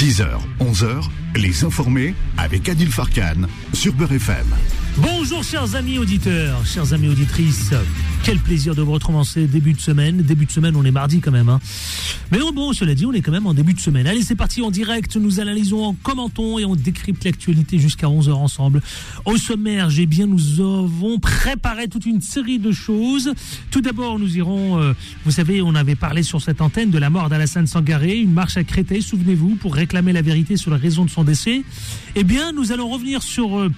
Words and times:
10h, 0.00 0.24
11h, 0.60 1.10
les 1.36 1.62
informés 1.62 2.14
avec 2.38 2.70
Adil 2.70 2.90
Farkan 2.90 3.46
sur 3.74 3.92
Beurre 3.92 4.12
FM. 4.12 4.46
Bonjour 4.98 5.44
chers 5.44 5.76
amis 5.76 5.98
auditeurs, 5.98 6.66
chers 6.66 6.92
amis 6.92 7.08
auditrices. 7.08 7.72
Quel 8.24 8.38
plaisir 8.38 8.74
de 8.74 8.82
vous 8.82 8.92
retrouver 8.92 9.18
en 9.18 9.24
ce 9.24 9.40
début 9.40 9.72
de 9.72 9.80
semaine. 9.80 10.18
Début 10.18 10.46
de 10.46 10.50
semaine, 10.50 10.74
on 10.76 10.84
est 10.84 10.90
mardi 10.90 11.20
quand 11.20 11.30
même. 11.30 11.48
Hein. 11.48 11.60
Mais 12.32 12.38
non, 12.38 12.52
bon, 12.52 12.72
cela 12.72 12.94
dit, 12.94 13.06
on 13.06 13.12
est 13.12 13.22
quand 13.22 13.32
même 13.32 13.46
en 13.46 13.54
début 13.54 13.72
de 13.72 13.80
semaine. 13.80 14.06
Allez, 14.06 14.22
c'est 14.22 14.34
parti 14.34 14.62
en 14.62 14.70
direct. 14.70 15.16
Nous 15.16 15.40
analysons, 15.40 15.84
en 15.84 15.94
commentons 15.94 16.58
et 16.58 16.64
on 16.64 16.74
décrypte 16.74 17.24
l'actualité 17.24 17.78
jusqu'à 17.78 18.08
11h 18.08 18.32
ensemble. 18.32 18.82
Au 19.24 19.36
sommaire, 19.36 19.90
j'ai 19.90 20.06
bien, 20.06 20.26
nous 20.26 20.60
avons 20.60 21.18
préparé 21.18 21.88
toute 21.88 22.04
une 22.04 22.20
série 22.20 22.58
de 22.58 22.72
choses. 22.72 23.32
Tout 23.70 23.80
d'abord, 23.80 24.18
nous 24.18 24.36
irons, 24.36 24.80
euh, 24.80 24.92
vous 25.24 25.30
savez, 25.30 25.62
on 25.62 25.74
avait 25.76 25.94
parlé 25.94 26.22
sur 26.22 26.42
cette 26.42 26.60
antenne 26.60 26.90
de 26.90 26.98
la 26.98 27.10
mort 27.10 27.28
d'Alassane 27.28 27.66
Sangaré, 27.66 28.18
une 28.18 28.32
marche 28.32 28.56
à 28.56 28.64
Créteil, 28.64 29.02
souvenez-vous, 29.02 29.54
pour 29.54 29.74
réclamer 29.74 30.12
la 30.12 30.22
vérité 30.22 30.56
sur 30.56 30.72
la 30.72 30.76
raison 30.76 31.04
de 31.04 31.10
son 31.10 31.24
décès. 31.24 31.62
Eh 32.16 32.24
bien, 32.24 32.52
nous 32.52 32.72
allons 32.72 32.88
revenir 32.88 33.22
sur... 33.22 33.56
Euh, 33.56 33.70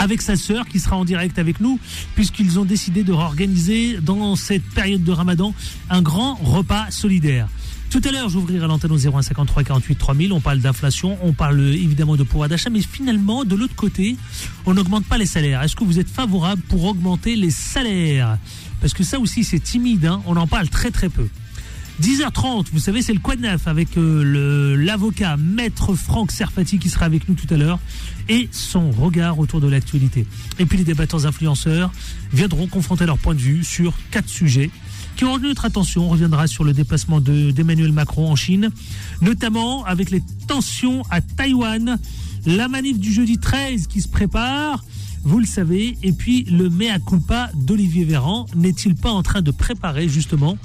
avec 0.00 0.22
sa 0.22 0.34
sœur 0.34 0.66
qui 0.66 0.80
sera 0.80 0.96
en 0.96 1.04
direct 1.04 1.38
avec 1.38 1.60
nous, 1.60 1.78
puisqu'ils 2.14 2.58
ont 2.58 2.64
décidé 2.64 3.04
de 3.04 3.12
réorganiser 3.12 3.98
dans 4.00 4.34
cette 4.34 4.64
période 4.64 5.04
de 5.04 5.12
ramadan 5.12 5.54
un 5.90 6.02
grand 6.02 6.34
repas 6.34 6.90
solidaire. 6.90 7.48
Tout 7.90 8.00
à 8.04 8.12
l'heure, 8.12 8.28
j'ouvrirai 8.28 8.66
l'antenne 8.66 8.92
au 8.92 8.98
0153 8.98 9.64
48 9.64 9.96
3000. 9.96 10.32
On 10.32 10.40
parle 10.40 10.60
d'inflation, 10.60 11.18
on 11.22 11.32
parle 11.32 11.60
évidemment 11.60 12.16
de 12.16 12.22
pouvoir 12.22 12.48
d'achat, 12.48 12.70
mais 12.70 12.82
finalement, 12.82 13.44
de 13.44 13.56
l'autre 13.56 13.74
côté, 13.74 14.16
on 14.64 14.74
n'augmente 14.74 15.04
pas 15.06 15.18
les 15.18 15.26
salaires. 15.26 15.60
Est-ce 15.62 15.74
que 15.74 15.84
vous 15.84 15.98
êtes 15.98 16.08
favorable 16.08 16.62
pour 16.68 16.84
augmenter 16.84 17.34
les 17.34 17.50
salaires? 17.50 18.38
Parce 18.80 18.94
que 18.94 19.02
ça 19.02 19.18
aussi, 19.18 19.44
c'est 19.44 19.58
timide, 19.58 20.06
hein 20.06 20.22
on 20.26 20.36
en 20.36 20.46
parle 20.46 20.68
très 20.68 20.90
très 20.90 21.08
peu. 21.08 21.28
10h30, 22.00 22.68
vous 22.72 22.78
savez, 22.78 23.02
c'est 23.02 23.12
le 23.12 23.18
Quad 23.18 23.44
avec 23.66 23.98
euh, 23.98 24.74
l'avocat 24.76 25.36
Maître 25.36 25.94
Franck 25.94 26.32
Serfati 26.32 26.78
qui 26.78 26.88
sera 26.88 27.04
avec 27.04 27.28
nous 27.28 27.34
tout 27.34 27.52
à 27.52 27.58
l'heure 27.58 27.78
et 28.30 28.48
son 28.52 28.92
regard 28.92 29.38
autour 29.40 29.60
de 29.60 29.68
l'actualité. 29.68 30.24
Et 30.58 30.64
puis 30.64 30.78
les 30.78 30.84
débatteurs 30.84 31.26
influenceurs 31.26 31.90
viendront 32.32 32.68
confronter 32.68 33.04
leur 33.04 33.18
point 33.18 33.34
de 33.34 33.40
vue 33.40 33.64
sur 33.64 33.92
quatre 34.12 34.28
sujets 34.28 34.70
qui 35.16 35.24
ont 35.24 35.36
notre 35.38 35.64
attention. 35.64 36.06
On 36.06 36.10
reviendra 36.10 36.46
sur 36.46 36.62
le 36.62 36.72
déplacement 36.72 37.20
d'Emmanuel 37.20 37.92
Macron 37.92 38.30
en 38.30 38.36
Chine, 38.36 38.70
notamment 39.20 39.84
avec 39.84 40.10
les 40.10 40.22
tensions 40.46 41.02
à 41.10 41.20
Taïwan, 41.20 41.98
la 42.46 42.68
manif 42.68 43.00
du 43.00 43.12
jeudi 43.12 43.36
13 43.36 43.88
qui 43.88 44.00
se 44.00 44.08
prépare 44.08 44.82
vous 45.22 45.38
le 45.38 45.44
savez, 45.44 45.98
et 46.02 46.12
puis 46.12 46.44
le 46.44 46.70
mea 46.70 46.98
culpa 46.98 47.50
d'Olivier 47.54 48.04
Véran 48.04 48.46
n'est-il 48.54 48.94
pas 48.94 49.10
en 49.10 49.22
train 49.22 49.42
de 49.42 49.50
préparer 49.50 50.08
justement 50.08 50.56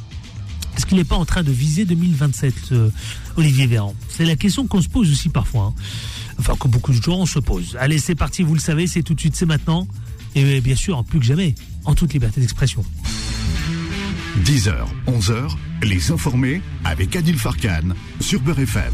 est-ce 0.78 0.86
qu'il 0.86 0.98
n'est 0.98 1.06
pas 1.06 1.16
en 1.16 1.26
train 1.26 1.42
de 1.42 1.52
viser 1.52 1.86
2027, 1.86 2.54
euh, 2.74 2.90
Olivier 3.38 3.66
Véran? 3.66 3.96
C'est 4.10 4.26
la 4.26 4.36
question 4.36 4.68
qu'on 4.68 4.82
se 4.82 4.90
pose 4.90 5.10
aussi 5.10 5.30
parfois. 5.30 5.74
Hein. 5.74 5.82
Enfin, 6.38 6.56
que 6.60 6.68
beaucoup 6.68 6.92
de 6.92 7.02
gens 7.02 7.26
se 7.26 7.40
posent. 7.40 7.78
Allez, 7.80 7.98
c'est 7.98 8.16
parti, 8.16 8.44
vous 8.44 8.54
le 8.54 8.60
savez, 8.60 8.88
c'est 8.88 9.04
tout 9.04 9.14
de 9.14 9.20
suite, 9.20 9.36
c'est 9.36 9.46
maintenant. 9.46 9.88
Et 10.36 10.62
bien 10.62 10.76
sûr, 10.76 11.04
plus 11.04 11.20
que 11.20 11.26
jamais, 11.26 11.56
en 11.86 11.96
toute 11.96 12.14
liberté 12.14 12.42
d'expression. 12.42 12.84
10h, 14.44 14.74
11h, 15.08 15.56
les 15.84 16.12
informés 16.12 16.62
avec 16.84 17.16
Adil 17.16 17.38
Farkan 17.38 17.94
sur 18.20 18.42
Beurre 18.42 18.60
FM. 18.60 18.94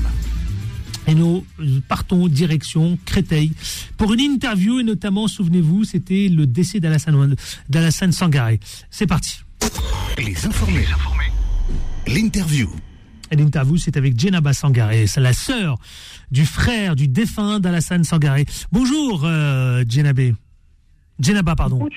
Et 1.07 1.15
nous 1.15 1.43
partons 1.87 2.27
direction 2.27 2.99
Créteil 3.05 3.53
pour 3.97 4.13
une 4.13 4.19
interview 4.19 4.79
et 4.79 4.83
notamment, 4.83 5.27
souvenez-vous, 5.27 5.83
c'était 5.83 6.27
le 6.29 6.45
décès 6.45 6.79
d'Alassane 6.79 8.11
Sangaré. 8.11 8.59
C'est 8.91 9.07
parti. 9.07 9.39
Les 10.19 10.45
informés. 10.45 10.81
Les 10.81 10.93
informés. 10.93 11.31
L'interview. 12.05 12.69
L'interview, 13.31 13.77
c'est 13.77 13.95
avec 13.97 14.19
Djenaba 14.19 14.53
Sangaré, 14.53 15.07
c'est 15.07 15.21
la 15.21 15.33
sœur 15.33 15.77
du 16.31 16.45
frère 16.45 16.95
du 16.95 17.07
défunt 17.07 17.59
d'Alassane 17.59 18.03
Sangaré. 18.03 18.45
Bonjour, 18.71 19.23
euh, 19.23 19.83
Djenabé. 19.87 20.35
Djenaba, 21.19 21.55
pardon. 21.55 21.87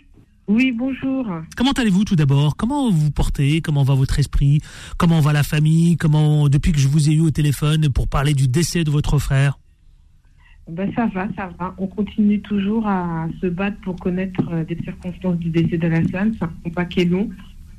Oui, 0.47 0.73
bonjour. 0.73 1.27
Comment 1.57 1.73
allez-vous 1.73 2.05
tout 2.05 2.17
d'abord? 2.17 2.57
Comment 2.57 2.91
vous 2.91 2.99
vous 2.99 3.11
portez? 3.11 3.61
Comment 3.61 3.83
va 3.83 3.95
votre 3.95 4.19
esprit? 4.19 4.61
Comment 4.99 5.21
va 5.21 5.33
la 5.33 5.43
famille? 5.43 5.97
Comment, 5.97 6.49
depuis 6.49 6.73
que 6.73 6.79
je 6.79 6.89
vous 6.89 7.09
ai 7.09 7.15
eu 7.15 7.21
au 7.21 7.31
téléphone 7.31 7.89
pour 7.89 8.07
parler 8.07 8.35
du 8.35 8.47
décès 8.47 8.85
de 8.85 8.91
votre 8.91 9.19
frère? 9.19 9.59
Ben, 10.71 10.93
ça 10.95 11.07
va, 11.07 11.27
ça 11.37 11.51
va. 11.59 11.75
On 11.79 11.87
continue 11.87 12.41
toujours 12.43 12.87
à 12.87 13.27
se 13.41 13.47
battre 13.47 13.79
pour 13.83 13.97
connaître 13.97 14.41
euh, 14.51 14.65
des 14.65 14.79
circonstances 14.83 15.39
du 15.39 15.51
décès 15.51 15.79
d'Alassane. 15.79 16.35
C'est 16.39 16.45
un 16.45 16.53
combat 16.63 16.85
qui 16.85 17.01
est 17.01 17.05
long, 17.07 17.29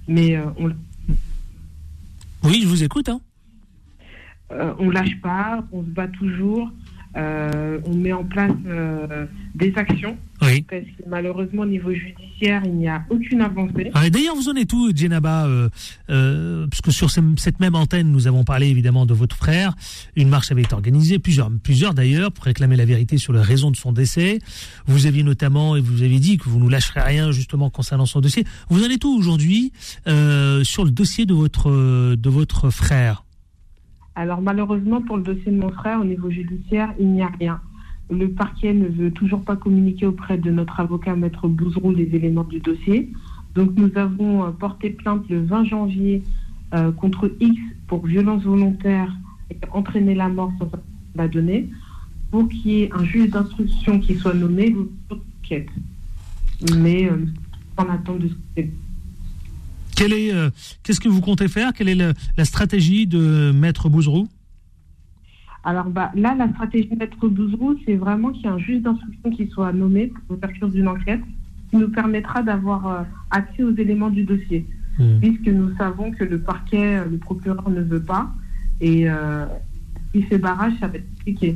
mais 0.07 0.35
euh, 0.35 0.45
on 0.57 0.71
oui, 2.45 2.61
je 2.61 2.67
vous 2.67 2.83
écoute. 2.83 3.09
Hein. 3.09 3.21
Euh, 4.51 4.73
on 4.79 4.89
lâche 4.89 5.19
pas, 5.21 5.63
on 5.71 5.81
se 5.81 5.89
bat 5.89 6.07
toujours. 6.07 6.69
Euh, 7.17 7.79
on 7.85 7.95
met 7.95 8.11
en 8.11 8.25
place 8.25 8.51
euh, 8.67 9.25
des 9.55 9.73
actions. 9.77 10.17
Oui. 10.41 10.63
Parce 10.63 10.83
que 10.83 11.03
malheureusement, 11.07 11.61
au 11.61 11.65
niveau 11.65 11.93
judiciaire, 11.93 12.61
il 12.65 12.73
n'y 12.73 12.89
a 12.89 13.05
aucune 13.09 13.41
avancée. 13.41 13.89
D'ailleurs, 14.11 14.35
vous 14.35 14.49
en 14.49 14.55
êtes 14.55 14.71
où, 14.73 14.91
Djenaba 14.93 15.47
Parce 16.07 16.81
que 16.83 16.91
sur 16.91 17.09
cette 17.09 17.59
même 17.61 17.75
antenne, 17.75 18.11
nous 18.11 18.27
avons 18.27 18.43
parlé 18.43 18.67
évidemment 18.67 19.05
de 19.05 19.13
votre 19.13 19.37
frère. 19.37 19.75
Une 20.17 20.27
marche 20.27 20.51
avait 20.51 20.63
été 20.63 20.73
organisée, 20.73 21.17
plusieurs, 21.17 21.49
plusieurs 21.63 21.93
d'ailleurs, 21.93 22.33
pour 22.33 22.43
réclamer 22.43 22.75
la 22.75 22.85
vérité 22.85 23.17
sur 23.17 23.31
les 23.31 23.41
raisons 23.41 23.71
de 23.71 23.77
son 23.77 23.93
décès. 23.93 24.39
Vous 24.85 25.05
aviez 25.07 25.23
notamment, 25.23 25.77
et 25.77 25.81
vous 25.81 26.03
avez 26.03 26.19
dit 26.19 26.37
que 26.37 26.49
vous 26.49 26.59
ne 26.59 26.69
lâcherez 26.69 27.01
rien 27.01 27.31
justement 27.31 27.69
concernant 27.69 28.05
son 28.05 28.19
dossier. 28.19 28.43
Vous 28.69 28.83
en 28.83 28.89
êtes 28.89 29.05
où 29.05 29.17
aujourd'hui 29.17 29.71
sur 30.05 30.83
le 30.83 30.91
dossier 30.91 31.25
de 31.25 31.33
votre, 31.33 31.71
de 32.15 32.29
votre 32.29 32.69
frère? 32.71 33.23
Alors 34.15 34.41
malheureusement 34.41 35.01
pour 35.01 35.17
le 35.17 35.23
dossier 35.23 35.51
de 35.51 35.59
mon 35.59 35.69
frère 35.69 35.99
au 35.99 36.05
niveau 36.05 36.29
judiciaire, 36.29 36.93
il 36.99 37.11
n'y 37.11 37.21
a 37.21 37.27
rien. 37.39 37.59
Le 38.09 38.29
parquet 38.29 38.73
ne 38.73 38.87
veut 38.87 39.11
toujours 39.11 39.41
pas 39.41 39.55
communiquer 39.55 40.05
auprès 40.05 40.37
de 40.37 40.51
notre 40.51 40.79
avocat 40.79 41.15
maître 41.15 41.47
Bouzrou 41.47 41.91
les 41.91 42.15
éléments 42.15 42.43
du 42.43 42.59
dossier. 42.59 43.11
Donc 43.55 43.71
nous 43.75 43.91
avons 43.95 44.45
euh, 44.45 44.51
porté 44.51 44.89
plainte 44.89 45.27
le 45.29 45.43
20 45.43 45.65
janvier 45.65 46.23
euh, 46.73 46.91
contre 46.91 47.31
X 47.39 47.59
pour 47.87 48.05
violence 48.05 48.43
volontaire 48.43 49.13
et 49.49 49.57
entraîner 49.71 50.15
la 50.15 50.29
mort 50.29 50.51
sans 50.59 50.69
la 51.15 51.27
donner 51.27 51.69
pour 52.31 52.47
qu'il 52.49 52.71
y 52.71 52.81
ait 52.83 52.91
un 52.93 53.03
juge 53.03 53.29
d'instruction 53.29 53.99
qui 53.99 54.15
soit 54.15 54.33
nommé 54.33 54.75
enquête. 55.09 55.69
Mais 56.77 57.09
euh, 57.09 57.25
en 57.77 57.89
attente 57.89 58.19
de 58.19 58.29
ce 58.29 58.61
est, 60.01 60.33
euh, 60.33 60.49
qu'est-ce 60.83 60.99
que 60.99 61.09
vous 61.09 61.21
comptez 61.21 61.47
faire? 61.47 61.73
Quelle 61.73 61.89
est 61.89 62.15
la 62.37 62.45
stratégie 62.45 63.07
de 63.07 63.51
Maître 63.51 63.89
Bouzrou 63.89 64.27
alors 65.67 65.89
bah, 65.89 66.11
là, 66.13 66.35
la 66.35 66.47
stratégie 66.49 66.89
de 66.89 66.95
Maître 66.95 67.27
Bouzrou, 67.27 67.75
c'est 67.87 67.95
vraiment 67.95 68.29
qu'il 68.29 68.43
y 68.43 68.45
ait 68.45 68.49
un 68.49 68.59
juge 68.59 68.83
d'instruction 68.83 69.31
qui 69.31 69.47
soit 69.47 69.73
nommé 69.73 70.07
pour 70.07 70.35
l'ouverture 70.35 70.69
d'une 70.69 70.87
enquête 70.87 71.21
qui 71.71 71.77
nous 71.77 71.89
permettra 71.89 72.43
d'avoir 72.43 72.87
euh, 72.87 73.01
accès 73.31 73.63
aux 73.63 73.75
éléments 73.75 74.11
du 74.11 74.25
dossier. 74.25 74.63
Hmm. 74.99 75.17
Puisque 75.19 75.47
nous 75.47 75.75
savons 75.75 76.11
que 76.11 76.23
le 76.23 76.37
parquet, 76.37 76.97
euh, 76.97 77.05
le 77.09 77.17
procureur 77.17 77.67
ne 77.71 77.81
veut 77.81 78.03
pas. 78.03 78.31
Et 78.79 79.07
il 80.13 80.25
fait 80.25 80.37
barrage, 80.37 80.73
ça 80.81 80.87
va 80.87 80.97
être 80.97 81.09
compliqué. 81.15 81.55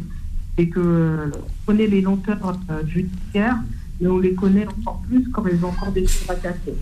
Et 0.58 0.70
que 0.70 1.32
connaît 1.68 1.86
les 1.86 2.02
lenteurs 2.02 2.58
judiciaires, 2.88 3.58
mais 4.00 4.08
on 4.08 4.18
les 4.18 4.34
connaît 4.34 4.66
encore 4.68 5.02
plus 5.08 5.30
quand 5.30 5.46
ils 5.48 5.64
ont 5.64 5.70
encore 5.70 5.92
des 5.92 6.08
choses 6.08 6.30
à 6.30 6.36
casser. 6.36 6.74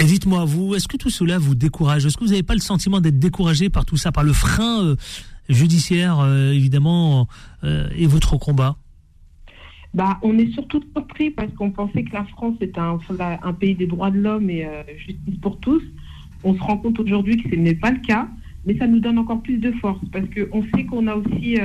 Et 0.00 0.04
dites-moi, 0.04 0.44
vous, 0.44 0.74
est-ce 0.74 0.88
que 0.88 0.96
tout 0.96 1.10
cela 1.10 1.38
vous 1.38 1.54
décourage? 1.54 2.04
Est-ce 2.04 2.16
que 2.16 2.24
vous 2.24 2.30
n'avez 2.30 2.42
pas 2.42 2.54
le 2.54 2.60
sentiment 2.60 3.00
d'être 3.00 3.18
découragé 3.18 3.70
par 3.70 3.84
tout 3.84 3.96
ça, 3.96 4.12
par 4.12 4.24
le 4.24 4.32
frein 4.32 4.84
euh, 4.84 4.96
judiciaire, 5.48 6.20
euh, 6.20 6.52
évidemment, 6.52 7.28
euh, 7.62 7.88
et 7.96 8.06
votre 8.06 8.36
combat? 8.38 8.76
Bah, 9.92 10.18
on 10.22 10.36
est 10.38 10.50
surtout 10.52 10.82
surpris 10.92 11.30
parce 11.30 11.52
qu'on 11.52 11.70
pensait 11.70 12.02
que 12.02 12.12
la 12.12 12.24
France 12.24 12.56
était 12.60 12.80
un, 12.80 12.98
un 13.42 13.52
pays 13.52 13.76
des 13.76 13.86
droits 13.86 14.10
de 14.10 14.18
l'homme 14.18 14.50
et 14.50 14.66
justice 14.98 15.38
pour 15.40 15.60
tous. 15.60 15.82
On 16.42 16.54
se 16.54 16.60
rend 16.60 16.78
compte 16.78 16.98
aujourd'hui 16.98 17.40
que 17.40 17.48
ce 17.48 17.54
n'est 17.54 17.76
pas 17.76 17.92
le 17.92 18.00
cas, 18.00 18.26
mais 18.66 18.76
ça 18.76 18.88
nous 18.88 18.98
donne 18.98 19.18
encore 19.18 19.40
plus 19.40 19.58
de 19.58 19.70
force 19.80 20.00
parce 20.10 20.24
qu'on 20.34 20.64
sait 20.74 20.84
qu'on 20.84 21.06
a 21.06 21.14
aussi 21.14 21.58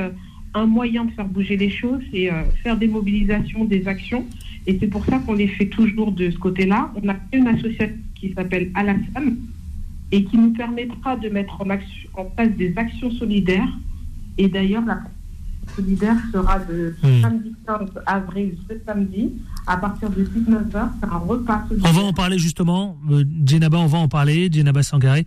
un 0.53 0.65
moyen 0.65 1.05
de 1.05 1.11
faire 1.11 1.27
bouger 1.27 1.57
les 1.57 1.69
choses, 1.69 2.01
c'est 2.11 2.29
faire 2.63 2.77
des 2.77 2.87
mobilisations, 2.87 3.65
des 3.65 3.87
actions. 3.87 4.25
Et 4.67 4.77
c'est 4.79 4.87
pour 4.87 5.05
ça 5.05 5.19
qu'on 5.19 5.33
les 5.33 5.47
fait 5.47 5.67
toujours 5.67 6.11
de 6.11 6.29
ce 6.29 6.37
côté-là. 6.37 6.91
On 7.01 7.07
a 7.09 7.15
une 7.33 7.47
association 7.47 7.95
qui 8.15 8.33
s'appelle 8.33 8.71
Alassane 8.73 9.37
et 10.11 10.23
qui 10.23 10.37
nous 10.37 10.51
permettra 10.51 11.15
de 11.15 11.29
mettre 11.29 11.61
en, 11.61 11.69
action, 11.69 12.09
en 12.13 12.25
place 12.25 12.51
des 12.51 12.77
actions 12.77 13.11
solidaires. 13.11 13.77
Et 14.37 14.47
d'ailleurs, 14.47 14.85
la 14.85 15.01
solidaire 15.75 16.15
sera 16.31 16.59
de 16.59 16.95
hmm. 17.03 17.21
samedi 17.21 17.55
15 17.65 17.79
avril, 18.05 18.57
ce 18.69 18.75
samedi, 18.85 19.33
à 19.67 19.77
partir 19.77 20.09
de 20.09 20.23
19h, 20.23 20.89
un 21.03 21.17
repas 21.17 21.65
solidaire. 21.67 21.91
On 21.91 21.93
va 21.93 22.03
en 22.03 22.13
parler 22.13 22.39
justement, 22.39 22.97
euh, 23.09 23.23
Djenaba, 23.45 23.77
on 23.77 23.87
va 23.87 23.97
en 23.97 24.07
parler, 24.07 24.49
Djenaba 24.51 24.83
Sangaré. 24.83 25.25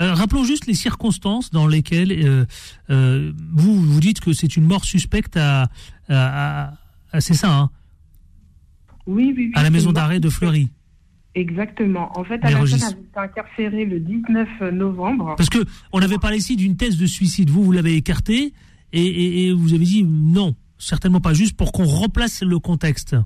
Euh, 0.00 0.14
rappelons 0.14 0.44
juste 0.44 0.66
les 0.66 0.74
circonstances 0.74 1.50
dans 1.50 1.66
lesquelles 1.66 2.46
euh, 2.88 3.32
vous 3.52 3.80
vous 3.80 4.00
dites 4.00 4.20
que 4.20 4.32
c'est 4.32 4.56
une 4.56 4.64
mort 4.64 4.84
suspecte 4.84 5.36
à, 5.36 5.68
à, 6.08 6.72
à 7.12 7.20
c'est 7.20 7.34
ça, 7.34 7.52
hein? 7.52 7.70
Oui, 9.06 9.34
oui, 9.36 9.52
À 9.54 9.62
la 9.62 9.70
maison 9.70 9.92
d'arrêt 9.92 10.18
de 10.18 10.30
Fleury. 10.30 10.70
Exactement. 11.34 12.16
En 12.18 12.24
fait, 12.24 12.42
Alassane 12.44 12.82
a 12.82 12.90
été 12.90 12.98
incarcéré 13.16 13.84
le 13.84 13.98
19 14.00 14.72
novembre. 14.72 15.34
Parce 15.36 15.50
que 15.50 15.58
on 15.92 16.00
avait 16.00 16.18
parlé 16.18 16.38
ici 16.38 16.56
d'une 16.56 16.76
thèse 16.76 16.96
de 16.96 17.06
suicide. 17.06 17.50
Vous, 17.50 17.64
vous 17.64 17.72
l'avez 17.72 17.96
écarté. 17.96 18.52
Et, 18.94 19.52
vous 19.52 19.74
avez 19.74 19.84
dit 19.84 20.04
non, 20.04 20.54
certainement 20.78 21.20
pas, 21.20 21.34
juste 21.34 21.56
pour 21.56 21.72
qu'on 21.72 21.84
remplace 21.84 22.42
le 22.42 22.58
contexte. 22.58 23.16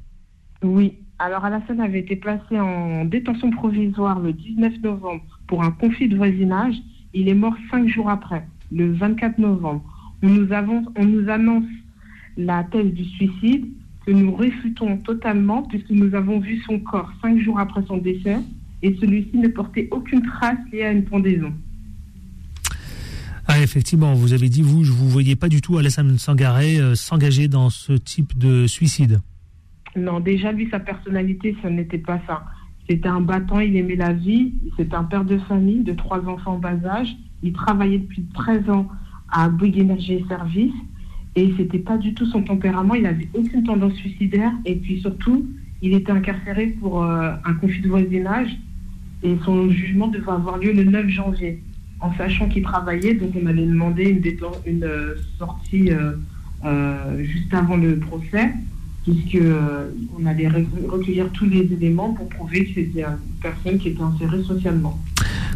Oui. 0.63 0.95
Alors 1.21 1.45
Alassane 1.45 1.81
avait 1.81 1.99
été 1.99 2.15
placé 2.15 2.61
en 2.61 3.05
détention 3.05 3.51
provisoire 3.51 4.21
le 4.21 4.33
19 4.33 4.75
novembre 4.83 5.25
pour 5.49 5.65
un 5.65 5.73
conflit 5.73 6.09
de 6.09 6.17
voisinage. 6.17 6.77
Il 7.13 7.29
est 7.29 7.35
mort 7.35 7.55
cinq 7.71 7.89
jours 7.89 8.09
après, 8.09 8.47
le 8.71 8.93
24 8.93 9.39
novembre. 9.39 9.83
On 10.23 10.29
nous 10.29 10.53
annonce 11.29 11.65
la 12.37 12.63
thèse 12.65 12.93
du 12.93 13.05
suicide 13.05 13.67
que 14.07 14.13
nous 14.13 14.35
réfutons 14.35 14.97
totalement 14.99 15.63
puisque 15.65 15.91
nous 15.91 16.15
avons 16.15 16.39
vu 16.39 16.63
son 16.67 16.79
corps 16.79 17.13
cinq 17.21 17.39
jours 17.41 17.59
après 17.59 17.83
son 17.87 17.99
décès 17.99 18.39
et 18.83 18.97
celui-ci 19.01 19.37
ne 19.39 19.49
portait 19.49 19.89
aucune 19.91 20.23
trace 20.23 20.59
liée 20.73 20.85
à 20.85 20.93
une 20.93 21.05
pendaison. 21.05 21.53
Ah, 23.51 23.63
effectivement, 23.63 24.13
vous 24.13 24.35
avez 24.35 24.51
dit, 24.51 24.61
vous, 24.61 24.85
je 24.85 24.93
ne 24.93 24.97
vous 24.97 25.09
voyez 25.09 25.35
pas 25.35 25.49
du 25.49 25.63
tout 25.63 25.79
Alassane 25.79 26.19
Sangaré 26.19 26.79
euh, 26.79 26.95
s'engager 26.95 27.49
dans 27.49 27.71
ce 27.71 27.95
type 27.95 28.37
de 28.37 28.67
suicide. 28.67 29.21
Non, 29.97 30.21
déjà, 30.21 30.53
lui, 30.53 30.69
sa 30.71 30.79
personnalité, 30.79 31.57
ce 31.63 31.69
n'était 31.69 31.99
pas 31.99 32.21
ça. 32.27 32.45
C'était 32.89 33.09
un 33.09 33.23
battant, 33.23 33.61
il 33.61 33.75
aimait 33.77 33.97
la 33.97 34.13
vie, 34.13 34.53
c'était 34.77 34.95
un 34.95 35.05
père 35.05 35.25
de 35.25 35.39
famille 35.39 35.81
de 35.81 35.93
trois 35.95 36.21
enfants 36.27 36.55
en 36.55 36.59
bas 36.59 36.77
âge. 36.85 37.17
Il 37.43 37.55
travaillait 37.55 37.99
depuis 37.99 38.23
13 38.35 38.69
ans 38.69 38.89
à 39.31 39.49
Bouygues 39.49 39.79
Énergie 39.79 40.15
et 40.15 40.25
Services 40.29 40.75
et 41.35 41.53
c'était 41.57 41.79
pas 41.79 41.97
du 41.97 42.13
tout 42.15 42.27
son 42.27 42.43
tempérament. 42.43 42.95
Il 42.95 43.03
n'avait 43.03 43.29
aucune 43.33 43.63
tendance 43.63 43.95
suicidaire 43.95 44.53
et 44.67 44.77
puis 44.77 45.01
surtout, 45.01 45.47
il 45.81 45.95
était 45.95 46.13
incarcéré 46.13 46.69
pour 46.81 47.03
euh, 47.03 47.33
un 47.45 47.55
conflit 47.55 47.81
de 47.81 47.89
voisinage 47.89 48.59
et 49.23 49.37
son 49.45 49.71
jugement 49.71 50.09
devait 50.09 50.31
avoir 50.31 50.59
lieu 50.59 50.73
le 50.73 50.85
9 50.85 51.09
janvier. 51.09 51.63
En 52.01 52.15
sachant 52.17 52.49
qu'il 52.49 52.63
travaillait, 52.63 53.15
donc 53.15 53.33
on 53.41 53.47
allait 53.47 53.67
demander 53.67 54.05
une, 54.05 54.23
une 54.67 54.85
euh, 54.85 55.15
sortie 55.39 55.91
euh, 55.91 57.25
juste 57.25 57.53
avant 57.53 57.77
le 57.77 57.99
procès 57.99 58.53
puisqu'on 59.09 59.41
euh, 59.41 60.27
allait 60.27 60.49
recueillir 60.49 61.31
tous 61.33 61.47
les 61.47 61.61
éléments 61.73 62.13
pour 62.13 62.29
prouver 62.29 62.67
que 62.67 62.75
c'était 62.75 63.03
une 63.03 63.41
personne 63.41 63.79
qui 63.79 63.89
était 63.89 64.03
insérée 64.03 64.43
socialement. 64.43 64.99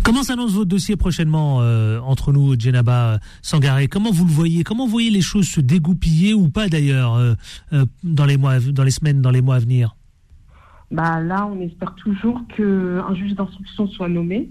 Comment 0.04 0.22
s'annonce 0.22 0.52
votre 0.52 0.68
dossier 0.68 0.96
prochainement 0.96 1.58
euh, 1.60 2.00
entre 2.00 2.32
nous, 2.32 2.58
Djenaba 2.58 3.20
Sangaré? 3.40 3.88
Comment 3.88 4.10
vous 4.10 4.24
le 4.24 4.30
voyez? 4.30 4.64
Comment 4.64 4.86
vous 4.86 4.90
voyez 4.92 5.10
les 5.10 5.20
choses 5.20 5.46
se 5.46 5.60
dégoupiller 5.60 6.34
ou 6.34 6.48
pas 6.48 6.68
d'ailleurs 6.68 7.14
euh, 7.14 7.34
dans 8.02 8.26
les 8.26 8.36
mois, 8.36 8.58
dans 8.58 8.84
les 8.84 8.90
semaines, 8.90 9.20
dans 9.20 9.30
les 9.30 9.42
mois 9.42 9.56
à 9.56 9.60
venir? 9.60 9.96
Bah 10.90 11.20
là, 11.20 11.46
on 11.46 11.60
espère 11.60 11.94
toujours 11.94 12.40
qu'un 12.56 13.14
juge 13.14 13.34
d'instruction 13.34 13.86
soit 13.88 14.08
nommé. 14.08 14.50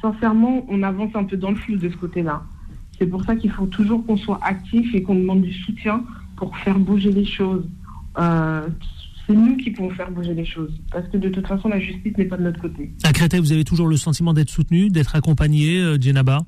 Sincèrement, 0.00 0.64
on 0.68 0.82
avance 0.82 1.10
un 1.14 1.24
peu 1.24 1.36
dans 1.36 1.50
le 1.50 1.56
flou 1.56 1.76
de 1.76 1.88
ce 1.88 1.96
côté-là. 1.96 2.42
C'est 2.98 3.06
pour 3.06 3.24
ça 3.24 3.36
qu'il 3.36 3.50
faut 3.50 3.66
toujours 3.66 4.04
qu'on 4.06 4.16
soit 4.16 4.38
actif 4.42 4.94
et 4.94 5.02
qu'on 5.02 5.14
demande 5.14 5.42
du 5.42 5.52
soutien 5.52 6.04
pour 6.36 6.56
faire 6.58 6.78
bouger 6.78 7.12
les 7.12 7.24
choses. 7.24 7.68
Euh, 8.18 8.68
c'est 9.26 9.34
nous 9.34 9.56
qui 9.56 9.70
pouvons 9.70 9.90
faire 9.90 10.10
bouger 10.10 10.34
les 10.34 10.44
choses. 10.44 10.72
Parce 10.90 11.08
que 11.08 11.16
de 11.16 11.28
toute 11.28 11.46
façon, 11.46 11.68
la 11.68 11.80
justice 11.80 12.16
n'est 12.16 12.24
pas 12.24 12.36
de 12.36 12.42
notre 12.42 12.60
côté. 12.60 12.90
À 13.04 13.12
Créteil, 13.12 13.40
vous 13.40 13.52
avez 13.52 13.64
toujours 13.64 13.88
le 13.88 13.96
sentiment 13.96 14.34
d'être 14.34 14.50
soutenu, 14.50 14.88
d'être 14.88 15.14
accompagné, 15.16 15.80
euh, 15.80 15.98
Djenaba? 16.00 16.40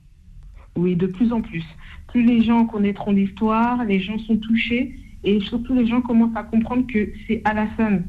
Oui, 0.76 0.97
de 0.97 1.06
plus 1.06 1.32
en 1.32 1.40
plus. 1.40 1.64
Plus 2.08 2.25
les 2.25 2.43
gens 2.43 2.67
connaîtront 2.67 3.12
l'histoire, 3.12 3.85
les 3.85 4.00
gens 4.00 4.19
sont 4.20 4.37
touchés, 4.37 4.97
et 5.23 5.40
surtout 5.40 5.75
les 5.75 5.87
gens 5.87 6.00
commencent 6.00 6.37
à 6.37 6.43
comprendre 6.43 6.87
que 6.87 7.11
c'est 7.26 7.40
Alassane. 7.44 8.05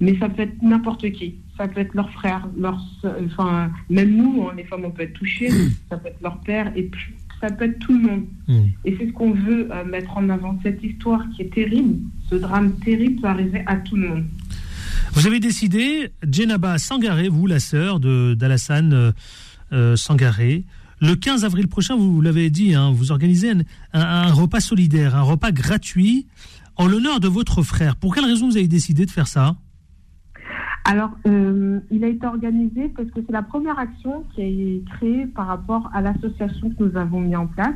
Mais 0.00 0.16
ça 0.18 0.28
peut 0.28 0.42
être 0.42 0.62
n'importe 0.62 1.10
qui. 1.12 1.36
Ça 1.56 1.66
peut 1.66 1.80
être 1.80 1.94
leur 1.94 2.10
frère, 2.10 2.48
leur, 2.56 2.80
enfin, 3.24 3.70
même 3.90 4.14
nous, 4.14 4.46
hein, 4.46 4.54
les 4.56 4.64
femmes, 4.64 4.84
on 4.84 4.90
peut 4.90 5.02
être 5.02 5.14
touchés. 5.14 5.50
ça 5.90 5.96
peut 5.96 6.08
être 6.08 6.20
leur 6.22 6.38
père, 6.40 6.72
et 6.76 6.84
plus 6.84 7.14
ça 7.40 7.50
peut 7.50 7.66
être 7.66 7.78
tout 7.78 7.92
le 7.92 8.00
monde. 8.00 8.24
Hmm. 8.46 8.66
Et 8.84 8.96
c'est 8.98 9.06
ce 9.06 9.12
qu'on 9.12 9.32
veut 9.32 9.68
euh, 9.70 9.84
mettre 9.84 10.16
en 10.16 10.28
avant. 10.28 10.58
Cette 10.62 10.82
histoire 10.82 11.24
qui 11.34 11.42
est 11.42 11.52
terrible, 11.52 11.98
ce 12.28 12.34
drame 12.34 12.72
terrible 12.80 13.20
peut 13.20 13.28
arriver 13.28 13.62
à 13.66 13.76
tout 13.76 13.96
le 13.96 14.08
monde. 14.08 14.24
Vous 15.12 15.26
avez 15.26 15.40
décidé, 15.40 16.10
Djenaba 16.28 16.78
Sangaré, 16.78 17.28
vous, 17.28 17.46
la 17.46 17.60
sœur 17.60 18.00
d'Alassane 18.00 18.92
euh, 18.92 19.12
euh, 19.72 19.96
Sangaré, 19.96 20.64
le 21.00 21.14
15 21.14 21.44
avril 21.44 21.68
prochain, 21.68 21.96
vous 21.96 22.20
l'avez 22.20 22.50
dit, 22.50 22.74
hein, 22.74 22.90
vous 22.92 23.12
organisez 23.12 23.52
un, 23.92 24.32
repas 24.32 24.60
solidaire, 24.60 25.14
un 25.14 25.22
repas 25.22 25.52
gratuit 25.52 26.26
en 26.76 26.86
l'honneur 26.86 27.20
de 27.20 27.28
votre 27.28 27.62
frère. 27.62 27.94
Pour 27.96 28.14
quelle 28.14 28.24
raison 28.24 28.48
vous 28.48 28.56
avez 28.56 28.68
décidé 28.68 29.06
de 29.06 29.10
faire 29.10 29.28
ça? 29.28 29.56
Alors, 30.90 31.10
euh, 31.26 31.80
il 31.90 32.02
a 32.02 32.08
été 32.08 32.26
organisé 32.26 32.88
parce 32.96 33.10
que 33.10 33.20
c'est 33.20 33.32
la 33.32 33.42
première 33.42 33.78
action 33.78 34.24
qui 34.34 34.40
est 34.40 34.84
créée 34.94 35.26
par 35.26 35.46
rapport 35.46 35.90
à 35.92 36.00
l'association 36.00 36.70
que 36.70 36.82
nous 36.82 36.96
avons 36.96 37.20
mis 37.20 37.36
en 37.36 37.46
place. 37.46 37.74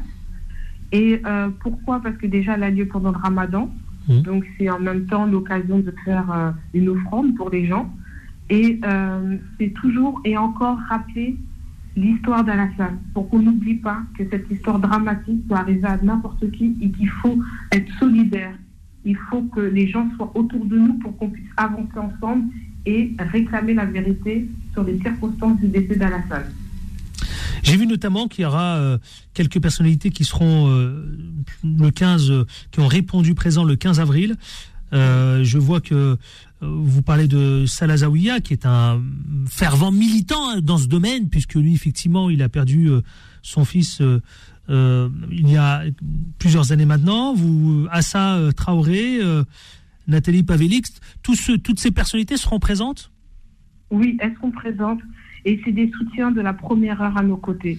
Et 0.93 1.21
euh, 1.27 1.51
pourquoi? 1.61 2.01
Parce 2.01 2.17
que 2.17 2.27
déjà, 2.27 2.55
elle 2.55 2.63
a 2.63 2.71
lieu 2.71 2.89
pendant 2.89 3.11
le 3.11 3.19
ramadan. 3.19 3.71
Mmh. 4.09 4.21
Donc, 4.23 4.47
c'est 4.57 4.71
en 4.71 4.81
même 4.81 5.05
temps 5.05 5.27
l'occasion 5.27 5.81
de 5.81 5.93
faire 6.07 6.33
euh, 6.33 6.53
une 6.73 6.89
offrande 6.89 7.37
pour 7.37 7.51
les 7.51 7.67
gens. 7.67 7.95
Et 8.49 8.81
c'est 9.59 9.73
toujours 9.75 10.21
et 10.25 10.37
encore 10.37 10.79
rappeler 10.89 11.37
l'histoire 11.97 12.45
d'Alassane 12.45 12.99
pour 13.15 13.29
qu'on 13.31 13.41
n'oublie 13.41 13.77
pas 13.77 14.03
que 14.19 14.25
cette 14.29 14.51
histoire 14.51 14.79
dramatique 14.79 15.47
peut 15.49 15.55
arriver 15.55 15.87
à 15.87 15.97
n'importe 16.03 16.51
qui 16.51 16.77
et 16.83 16.91
qu'il 16.91 17.09
faut 17.09 17.39
être 17.71 17.91
solidaire. 17.99 18.55
Il 19.05 19.17
faut 19.17 19.43
que 19.43 19.61
les 19.61 19.87
gens 19.87 20.07
soient 20.17 20.33
autour 20.35 20.67
de 20.67 20.79
nous 20.79 20.95
pour 20.95 21.17
qu'on 21.17 21.31
puisse 21.31 21.49
avancer 21.57 21.99
ensemble 21.99 22.45
et 22.87 23.13
réclamer 23.19 23.75
la 23.75 23.85
vérité 23.85 24.49
sur 24.73 24.85
les 24.85 24.99
circonstances 25.01 25.61
du 25.61 25.69
décès 25.69 25.97
d'Alassane. 25.97 26.53
J'ai 27.63 27.77
vu 27.77 27.87
notamment 27.87 28.29
qu'il 28.29 28.43
y 28.43 28.45
aura 28.45 28.77
euh, 28.77 28.99
quelques 29.35 29.61
personnalités 29.61 30.11
qui 30.11 30.25
seront 30.25 30.69
euh, 30.69 31.17
le 31.63 31.91
15, 31.91 32.31
euh, 32.31 32.45
qui 32.71 32.81
ont 32.81 32.89
répondu 32.89 33.35
présent 33.35 33.65
le 33.65 33.77
15 33.77 34.01
avril. 34.01 34.37
je 34.93 35.59
vois 35.59 35.81
que 35.81 36.19
vous 36.61 37.03
parlez 37.03 37.27
de 37.27 37.65
Salazaouia, 37.67 38.41
qui 38.41 38.53
est 38.53 38.67
un 38.67 39.01
fervent 39.49 39.91
militant 39.91 40.51
hein, 40.51 40.61
dans 40.61 40.79
ce 40.79 40.87
domaine, 40.87 41.29
puisque 41.29 41.55
lui, 41.55 41.75
effectivement, 41.75 42.31
il 42.31 42.43
a 42.43 42.49
perdu 42.49 42.91
son 43.43 43.65
fils 43.65 44.01
il 44.69 45.51
y 45.51 45.57
a 45.57 45.83
plusieurs 46.39 46.71
années 46.71 46.85
maintenant. 46.85 47.35
Vous, 47.35 47.89
Assa 47.91 48.39
Traoré, 48.55 49.19
Nathalie 50.09 50.43
Pavelix, 50.43 51.01
toutes 51.23 51.79
ces 51.79 51.91
personnalités 51.91 52.37
seront 52.37 52.59
présentes? 52.59 53.11
Oui, 53.91 54.17
elles 54.21 54.35
seront 54.35 54.51
présentes 54.51 55.01
et 55.45 55.61
c'est 55.65 55.73
des 55.73 55.91
soutiens 55.91 56.31
de 56.31 56.41
la 56.41 56.53
première 56.53 57.01
heure 57.03 57.17
à 57.17 57.23
nos 57.23 57.37
côtés. 57.37 57.79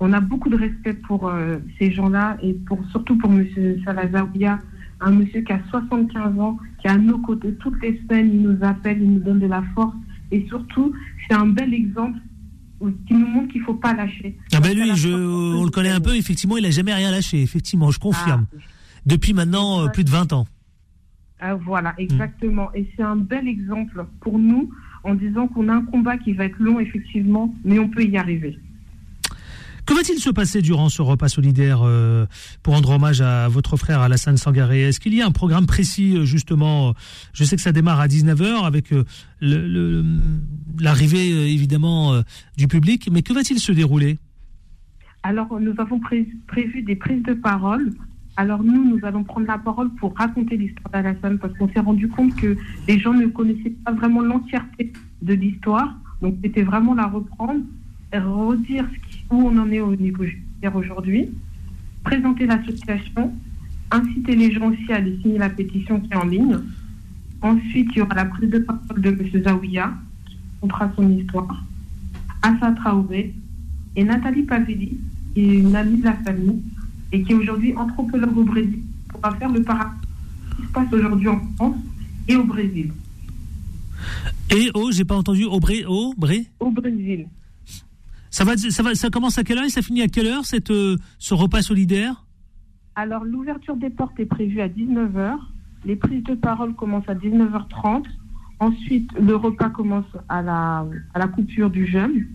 On 0.00 0.12
a 0.12 0.20
beaucoup 0.20 0.48
de 0.48 0.56
respect 0.56 0.94
pour 0.94 1.28
euh, 1.28 1.58
ces 1.78 1.92
gens-là 1.92 2.36
et 2.42 2.52
pour, 2.52 2.84
surtout 2.90 3.16
pour 3.16 3.32
M. 3.32 3.46
Salazaouia, 3.84 4.58
un 5.00 5.10
monsieur 5.12 5.42
qui 5.42 5.52
a 5.52 5.60
75 5.70 6.38
ans, 6.40 6.58
qui 6.80 6.88
est 6.88 6.90
à 6.90 6.98
nos 6.98 7.18
côtés 7.18 7.54
toutes 7.54 7.80
les 7.82 8.00
semaines, 8.02 8.30
il 8.34 8.42
nous 8.42 8.58
appelle, 8.62 9.00
il 9.00 9.12
nous 9.12 9.20
donne 9.20 9.38
de 9.38 9.46
la 9.46 9.62
force 9.74 9.94
et 10.30 10.44
surtout, 10.48 10.92
c'est 11.28 11.34
un 11.34 11.46
bel 11.46 11.72
exemple 11.72 12.18
qui 13.06 13.14
nous 13.14 13.26
montre 13.26 13.52
qu'il 13.52 13.60
ne 13.60 13.66
faut 13.66 13.74
pas 13.74 13.94
lâcher. 13.94 14.36
Ah 14.52 14.60
ben 14.60 14.76
lui, 14.76 14.94
je, 14.96 15.08
on 15.08 15.64
le 15.64 15.70
connaît 15.70 15.90
un 15.90 16.00
peu, 16.00 16.16
effectivement, 16.16 16.56
il 16.56 16.64
n'a 16.64 16.70
jamais 16.70 16.92
rien 16.92 17.10
lâché, 17.10 17.40
effectivement, 17.40 17.90
je 17.90 17.98
confirme. 17.98 18.46
Ah. 18.52 18.60
Depuis 19.06 19.32
maintenant 19.32 19.84
euh, 19.84 19.88
plus 19.88 20.04
de 20.04 20.10
20 20.10 20.32
ans. 20.32 20.46
Ah, 21.40 21.54
voilà, 21.54 21.90
mm. 21.92 22.00
exactement. 22.02 22.72
Et 22.74 22.88
c'est 22.96 23.02
un 23.02 23.16
bel 23.16 23.48
exemple 23.48 24.04
pour 24.20 24.38
nous 24.38 24.70
en 25.02 25.14
disant 25.14 25.48
qu'on 25.48 25.68
a 25.68 25.74
un 25.74 25.84
combat 25.84 26.16
qui 26.16 26.32
va 26.32 26.46
être 26.46 26.58
long, 26.58 26.80
effectivement, 26.80 27.54
mais 27.64 27.78
on 27.78 27.88
peut 27.88 28.04
y 28.04 28.16
arriver. 28.16 28.58
Que 29.86 29.92
va-t-il 29.92 30.18
se 30.18 30.30
passer 30.30 30.62
durant 30.62 30.88
ce 30.88 31.02
repas 31.02 31.28
solidaire 31.28 31.82
euh, 31.82 32.24
pour 32.62 32.72
rendre 32.72 32.88
hommage 32.90 33.20
à 33.20 33.48
votre 33.48 33.76
frère 33.76 34.00
Alassane 34.00 34.38
Sangaré? 34.38 34.80
Est-ce 34.80 34.98
qu'il 34.98 35.12
y 35.12 35.20
a 35.20 35.26
un 35.26 35.30
programme 35.30 35.66
précis, 35.66 36.16
euh, 36.16 36.24
justement 36.24 36.94
Je 37.34 37.44
sais 37.44 37.56
que 37.56 37.60
ça 37.60 37.72
démarre 37.72 38.00
à 38.00 38.06
19h 38.06 38.64
avec 38.64 38.94
euh, 38.94 39.04
l'arrivée, 40.80 41.52
évidemment, 41.52 42.22
du 42.56 42.66
public, 42.66 43.10
mais 43.12 43.20
que 43.20 43.34
va-t-il 43.34 43.58
se 43.58 43.72
dérouler? 43.72 44.18
Alors, 45.22 45.60
nous 45.60 45.74
avons 45.76 46.00
prévu 46.00 46.82
des 46.82 46.96
prises 46.96 47.22
de 47.22 47.34
parole 47.34 47.92
alors 48.36 48.62
nous, 48.64 48.96
nous 48.96 49.04
allons 49.04 49.22
prendre 49.22 49.46
la 49.46 49.58
parole 49.58 49.90
pour 49.90 50.14
raconter 50.16 50.56
l'histoire 50.56 50.90
d'Alassane 50.90 51.38
parce 51.38 51.56
qu'on 51.56 51.68
s'est 51.68 51.80
rendu 51.80 52.08
compte 52.08 52.34
que 52.34 52.56
les 52.88 52.98
gens 52.98 53.14
ne 53.14 53.26
connaissaient 53.26 53.74
pas 53.84 53.92
vraiment 53.92 54.22
l'entièreté 54.22 54.92
de 55.22 55.34
l'histoire. 55.34 55.94
Donc 56.20 56.36
c'était 56.42 56.62
vraiment 56.62 56.94
la 56.94 57.06
reprendre, 57.06 57.60
redire 58.12 58.86
où 59.30 59.36
on 59.36 59.56
en 59.58 59.70
est 59.70 59.80
au 59.80 59.94
niveau 59.94 60.24
judiciaire 60.24 60.74
aujourd'hui, 60.74 61.30
présenter 62.02 62.46
l'association, 62.46 63.32
inciter 63.90 64.34
les 64.34 64.50
gens 64.52 64.70
aussi 64.70 64.92
à 64.92 64.96
aller 64.96 65.18
signer 65.22 65.38
la 65.38 65.50
pétition 65.50 66.00
qui 66.00 66.12
est 66.12 66.16
en 66.16 66.26
ligne. 66.26 66.58
Ensuite, 67.40 67.90
il 67.92 67.98
y 67.98 68.00
aura 68.00 68.14
la 68.14 68.24
prise 68.24 68.50
de 68.50 68.58
parole 68.58 69.00
de 69.00 69.10
M. 69.10 69.42
Zaouia, 69.44 69.92
qui 70.26 70.36
racontera 70.54 70.92
son 70.96 71.10
histoire, 71.10 71.64
Assa 72.42 72.72
Traoré 72.72 73.34
et 73.96 74.04
Nathalie 74.04 74.42
Paveli, 74.42 74.98
qui 75.34 75.40
est 75.40 75.58
une 75.58 75.76
amie 75.76 75.98
de 75.98 76.04
la 76.04 76.14
famille, 76.14 76.62
et 77.14 77.22
qui 77.22 77.32
est 77.32 77.36
aujourd'hui 77.36 77.74
anthropologue 77.76 78.36
au 78.36 78.42
Brésil 78.44 78.80
pour 79.08 79.20
faire 79.36 79.48
le 79.52 79.62
parallèle 79.62 79.92
qui 80.56 80.62
se 80.66 80.72
passe 80.72 80.92
aujourd'hui 80.92 81.28
en 81.28 81.40
France 81.56 81.76
et 82.28 82.34
au 82.36 82.44
Brésil. 82.44 82.92
Et 84.50 84.70
au, 84.74 84.90
j'ai 84.90 85.04
pas 85.04 85.16
entendu, 85.16 85.44
au, 85.44 85.60
Bré, 85.60 85.84
au, 85.86 86.12
Bré? 86.16 86.46
Au 86.58 86.70
Brésil. 86.70 87.26
Ça, 88.30 88.44
va, 88.44 88.56
ça, 88.56 88.82
va, 88.82 88.94
ça 88.96 89.10
commence 89.10 89.38
à 89.38 89.44
quelle 89.44 89.58
heure 89.58 89.64
et 89.64 89.68
ça 89.70 89.80
finit 89.80 90.02
à 90.02 90.08
quelle 90.08 90.26
heure 90.26 90.44
cette, 90.44 90.70
euh, 90.72 90.96
ce 91.20 91.34
repas 91.34 91.62
solidaire? 91.62 92.24
Alors, 92.96 93.24
l'ouverture 93.24 93.76
des 93.76 93.90
portes 93.90 94.18
est 94.18 94.26
prévue 94.26 94.60
à 94.60 94.68
19h. 94.68 95.36
Les 95.84 95.94
prises 95.96 96.24
de 96.24 96.34
parole 96.34 96.74
commencent 96.74 97.08
à 97.08 97.14
19h30. 97.14 98.04
Ensuite, 98.58 99.10
le 99.20 99.36
repas 99.36 99.70
commence 99.70 100.06
à 100.28 100.42
la, 100.42 100.84
à 101.14 101.18
la 101.20 101.28
coupure 101.28 101.70
du 101.70 101.86
jeûne. 101.86 102.26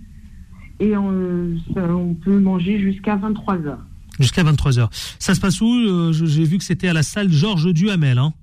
Et 0.79 0.95
on, 0.95 1.57
ça- 1.73 1.93
on 1.93 2.13
peut 2.13 2.39
manger 2.39 2.79
jusqu'à 2.79 3.17
23h. 3.17 3.77
Jusqu'à 4.19 4.43
23h. 4.43 4.87
Ça 5.19 5.33
se 5.33 5.39
passe 5.39 5.61
où 5.61 5.71
Euh, 5.73 6.11
J'ai 6.13 6.43
vu 6.43 6.57
que 6.57 6.63
c'était 6.63 6.87
à 6.89 6.93
la 6.93 7.03
salle 7.03 7.31
Georges 7.31 7.73
Duhamel. 7.73 8.17
Hein. 8.17 8.33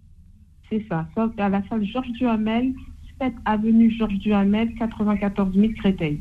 C'est 0.70 0.84
ça. 0.88 1.06
À 1.38 1.48
la 1.48 1.62
salle 1.68 1.84
Georges 1.86 2.10
Duhamel, 2.18 2.72
7 3.20 3.32
avenue 3.44 3.94
Georges 3.96 4.18
Duhamel, 4.18 4.74
94 4.78 5.54
000 5.54 5.68
Créteil. 5.78 6.20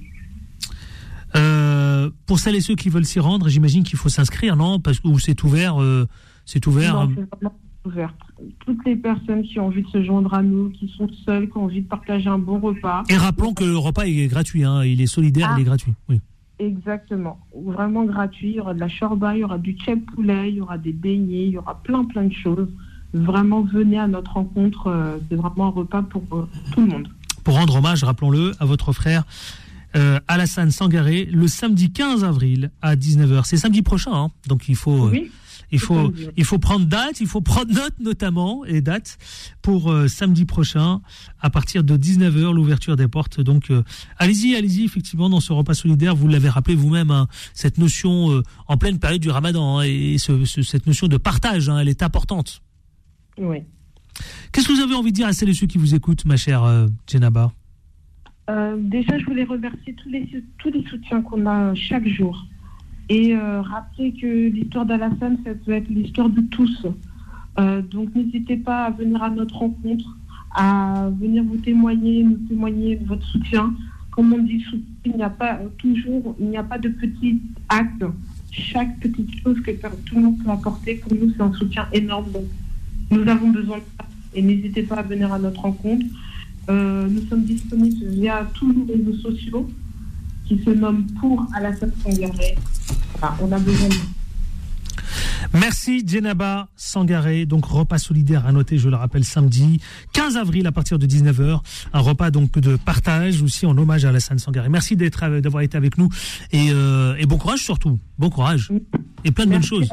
Euh, 1.35 2.09
pour 2.27 2.39
celles 2.39 2.55
et 2.55 2.61
ceux 2.61 2.75
qui 2.75 2.89
veulent 2.89 3.05
s'y 3.05 3.19
rendre, 3.19 3.49
j'imagine 3.49 3.83
qu'il 3.83 3.97
faut 3.97 4.09
s'inscrire, 4.09 4.55
non? 4.55 4.79
Parce 4.79 4.99
que 4.99 5.07
c'est 5.19 5.43
ouvert, 5.43 5.81
euh, 5.81 6.07
c'est 6.45 6.65
ouvert. 6.67 6.93
Non, 6.93 7.05
vraiment 7.07 7.55
ouvert. 7.85 8.13
Toutes 8.65 8.85
les 8.85 8.95
personnes 8.95 9.43
qui 9.43 9.59
ont 9.59 9.67
envie 9.67 9.83
de 9.83 9.87
se 9.89 10.03
joindre 10.03 10.33
à 10.33 10.41
nous, 10.41 10.69
qui 10.69 10.87
sont 10.97 11.09
seules, 11.25 11.49
qui 11.49 11.57
ont 11.57 11.63
envie 11.65 11.81
de 11.81 11.87
partager 11.87 12.27
un 12.29 12.37
bon 12.39 12.59
repas. 12.59 13.03
Et 13.09 13.17
rappelons 13.17 13.53
que 13.53 13.63
le 13.63 13.77
repas 13.77 14.03
est 14.05 14.27
gratuit, 14.27 14.63
hein, 14.63 14.83
il 14.85 15.01
est 15.01 15.07
solidaire, 15.07 15.49
Ah. 15.51 15.55
il 15.57 15.61
est 15.61 15.65
gratuit. 15.65 15.93
Oui. 16.09 16.21
Exactement. 16.59 17.39
Vraiment 17.55 18.05
gratuit. 18.05 18.49
Il 18.51 18.55
y 18.55 18.59
aura 18.59 18.73
de 18.73 18.79
la 18.79 18.87
chorba, 18.89 19.35
il 19.35 19.39
y 19.41 19.43
aura 19.43 19.57
du 19.57 19.73
tchèp 19.73 20.05
poulet, 20.05 20.49
il 20.49 20.55
y 20.55 20.61
aura 20.61 20.77
des 20.77 20.93
beignets, 20.93 21.45
il 21.47 21.51
y 21.51 21.57
aura 21.57 21.81
plein 21.83 22.05
plein 22.05 22.23
de 22.23 22.33
choses. 22.33 22.69
Vraiment, 23.13 23.61
venez 23.61 23.99
à 23.99 24.07
notre 24.07 24.33
rencontre. 24.33 24.87
euh, 24.87 25.17
C'est 25.29 25.35
vraiment 25.35 25.67
un 25.67 25.71
repas 25.71 26.01
pour 26.03 26.23
euh, 26.33 26.47
tout 26.73 26.81
le 26.81 26.87
monde. 26.87 27.07
Pour 27.43 27.55
rendre 27.55 27.75
hommage, 27.75 28.03
rappelons-le, 28.03 28.53
à 28.59 28.65
votre 28.65 28.91
frère 28.93 29.23
euh, 29.95 30.19
Alassane 30.27 30.71
Sangaré, 30.71 31.25
le 31.25 31.47
samedi 31.47 31.91
15 31.91 32.23
avril 32.25 32.71
à 32.81 32.95
19h. 32.95 33.43
C'est 33.45 33.55
samedi 33.57 33.81
prochain, 33.81 34.11
hein, 34.13 34.31
donc 34.47 34.67
il 34.67 34.75
faut, 34.75 35.05
euh, 35.07 35.11
Oui, 35.11 35.31
il 35.71 35.79
faut, 35.79 36.13
il 36.37 36.43
faut 36.45 36.59
prendre 36.59 36.85
date, 36.85 37.19
il 37.21 37.27
faut 37.27 37.41
prendre 37.41 37.73
note 37.73 37.93
notamment 37.99 38.63
et 38.65 38.81
date 38.81 39.17
pour 39.61 39.91
euh, 39.91 40.07
samedi 40.07 40.45
prochain 40.45 41.01
à 41.39 41.49
partir 41.49 41.83
de 41.83 41.97
19h 41.97 42.53
l'ouverture 42.53 42.95
des 42.95 43.07
portes. 43.07 43.41
Donc 43.41 43.71
euh, 43.71 43.83
allez-y, 44.17 44.55
allez-y 44.55 44.85
effectivement 44.85 45.29
dans 45.29 45.39
ce 45.39 45.53
repas 45.53 45.73
solidaire. 45.73 46.15
Vous 46.15 46.27
l'avez 46.27 46.49
rappelé 46.49 46.75
vous-même, 46.75 47.11
hein, 47.11 47.27
cette 47.53 47.77
notion 47.77 48.31
euh, 48.31 48.43
en 48.67 48.77
pleine 48.77 48.99
période 48.99 49.21
du 49.21 49.29
Ramadan 49.29 49.79
hein, 49.79 49.83
et 49.83 50.17
ce- 50.17 50.45
ce- 50.45 50.61
cette 50.61 50.87
notion 50.87 51.07
de 51.07 51.17
partage, 51.17 51.69
hein, 51.69 51.79
elle 51.79 51.89
est 51.89 52.03
importante. 52.03 52.61
oui. 53.39 53.57
Qu'est-ce 54.53 54.69
que 54.69 54.73
vous 54.73 54.79
avez 54.79 54.95
envie 54.95 55.11
de 55.11 55.15
dire 55.17 55.27
à 55.27 55.33
celles 55.33 55.49
et 55.49 55.53
ceux 55.53 55.67
qui 55.67 55.77
vous 55.77 55.93
écoutent, 55.93 56.23
ma 56.23 56.37
chère 56.37 56.87
Djenaba? 57.05 57.51
Déjà, 58.77 59.17
je 59.19 59.25
voulais 59.25 59.43
remercier 59.43 59.93
tous 59.95 60.07
les, 60.09 60.29
tous 60.59 60.69
les 60.69 60.85
soutiens 60.87 61.21
qu'on 61.21 61.45
a 61.47 61.73
chaque 61.75 62.07
jour. 62.07 62.45
Et 63.09 63.35
euh, 63.35 63.61
rappeler 63.61 64.13
que 64.13 64.49
l'histoire 64.49 64.85
d'Alassane, 64.85 65.37
ça 65.43 65.51
peut 65.53 65.71
être 65.71 65.89
l'histoire 65.89 66.29
de 66.29 66.41
tous. 66.41 66.87
Euh, 67.57 67.81
donc 67.81 68.13
n'hésitez 68.15 68.57
pas 68.57 68.85
à 68.85 68.89
venir 68.89 69.21
à 69.23 69.29
notre 69.29 69.55
rencontre, 69.55 70.17
à 70.55 71.09
venir 71.19 71.43
vous 71.43 71.57
témoigner, 71.57 72.23
nous 72.23 72.37
témoigner 72.47 72.95
de 72.95 73.05
votre 73.05 73.25
soutien. 73.27 73.73
Comme 74.11 74.33
on 74.33 74.39
dit, 74.39 74.63
il 75.05 75.15
n'y 75.15 75.23
a 75.23 75.29
pas 75.29 75.55
euh, 75.55 75.67
toujours, 75.77 76.35
il 76.39 76.47
n'y 76.47 76.57
a 76.57 76.63
pas 76.63 76.77
de 76.77 76.89
petits 76.89 77.39
actes. 77.69 78.05
Chaque 78.51 78.99
petite 78.99 79.43
chose 79.43 79.59
que 79.61 79.71
tout 80.05 80.15
le 80.15 80.21
monde 80.21 80.43
peut 80.43 80.49
apporter, 80.49 80.95
pour 80.95 81.13
nous, 81.13 81.31
c'est 81.35 81.41
un 81.41 81.51
soutien 81.53 81.87
énorme. 81.91 82.31
Donc, 82.31 82.45
nous 83.11 83.27
avons 83.27 83.49
besoin 83.49 83.77
de 83.77 83.83
ça. 83.97 84.05
Et 84.33 84.41
n'hésitez 84.41 84.83
pas 84.83 84.95
à 84.95 85.01
venir 85.03 85.31
à 85.31 85.39
notre 85.39 85.61
rencontre. 85.61 86.05
Euh, 86.69 87.07
nous 87.07 87.21
sommes 87.27 87.43
disponibles 87.43 88.07
via 88.07 88.49
tous 88.53 88.71
nos 88.71 88.85
réseaux 88.85 89.17
sociaux 89.17 89.69
qui 90.45 90.57
se 90.59 90.69
nomment 90.69 91.05
pour 91.19 91.45
Alassane 91.53 91.91
Sangaré. 92.03 92.55
On 93.41 93.51
a 93.51 93.59
besoin 93.59 93.89
de 93.89 93.95
Merci 95.53 96.03
Djenaba 96.05 96.67
Sangaré, 96.75 97.45
donc 97.45 97.65
repas 97.65 97.97
solidaire 97.97 98.45
à 98.45 98.51
noter, 98.51 98.77
je 98.77 98.89
le 98.89 98.95
rappelle, 98.95 99.23
samedi 99.23 99.79
15 100.13 100.35
avril 100.37 100.67
à 100.67 100.71
partir 100.71 100.99
de 100.99 101.05
19h, 101.05 101.59
un 101.93 101.99
repas 101.99 102.29
donc 102.31 102.57
de 102.59 102.75
partage 102.75 103.41
aussi 103.41 103.65
en 103.65 103.77
hommage 103.77 104.03
à 104.05 104.09
Alassane 104.09 104.39
Sangaré. 104.39 104.67
Merci 104.69 104.95
d'être 104.97 105.23
avec- 105.23 105.41
d'avoir 105.43 105.63
été 105.63 105.77
avec 105.77 105.97
nous 105.97 106.09
et, 106.51 106.71
euh, 106.71 107.15
et 107.17 107.25
bon 107.25 107.37
courage 107.37 107.59
surtout, 107.59 107.99
bon 108.17 108.29
courage 108.29 108.69
et 109.23 109.31
plein 109.31 109.45
de 109.45 109.51
bonnes 109.51 109.63
choses. 109.63 109.89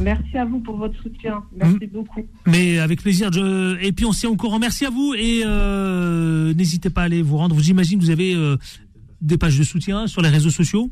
Merci 0.00 0.36
à 0.38 0.44
vous 0.44 0.60
pour 0.60 0.76
votre 0.76 1.00
soutien. 1.02 1.42
Merci 1.56 1.86
beaucoup. 1.92 2.20
Mais 2.46 2.78
avec 2.78 3.02
plaisir. 3.02 3.32
Je... 3.32 3.80
Et 3.82 3.92
puis 3.92 4.04
on 4.04 4.12
s'est 4.12 4.26
au 4.26 4.36
courant. 4.36 4.58
Merci 4.58 4.84
à 4.86 4.90
vous 4.90 5.14
et 5.16 5.42
euh, 5.44 6.52
n'hésitez 6.54 6.90
pas 6.90 7.02
à 7.02 7.04
aller 7.04 7.22
vous 7.22 7.36
rendre. 7.38 7.54
Vous 7.56 7.70
imaginez 7.70 7.98
que 7.98 8.04
vous 8.04 8.10
avez 8.10 8.34
euh, 8.34 8.56
des 9.20 9.38
pages 9.38 9.58
de 9.58 9.64
soutien 9.64 10.06
sur 10.06 10.20
les 10.22 10.28
réseaux 10.28 10.50
sociaux? 10.50 10.90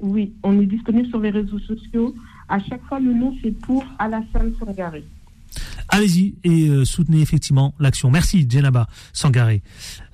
Oui, 0.00 0.32
on 0.42 0.58
est 0.60 0.66
disponible 0.66 1.08
sur 1.08 1.20
les 1.20 1.30
réseaux 1.30 1.58
sociaux. 1.60 2.14
À 2.48 2.58
chaque 2.58 2.82
fois, 2.84 3.00
le 3.00 3.12
nom, 3.12 3.34
c'est 3.42 3.52
pour 3.52 3.84
Alassane 3.98 4.52
Sangaré. 4.58 5.04
Allez-y 5.88 6.34
et 6.44 6.68
euh, 6.68 6.84
soutenez 6.84 7.20
effectivement 7.20 7.74
l'action. 7.80 8.10
Merci 8.10 8.46
Djenaba 8.48 8.88
Sangaré. 9.12 9.62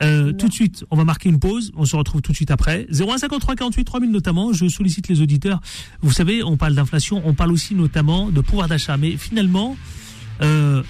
Euh, 0.02 0.33
tout 0.33 0.49
de 0.49 0.52
suite, 0.52 0.85
on 0.90 0.97
va 0.97 1.05
marquer 1.05 1.28
une 1.28 1.38
pause. 1.38 1.73
On 1.76 1.85
se 1.85 1.95
retrouve 1.97 2.23
tout 2.23 2.33
de 2.33 2.37
suite 2.37 2.50
après. 2.50 2.87
0153 2.90 3.57
48 3.57 3.85
3000 3.85 4.11
notamment. 4.11 4.52
Je 4.55 4.69
sollicite 4.69 5.09
les 5.09 5.21
auditeurs. 5.21 5.61
Vous 6.00 6.12
savez, 6.12 6.43
on 6.43 6.57
parle 6.57 6.75
d'inflation, 6.75 7.21
on 7.26 7.35
parle 7.35 7.52
aussi 7.52 7.75
notamment 7.75 8.31
de 8.31 8.40
pouvoir 8.40 8.69
d'achat. 8.69 8.97
Mais 8.97 9.19
finalement, 9.19 9.76
euh, 10.40 10.83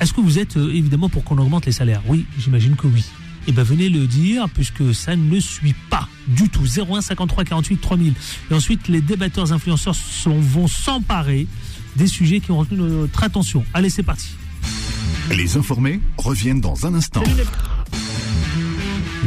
est-ce 0.00 0.14
que 0.14 0.22
vous 0.22 0.38
êtes 0.38 0.56
évidemment 0.56 1.10
pour 1.10 1.24
qu'on 1.24 1.36
augmente 1.36 1.66
les 1.66 1.72
salaires? 1.72 2.02
Oui, 2.08 2.24
j'imagine 2.38 2.74
que 2.74 2.86
oui. 2.86 3.04
Eh 3.48 3.52
bien, 3.52 3.62
venez 3.62 3.88
le 3.88 4.06
dire, 4.06 4.48
puisque 4.48 4.94
ça 4.94 5.16
ne 5.16 5.40
suit 5.40 5.74
pas 5.90 6.08
du 6.28 6.48
tout. 6.48 6.64
01 6.64 7.00
53 7.00 7.44
48 7.44 7.76
3000. 7.80 8.14
Et 8.50 8.54
ensuite, 8.54 8.88
les 8.88 9.00
débatteurs 9.00 9.52
influenceurs 9.52 9.96
vont 10.26 10.68
s'emparer 10.68 11.46
des 11.96 12.06
sujets 12.06 12.40
qui 12.40 12.50
ont 12.52 12.58
retenu 12.58 12.78
notre 12.78 13.22
attention. 13.24 13.64
Allez, 13.74 13.90
c'est 13.90 14.02
parti. 14.02 14.28
Les 15.30 15.56
informés 15.56 16.00
reviennent 16.18 16.60
dans 16.60 16.86
un 16.86 16.94
instant. 16.94 17.22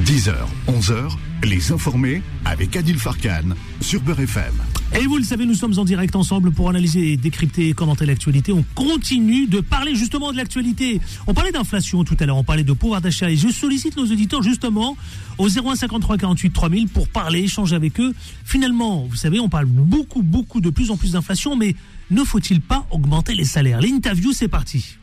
10h, 0.06 0.34
11h, 0.68 1.10
les 1.44 1.72
informés 1.72 2.22
avec 2.44 2.76
Adil 2.76 3.00
Farkan 3.00 3.56
sur 3.82 4.02
Beurre 4.02 4.22
FM. 4.22 4.54
Et 4.98 5.08
vous 5.08 5.18
le 5.18 5.24
savez, 5.24 5.46
nous 5.46 5.56
sommes 5.56 5.78
en 5.78 5.84
direct 5.84 6.16
ensemble 6.16 6.52
pour 6.52 6.70
analyser, 6.70 7.18
décrypter 7.18 7.68
et 7.68 7.74
commenter 7.74 8.06
l'actualité. 8.06 8.54
On 8.54 8.64
continue 8.76 9.46
de 9.46 9.60
parler 9.60 9.94
justement 9.94 10.32
de 10.32 10.38
l'actualité. 10.38 11.02
On 11.28 11.34
parlait 11.34 11.52
d'inflation 11.52 12.06
tout 12.06 12.16
à 12.18 12.26
l'heure, 12.26 12.38
on 12.38 12.46
parlait 12.46 12.64
de 12.64 12.72
pouvoir 12.72 13.02
d'achat 13.02 13.30
et 13.30 13.36
je 13.36 13.50
sollicite 13.50 13.98
nos 13.98 14.06
auditeurs 14.06 14.42
justement 14.42 14.96
au 15.38 15.50
0153 15.50 16.18
48 16.18 16.50
3000 16.52 16.88
pour 16.88 17.10
parler, 17.10 17.42
échanger 17.42 17.76
avec 17.76 18.00
eux. 18.00 18.14
Finalement, 18.46 19.06
vous 19.10 19.18
savez, 19.18 19.42
on 19.42 19.50
parle 19.50 19.66
beaucoup, 19.66 20.22
beaucoup, 20.22 20.62
de 20.62 20.70
plus 20.70 20.92
en 20.92 20.96
plus 20.96 21.12
d'inflation, 21.12 21.58
mais 21.58 21.76
ne 22.10 22.24
faut-il 22.24 22.62
pas 22.62 22.88
augmenter 22.90 23.36
les 23.36 23.44
salaires? 23.44 23.82
L'interview, 23.82 24.32
c'est 24.32 24.48
parti. 24.48 24.98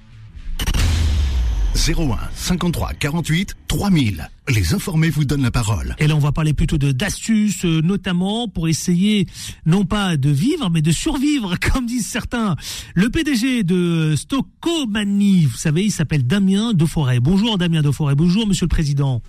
01 1.74 2.18
53 2.34 2.92
48 2.98 3.56
3000. 3.66 4.28
Les 4.48 4.74
informés 4.74 5.08
vous 5.10 5.24
donnent 5.24 5.42
la 5.42 5.50
parole. 5.50 5.96
Et 5.98 6.06
là, 6.06 6.14
on 6.14 6.18
va 6.20 6.30
parler 6.32 6.52
plutôt 6.52 6.78
de 6.78 6.92
d'astuces, 6.92 7.64
euh, 7.64 7.80
notamment 7.80 8.46
pour 8.48 8.68
essayer 8.68 9.26
non 9.66 9.84
pas 9.84 10.16
de 10.16 10.28
vivre, 10.30 10.68
mais 10.70 10.82
de 10.82 10.90
survivre, 10.92 11.56
comme 11.72 11.86
disent 11.86 12.06
certains. 12.06 12.56
Le 12.94 13.08
PDG 13.08 13.64
de 13.64 14.14
Stocomanie, 14.16 15.46
vous 15.46 15.56
savez, 15.56 15.84
il 15.84 15.90
s'appelle 15.90 16.26
Damien 16.26 16.72
Deforêt. 16.74 17.20
Bonjour 17.20 17.56
Damien 17.58 17.82
Deforêt. 17.82 18.14
Bonjour 18.14 18.46
Monsieur 18.46 18.66
le 18.66 18.70
Président. 18.70 19.22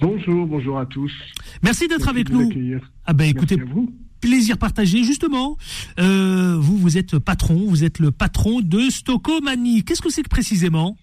Bonjour, 0.00 0.46
bonjour 0.46 0.78
à 0.80 0.86
tous. 0.86 1.12
Merci 1.62 1.86
d'être 1.86 2.08
avec 2.08 2.28
de 2.28 2.34
nous. 2.34 2.50
Ah 3.06 3.12
ben 3.12 3.26
écoutez, 3.28 3.56
Merci 3.56 3.70
à 3.70 3.74
vous. 3.74 3.92
plaisir 4.20 4.58
partagé. 4.58 5.04
Justement, 5.04 5.56
euh, 6.00 6.56
vous, 6.58 6.76
vous 6.76 6.98
êtes 6.98 7.18
patron, 7.20 7.66
vous 7.68 7.84
êtes 7.84 8.00
le 8.00 8.10
patron 8.10 8.60
de 8.60 8.90
Stocomanie. 8.90 9.84
Qu'est-ce 9.84 10.02
que 10.02 10.10
c'est 10.10 10.22
que 10.24 10.28
précisément? 10.28 10.96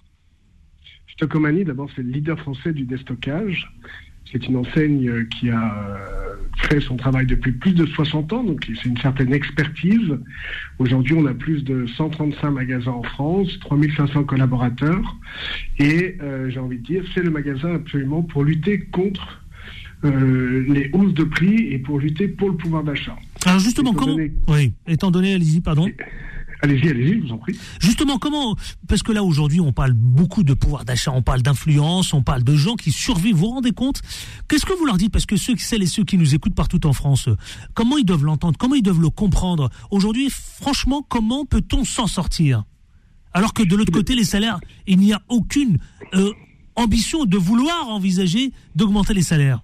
Stockomanie, 1.24 1.66
d'abord, 1.66 1.90
c'est 1.98 2.02
le 2.02 2.12
leader 2.12 2.40
français 2.40 2.72
du 2.72 2.84
déstockage. 2.86 3.70
C'est 4.32 4.48
une 4.48 4.56
enseigne 4.56 5.10
euh, 5.10 5.26
qui 5.26 5.50
a 5.50 5.98
euh, 6.00 6.36
fait 6.70 6.80
son 6.80 6.96
travail 6.96 7.26
depuis 7.26 7.52
plus 7.52 7.74
de 7.74 7.86
60 7.86 8.32
ans, 8.32 8.44
donc 8.46 8.64
c'est 8.66 8.86
une 8.88 8.96
certaine 9.00 9.34
expertise. 9.34 10.18
Aujourd'hui, 10.78 11.16
on 11.16 11.26
a 11.26 11.34
plus 11.34 11.66
de 11.66 11.86
135 11.88 12.52
magasins 12.52 12.92
en 12.92 13.04
France, 13.04 13.50
3500 13.60 14.24
collaborateurs, 14.24 15.18
et 15.78 16.16
euh, 16.22 16.50
j'ai 16.50 16.60
envie 16.62 16.78
de 16.78 16.84
dire, 16.86 17.04
c'est 17.14 17.22
le 17.24 17.32
magasin 17.32 17.74
absolument 17.76 18.22
pour 18.24 18.46
lutter 18.46 18.80
contre 18.80 19.44
euh, 20.06 20.64
les 20.70 20.90
hausses 20.94 21.14
de 21.16 21.26
prix 21.26 21.74
et 21.74 21.80
pour 21.80 22.00
lutter 22.00 22.30
pour 22.30 22.48
le 22.48 22.56
pouvoir 22.56 22.86
d'achat. 22.86 23.18
Alors 23.46 23.60
justement, 23.60 23.92
Étant 23.92 24.00
comment 24.00 24.16
donné- 24.16 24.32
Oui, 24.48 24.72
étant 24.88 25.12
donné, 25.12 25.34
allez-y, 25.34 25.60
pardon. 25.60 25.86
Allez-y, 26.62 26.90
allez-y, 26.90 27.20
vous 27.20 27.32
en 27.32 27.38
prie. 27.38 27.58
Justement, 27.80 28.18
comment 28.18 28.56
Parce 28.88 29.02
que 29.02 29.12
là 29.12 29.24
aujourd'hui, 29.24 29.62
on 29.62 29.72
parle 29.72 29.94
beaucoup 29.94 30.44
de 30.44 30.54
pouvoir 30.54 30.84
d'achat, 30.84 31.12
on 31.12 31.22
parle 31.22 31.42
d'influence, 31.42 32.14
on 32.14 32.22
parle 32.22 32.44
de 32.44 32.56
gens 32.56 32.76
qui 32.76 32.92
survivent. 32.92 33.36
Vous 33.36 33.48
vous 33.48 33.54
rendez 33.54 33.72
compte? 33.72 34.02
Qu'est-ce 34.48 34.66
que 34.66 34.74
vous 34.74 34.86
leur 34.86 34.98
dites? 34.98 35.12
Parce 35.12 35.26
que 35.26 35.38
ceux, 35.38 35.56
celles 35.58 35.84
et 35.84 35.88
ceux 35.88 36.04
qui 36.04 36.18
nous 36.18 36.36
écoutent 36.36 36.56
partout 36.56 36.86
en 36.86 36.94
France, 36.94 37.30
comment 37.74 37.98
ils 37.98 38.06
doivent 38.06 38.26
l'entendre? 38.26 38.58
Comment 38.58 38.76
ils 38.76 38.84
doivent 38.84 39.02
le 39.02 39.10
comprendre? 39.10 39.70
Aujourd'hui, 39.90 40.30
franchement, 40.30 41.06
comment 41.08 41.46
peut-on 41.46 41.86
s'en 41.86 42.08
sortir? 42.08 42.64
Alors 43.34 43.54
que 43.54 43.64
de 43.64 43.76
l'autre 43.76 43.92
côté, 43.92 44.16
les 44.16 44.26
salaires, 44.26 44.60
il 44.88 45.00
n'y 45.00 45.14
a 45.14 45.22
aucune 45.30 45.78
euh, 46.14 46.32
ambition 46.76 47.26
de 47.26 47.38
vouloir 47.38 47.88
envisager 47.88 48.52
d'augmenter 48.76 49.14
les 49.14 49.22
salaires. 49.22 49.62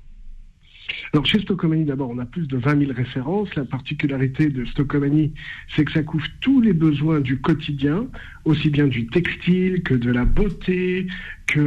Alors 1.14 1.26
chez 1.26 1.40
Stockomanie, 1.40 1.86
d'abord, 1.86 2.10
on 2.10 2.20
a 2.20 2.26
plus 2.26 2.48
de 2.48 2.58
20 2.58 2.80
000 2.80 2.92
références. 2.94 3.54
La 3.56 3.66
particularité 3.66 4.50
de 4.50 4.66
Stockomanie, 4.66 5.34
c'est 5.76 5.86
que 5.86 5.92
ça 5.92 6.04
couvre 6.04 6.26
tous 6.42 6.62
les 6.62 6.74
besoins 6.74 7.22
du 7.22 7.38
quotidien, 7.40 8.08
aussi 8.44 8.70
bien 8.70 8.88
du 8.88 9.08
textile 9.08 9.82
que 9.84 9.94
de 9.94 10.12
la 10.12 10.26
beauté, 10.26 11.08
que 11.48 11.60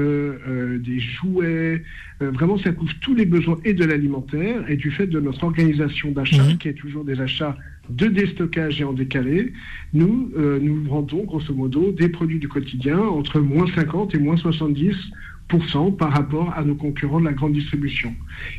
euh, 0.48 0.78
des 0.78 1.00
jouets. 1.00 1.82
Euh, 2.20 2.30
vraiment, 2.30 2.58
ça 2.58 2.72
couvre 2.72 2.92
tous 3.00 3.14
les 3.14 3.26
besoins 3.26 3.56
et 3.64 3.74
de 3.74 3.84
l'alimentaire 3.84 4.68
et 4.70 4.76
du 4.76 4.90
fait 4.90 5.06
de 5.06 5.20
notre 5.20 5.44
organisation 5.44 6.10
d'achat, 6.12 6.44
Mhm. 6.44 6.58
qui 6.58 6.68
est 6.68 6.74
toujours 6.74 7.04
des 7.04 7.20
achats 7.20 7.56
de 7.88 8.06
déstockage 8.06 8.80
et 8.80 8.84
en 8.84 8.92
décalé. 8.92 9.52
Nous, 9.94 10.30
euh, 10.36 10.58
nous 10.60 10.82
vendons 10.84 11.24
grosso 11.24 11.54
modo 11.54 11.90
des 11.92 12.08
produits 12.10 12.38
du 12.38 12.48
quotidien 12.48 12.98
entre 12.98 13.40
moins 13.40 13.66
50 13.74 14.14
et 14.14 14.18
moins 14.18 14.36
70 14.36 14.94
par 15.98 16.12
rapport 16.12 16.52
à 16.54 16.62
nos 16.62 16.74
concurrents 16.74 17.20
de 17.20 17.24
la 17.24 17.32
grande 17.32 17.52
distribution. 17.54 18.14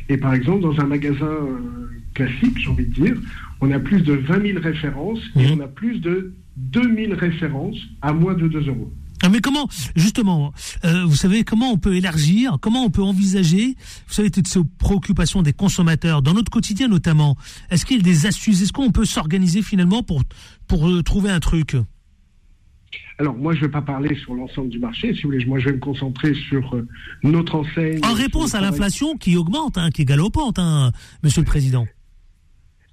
Et 0.08 0.16
par 0.16 0.34
exemple, 0.34 0.62
dans 0.62 0.78
un 0.80 0.86
magasin 0.86 1.24
euh, 1.26 1.88
classique, 2.14 2.58
j'ai 2.58 2.68
envie 2.68 2.86
de 2.86 2.94
dire, 2.94 3.16
on 3.60 3.70
a 3.70 3.78
plus 3.78 4.02
de 4.02 4.14
20 4.14 4.42
000 4.54 4.60
références 4.60 5.20
et 5.36 5.46
Mhm. 5.46 5.60
on 5.60 5.64
a 5.64 5.68
plus 5.68 6.00
de 6.00 6.34
2000 6.56 7.14
références 7.14 7.76
à 8.02 8.12
moins 8.12 8.34
de 8.34 8.48
2 8.48 8.66
euros. 8.68 8.92
Ah, 9.22 9.28
Mais 9.28 9.40
comment, 9.40 9.68
justement, 9.96 10.52
euh, 10.84 11.04
vous 11.04 11.14
savez, 11.14 11.44
comment 11.44 11.70
on 11.72 11.76
peut 11.76 11.94
élargir, 11.94 12.56
comment 12.60 12.84
on 12.84 12.90
peut 12.90 13.02
envisager, 13.02 13.76
vous 14.08 14.14
savez, 14.14 14.30
toutes 14.30 14.48
ces 14.48 14.60
préoccupations 14.78 15.42
des 15.42 15.52
consommateurs, 15.52 16.22
dans 16.22 16.32
notre 16.32 16.50
quotidien 16.50 16.88
notamment, 16.88 17.36
est-ce 17.70 17.84
qu'il 17.84 17.98
y 17.98 18.00
a 18.00 18.02
des 18.02 18.24
astuces, 18.26 18.62
est-ce 18.62 18.72
qu'on 18.72 18.90
peut 18.92 19.04
s'organiser 19.04 19.60
finalement 19.62 20.02
pour, 20.02 20.22
pour 20.66 20.88
euh, 20.88 21.02
trouver 21.02 21.30
un 21.30 21.38
truc? 21.40 21.76
Alors, 23.18 23.36
moi, 23.36 23.52
je 23.54 23.60
ne 23.60 23.66
vais 23.66 23.70
pas 23.70 23.82
parler 23.82 24.14
sur 24.16 24.34
l'ensemble 24.34 24.68
du 24.70 24.78
marché. 24.78 25.14
Si 25.14 25.22
vous 25.22 25.30
voulez, 25.30 25.44
moi, 25.44 25.58
je 25.58 25.66
vais 25.66 25.74
me 25.74 25.78
concentrer 25.78 26.34
sur 26.34 26.74
euh, 26.74 26.86
notre 27.22 27.54
enseigne. 27.54 28.00
En 28.04 28.14
réponse 28.14 28.54
à 28.54 28.60
l'inflation 28.60 29.16
qui 29.16 29.36
augmente, 29.36 29.78
hein, 29.78 29.90
qui 29.90 30.02
est 30.02 30.06
galopante, 30.06 30.58
hein, 30.58 30.90
Monsieur 31.22 31.42
le 31.42 31.46
Président. 31.46 31.86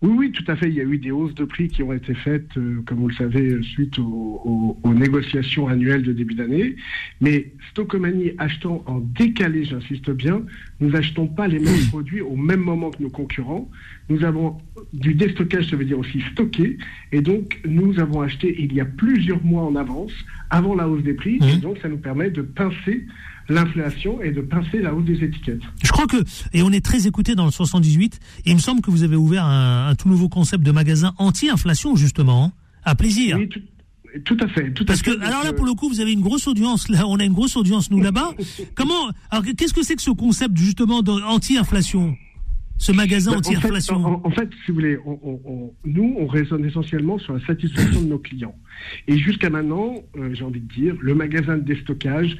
Oui, 0.04 0.12
oui, 0.16 0.32
tout 0.32 0.44
à 0.52 0.56
fait. 0.56 0.68
Il 0.70 0.76
y 0.76 0.80
a 0.80 0.84
eu 0.84 1.00
des 1.00 1.10
hausses 1.10 1.34
de 1.34 1.44
prix 1.44 1.70
qui 1.70 1.82
ont 1.82 1.92
été 1.92 2.14
faites, 2.14 2.56
euh, 2.58 2.84
comme 2.86 3.00
vous 3.00 3.08
le 3.08 3.16
savez, 3.16 3.58
suite 3.64 3.98
aux, 3.98 4.04
aux- 4.46 4.78
aux 4.84 4.94
négociations 4.94 5.68
annuelles 5.68 6.04
de 6.04 6.14
début 6.14 6.36
d'année. 6.36 6.76
Mais 7.20 7.52
Stockomanie 7.72 8.34
achetant 8.38 8.84
en 8.86 9.00
décalé, 9.00 9.64
j'insiste 9.66 10.12
bien, 10.12 10.44
nous 10.82 10.96
achetons 10.96 11.26
pas 11.28 11.48
les 11.48 11.58
mêmes 11.58 11.88
produits 11.90 12.22
au 12.22 12.36
même 12.36 12.60
moment 12.60 12.92
que 12.92 13.02
nos 13.02 13.10
concurrents. 13.10 13.72
Nous 14.10 14.24
avons 14.24 14.58
du 14.94 15.14
déstockage, 15.14 15.70
ça 15.70 15.76
veut 15.76 15.86
dire 15.86 16.00
aussi 16.00 16.22
stocker. 16.32 16.78
Et 17.12 17.22
donc, 17.22 17.60
nous 17.68 18.00
avons 18.00 18.22
acheté 18.22 18.56
il 18.58 18.74
y 18.74 18.80
a 18.80 18.86
plusieurs 18.86 19.44
mois 19.44 19.64
en 19.64 19.76
avance, 19.76 20.12
avant 20.50 20.76
la 20.76 20.88
hausse 20.88 21.04
des 21.04 21.14
prix. 21.14 21.40
Mhm. 21.42 21.50
Et 21.50 21.58
donc, 21.58 21.78
ça 21.82 21.90
nous 21.90 21.98
permet 21.98 22.30
de 22.30 22.42
pincer 22.42 23.06
l'inflation 23.50 24.22
et 24.22 24.32
de 24.32 24.42
pincer 24.42 24.80
la 24.80 24.94
hausse 24.94 25.06
des 25.06 25.24
étiquettes. 25.24 25.62
Je 25.84 25.92
crois 25.92 26.08
que, 26.08 26.18
et 26.54 26.64
on 26.64 26.72
est 26.72 26.84
très 26.84 27.08
écouté 27.08 27.36
dans 27.36 27.46
le 27.46 27.52
78, 27.52 28.20
et 28.46 28.50
il 28.52 28.56
me 28.56 28.62
semble 28.62 28.82
que 28.82 28.92
vous 28.92 29.04
avez 29.04 29.16
ouvert 29.16 29.46
un, 29.46 29.88
un 29.90 29.96
tout 29.96 30.10
nouveau 30.10 30.30
concept 30.30 30.64
de 30.64 30.72
magasin 30.72 31.14
anti-inflation, 31.18 31.96
justement, 31.96 32.46
hein, 32.46 32.52
à 32.84 32.96
plaisir. 32.96 33.38
Oui, 33.38 33.48
tout, 33.48 33.62
tout 34.26 34.38
à 34.42 34.48
fait. 34.48 34.72
Tout 34.74 34.86
Parce 34.86 35.00
à 35.00 35.04
que, 35.04 35.12
fait. 35.12 35.26
alors 35.26 35.44
là, 35.44 35.50
Donc, 35.50 35.58
pour 35.58 35.66
le 35.66 35.74
coup, 35.74 35.88
vous 35.90 36.00
avez 36.02 36.12
une 36.12 36.22
grosse 36.22 36.48
audience. 36.48 36.90
Là, 36.90 37.08
on 37.08 37.18
a 37.20 37.24
une 37.24 37.34
grosse 37.34 37.56
audience, 37.56 37.90
nous, 37.92 38.02
là-bas. 38.02 38.32
Comment, 38.76 39.12
alors, 39.32 39.46
qu'est-ce 39.58 39.74
que 39.74 39.84
c'est 39.84 39.96
que 39.96 40.02
ce 40.02 40.12
concept, 40.12 40.58
justement, 40.58 41.02
d'anti-inflation? 41.02 42.18
Ce 42.80 42.92
magasin 42.92 43.32
Ben, 43.32 43.38
en 43.38 43.42
fait, 43.42 43.50
anti-inflation? 43.56 43.96
En, 44.06 44.22
en 44.24 44.32
fait, 44.32 44.50
si 44.64 44.72
vous 44.72 44.76
voulez, 44.76 44.98
on- 45.06 45.20
on- 45.24 45.42
on- 45.46 45.74
nous, 45.86 46.16
on 46.20 46.28
raisonne 46.28 46.64
essentiellement 46.66 47.18
sur 47.18 47.34
la 47.34 47.46
satisfaction 47.46 48.02
de 48.02 48.08
nos 48.08 48.20
clients. 48.20 48.56
Et 49.08 49.18
jusqu'à 49.18 49.50
maintenant, 49.50 49.96
euh, 50.18 50.30
j'ai 50.34 50.44
envie 50.44 50.62
de 50.62 50.72
dire, 50.74 50.96
le 51.02 51.16
magasin 51.16 51.58
de 51.58 51.64
déstockage 51.64 52.38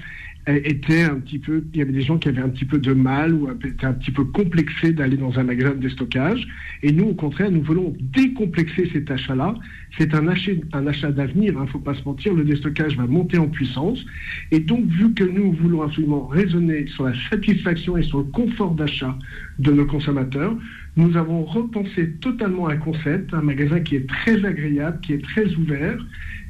était 0.48 1.04
un 1.04 1.16
petit 1.16 1.40
peu, 1.40 1.64
il 1.74 1.80
y 1.80 1.82
avait 1.82 1.92
des 1.92 2.02
gens 2.02 2.18
qui 2.18 2.30
avaient 2.30 2.42
un 2.42 2.50
petit 2.50 2.66
peu 2.66 2.80
de 2.80 2.94
mal 2.94 3.34
ou 3.34 3.50
étaient 3.52 3.86
un 3.86 3.94
petit 3.94 4.12
peu 4.12 4.24
complexés 4.24 4.94
d'aller 4.94 5.18
dans 5.18 5.38
un 5.38 5.44
magasin 5.44 5.72
de 5.72 5.80
déstockage. 5.80 6.48
Et 6.84 6.92
nous, 6.94 7.06
au 7.06 7.14
contraire, 7.14 7.52
nous 7.52 7.62
voulons 7.62 7.94
décomplexer 8.00 8.90
cet 8.94 9.12
achat-là. 9.12 9.56
C'est 9.98 10.14
un 10.14 10.28
achat, 10.28 10.52
un 10.74 10.88
achat 10.88 11.12
d'avenir, 11.12 11.54
il 11.54 11.62
ne 11.62 11.66
faut 11.68 11.80
pas 11.80 11.96
se 11.96 12.04
mentir, 12.06 12.34
le 12.34 12.46
déstockage 12.46 12.96
va 12.96 13.08
monter 13.08 13.38
en 13.38 13.48
puissance. 13.48 14.06
Et 14.52 14.60
donc, 14.60 14.86
vu 14.86 15.14
que 15.14 15.24
nous 15.24 15.52
voulons 15.52 15.82
absolument 15.82 16.28
raisonner 16.28 16.88
sur 16.88 17.06
la 17.06 17.14
satisfaction 17.30 17.98
et 17.98 18.04
sur 18.04 18.20
le 18.20 18.26
confort 18.26 18.74
d'achat 18.76 19.18
de 19.60 19.72
nos 19.72 19.86
consommateurs, 19.86 20.56
nous 20.98 21.16
avons 21.16 21.44
repensé 21.44 22.12
totalement 22.22 22.70
un 22.70 22.78
concept, 22.78 23.34
un 23.34 23.42
magasin 23.42 23.80
qui 23.82 23.98
est 23.98 24.08
très 24.08 24.44
agréable, 24.44 25.00
qui 25.02 25.14
est 25.14 25.24
très 25.24 25.54
ouvert. 25.56 25.98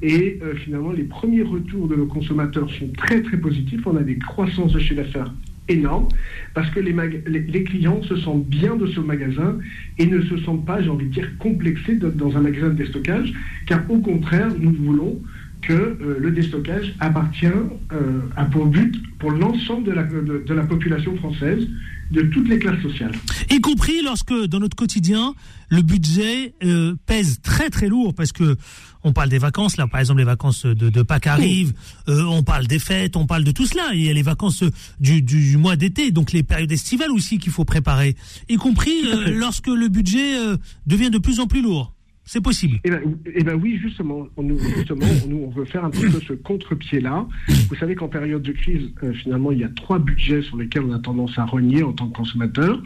Et 0.02 0.40
euh, 0.42 0.56
finalement, 0.56 0.92
les 0.92 1.04
premiers 1.04 1.42
retours 1.42 1.88
de 1.88 1.96
nos 1.96 2.06
consommateurs 2.06 2.70
sont 2.72 2.90
très 2.98 3.22
très 3.22 3.38
positifs. 3.38 3.82
On 3.86 3.96
a 3.96 4.04
des 4.04 4.18
croissances 4.18 4.74
de 4.74 4.80
chiffre 4.80 5.02
d'affaires 5.02 5.34
énormes 5.70 6.08
parce 6.54 6.70
que 6.70 6.80
les, 6.80 6.96
les, 7.28 7.64
clients 7.64 8.02
se 8.04 8.16
sentent 8.18 8.46
bien 8.46 8.76
de 8.76 8.88
ce 8.88 9.00
magasin 9.00 9.58
et 9.98 10.06
ne 10.06 10.22
se 10.22 10.38
sentent 10.38 10.66
pas, 10.66 10.82
j'ai 10.82 10.90
envie 10.90 11.08
de 11.08 11.14
dire, 11.14 11.30
complexés 11.40 11.96
dans 11.96 12.38
un 12.38 12.42
magasin 12.42 12.70
de 12.70 12.76
déstockage, 12.76 13.34
car 13.66 13.82
au 13.90 14.00
contraire, 14.00 14.50
nous 14.60 14.72
voulons 14.72 15.20
que 15.62 15.74
euh, 15.74 16.18
le 16.20 16.32
déstockage 16.32 16.96
appartient 17.00 17.48
euh, 17.48 18.22
à 18.36 18.46
pour 18.46 18.68
but 18.68 18.96
pour 19.20 19.32
l'ensemble 19.32 19.86
de 19.86 19.92
la, 19.92 20.04
de 20.04 20.54
la 20.54 20.64
population 20.64 21.16
française, 21.18 21.68
de 22.12 22.22
toutes 22.22 22.48
les 22.48 22.60
classes 22.60 22.82
sociales. 22.82 23.12
y 23.50 23.60
compris 23.62 24.02
lorsque 24.04 24.34
dans 24.34 24.60
notre 24.60 24.76
quotidien 24.76 25.34
le 25.70 25.82
budget 25.82 26.54
euh, 26.64 26.96
pèse 27.06 27.40
très 27.42 27.70
très 27.70 27.88
lourd 27.88 28.14
parce 28.14 28.32
que 28.32 28.56
on 29.04 29.14
parle 29.14 29.30
des 29.30 29.38
vacances 29.38 29.78
là 29.78 29.88
par 29.88 30.00
exemple 30.00 30.20
les 30.20 30.26
vacances 30.26 30.66
de, 30.66 30.90
de 30.90 31.02
Pâques 31.02 31.28
arrivent 31.28 31.74
euh, 32.08 32.24
on 32.24 32.44
parle 32.44 32.68
des 32.68 32.80
fêtes 32.80 33.16
on 33.16 33.26
parle 33.26 33.44
de 33.44 33.52
tout 33.52 33.66
cela. 33.66 33.94
Il 33.94 34.04
y 34.04 34.10
a 34.10 34.14
les 34.14 34.22
vacances 34.22 34.64
du, 35.00 35.22
du 35.22 35.58
mois 35.58 35.76
d'été 35.76 36.12
donc 36.12 36.32
les 36.32 36.44
périodes 36.44 36.72
estivales 36.72 37.12
aussi 37.12 37.38
qu'il 37.40 37.52
faut 37.52 37.66
préparer. 37.66 38.16
Y 38.50 38.56
compris 38.56 38.96
euh, 39.06 39.32
lorsque 39.38 39.68
le 39.68 39.88
budget 39.88 40.38
euh, 40.38 40.58
devient 40.86 41.10
de 41.10 41.18
plus 41.18 41.40
en 41.40 41.48
plus 41.48 41.62
lourd 41.62 41.94
c'est 42.28 42.42
possible 42.44 42.78
Eh 42.84 42.90
ben, 42.92 43.02
eh 43.34 43.44
ben 43.44 43.56
oui, 43.56 43.80
justement, 43.82 44.28
on, 44.38 44.44
nous, 44.44 44.60
justement, 44.60 45.06
nous, 45.28 45.38
on 45.46 45.50
veut 45.50 45.66
faire 45.66 45.84
un 45.86 45.90
petit 45.90 46.06
peu 46.12 46.20
ce 46.20 46.34
contre-pied-là. 46.34 47.26
Vous 47.70 47.76
savez 47.76 47.96
qu'en 47.96 48.10
période 48.10 48.44
de 48.44 48.52
crise, 48.52 48.92
euh, 49.02 49.14
finalement, 49.14 49.52
il 49.52 49.60
y 49.60 49.64
a 49.64 49.70
trois 49.70 49.98
budgets 49.98 50.42
sur 50.44 50.58
lesquels 50.58 50.84
on 50.84 50.92
a 50.92 51.00
tendance 51.00 51.40
à 51.40 51.46
renier 51.46 51.82
en 51.84 51.94
tant 51.94 52.08
que 52.10 52.16
consommateur. 52.18 52.84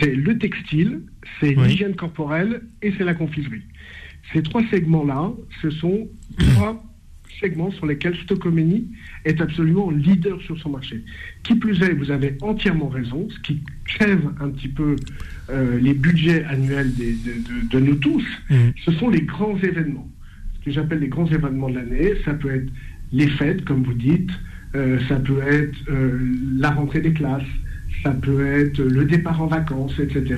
C'est 0.00 0.14
le 0.14 0.36
textile, 0.38 1.02
c'est 1.40 1.56
Oui. 1.56 1.68
l'hygiène 1.68 1.94
corporelle 1.94 2.62
et 2.82 2.92
c'est 2.98 3.04
la 3.04 3.14
confiserie. 3.14 3.62
Ces 4.32 4.42
trois 4.42 4.62
segments-là, 4.70 5.30
ce 5.62 5.70
sont 5.70 6.08
trois 6.38 6.82
segments 7.40 7.70
sur 7.72 7.86
lesquels 7.86 8.16
Stockomeni 8.24 8.86
est 9.24 9.40
absolument 9.40 9.90
leader 9.90 10.40
sur 10.42 10.58
son 10.60 10.70
marché. 10.70 11.02
Qui 11.42 11.54
plus 11.56 11.80
est, 11.82 11.94
vous 11.94 12.10
avez 12.10 12.36
entièrement 12.42 12.88
raison, 12.88 13.28
ce 13.30 13.38
qui 13.40 13.60
crève 13.84 14.22
un 14.40 14.50
petit 14.50 14.68
peu 14.68 14.96
euh, 15.50 15.78
les 15.80 15.94
budgets 15.94 16.44
annuels 16.44 16.94
des- 16.94 17.14
de, 17.14 17.32
de- 17.32 17.68
de 17.70 17.78
nous 17.86 17.96
tous, 17.96 18.24
Mhm. 18.50 18.72
ce 18.84 18.92
sont 18.92 19.08
les 19.10 19.22
grands 19.22 19.56
événements. 19.58 20.08
Ce 20.60 20.64
que 20.66 20.70
j'appelle 20.70 21.00
les 21.00 21.08
grands 21.08 21.26
événements 21.26 21.70
de 21.70 21.74
l'année, 21.76 22.12
ça 22.24 22.34
peut 22.34 22.54
être 22.54 22.70
les 23.12 23.28
fêtes, 23.28 23.64
comme 23.64 23.82
vous 23.82 23.94
dites, 23.94 24.30
euh, 24.76 24.98
ça 25.08 25.16
peut 25.16 25.40
être 25.42 25.76
euh, 25.88 26.18
la 26.58 26.70
rentrée 26.70 27.00
des 27.00 27.12
classes, 27.12 27.42
ça 28.04 28.12
peut 28.12 28.46
être 28.46 28.78
le 28.80 29.04
départ 29.04 29.42
en 29.42 29.46
vacances, 29.46 29.98
etc. 29.98 30.36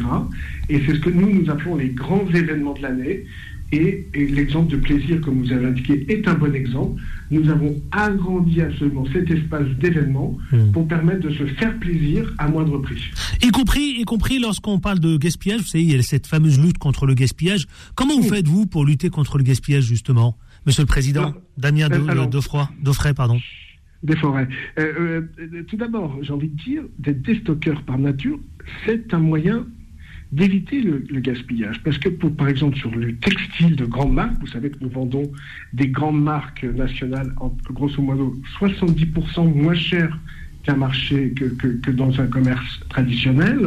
Et 0.70 0.80
c'est 0.86 0.94
ce 0.94 1.00
que 1.00 1.10
nous, 1.10 1.30
nous 1.30 1.50
appelons 1.50 1.76
les 1.76 1.90
grands 1.90 2.26
événements 2.32 2.72
de 2.74 2.82
l'année. 2.82 3.24
Et, 3.72 4.06
et 4.12 4.26
l'exemple 4.26 4.70
de 4.72 4.76
plaisir, 4.76 5.20
comme 5.22 5.38
vous 5.42 5.50
avez 5.50 5.66
indiqué, 5.66 6.04
est 6.12 6.28
un 6.28 6.34
bon 6.34 6.54
exemple. 6.54 7.00
Nous 7.30 7.48
avons 7.48 7.74
agrandi 7.90 8.60
absolument 8.60 9.06
cet 9.12 9.30
espace 9.30 9.66
d'événements 9.80 10.36
Mhm. 10.52 10.72
pour 10.72 10.86
permettre 10.86 11.20
de 11.20 11.30
se 11.30 11.46
faire 11.46 11.78
plaisir 11.78 12.30
à 12.38 12.48
moindre 12.48 12.78
prix. 12.78 13.00
y 13.42 13.48
compris 13.50 13.96
y 13.98 14.04
compris 14.04 14.38
lorsqu'on 14.38 14.78
parle 14.78 15.00
de 15.00 15.16
gaspillage 15.16 15.60
vous 15.62 15.66
savez 15.66 15.84
il 15.84 15.92
y 15.92 15.98
a 15.98 16.02
cette 16.02 16.26
fameuse 16.26 16.60
lutte 16.60 16.78
contre 16.78 17.06
le 17.06 17.14
gaspillage 17.14 17.66
comment 17.94 18.14
vous 18.16 18.22
Oui. 18.24 18.28
faites 18.36 18.46
vous 18.46 18.66
pour 18.66 18.84
lutter 18.84 19.08
contre 19.10 19.38
le 19.38 19.44
gaspillage 19.44 19.84
justement 19.84 20.36
monsieur 20.66 20.82
le 20.82 20.86
président 20.86 21.22
Alors, 21.22 21.34
Damien 21.56 21.88
euh, 21.90 22.06
alors- 22.08 22.28
pardon 23.14 23.38
Des 24.02 24.16
forêts. 24.16 24.48
Euh, 24.78 25.22
euh, 25.40 25.62
tout 25.68 25.76
d'abord, 25.76 26.18
j'ai 26.22 26.32
envie 26.32 26.48
de 26.48 26.56
dire, 26.62 26.82
d'être 26.98 27.22
déstockeur 27.22 27.82
par 27.82 27.98
nature, 27.98 28.38
c'est 28.84 29.14
un 29.14 29.18
moyen 29.20 29.64
d'éviter 30.32 30.80
le, 30.80 31.20
gaspillage. 31.20 31.82
Parce 31.82 31.98
que, 31.98 32.08
pour, 32.08 32.34
par 32.34 32.48
exemple, 32.48 32.76
sur 32.76 32.90
le 32.90 33.14
textile 33.16 33.76
de 33.76 33.84
grandes 33.84 34.14
marques, 34.14 34.40
vous 34.40 34.46
savez 34.46 34.70
que 34.70 34.78
nous 34.80 34.88
vendons 34.88 35.30
des 35.74 35.88
grandes 35.88 36.22
marques 36.22 36.64
nationales, 36.64 37.32
en, 37.38 37.54
grosso 37.70 38.00
modo, 38.00 38.34
70% 38.58 39.54
moins 39.54 39.74
cher 39.74 40.18
qu'un 40.62 40.76
marché, 40.76 41.32
que, 41.36 41.44
que, 41.46 41.68
que 41.68 41.90
dans 41.90 42.20
un 42.20 42.26
commerce 42.26 42.80
traditionnel. 42.88 43.58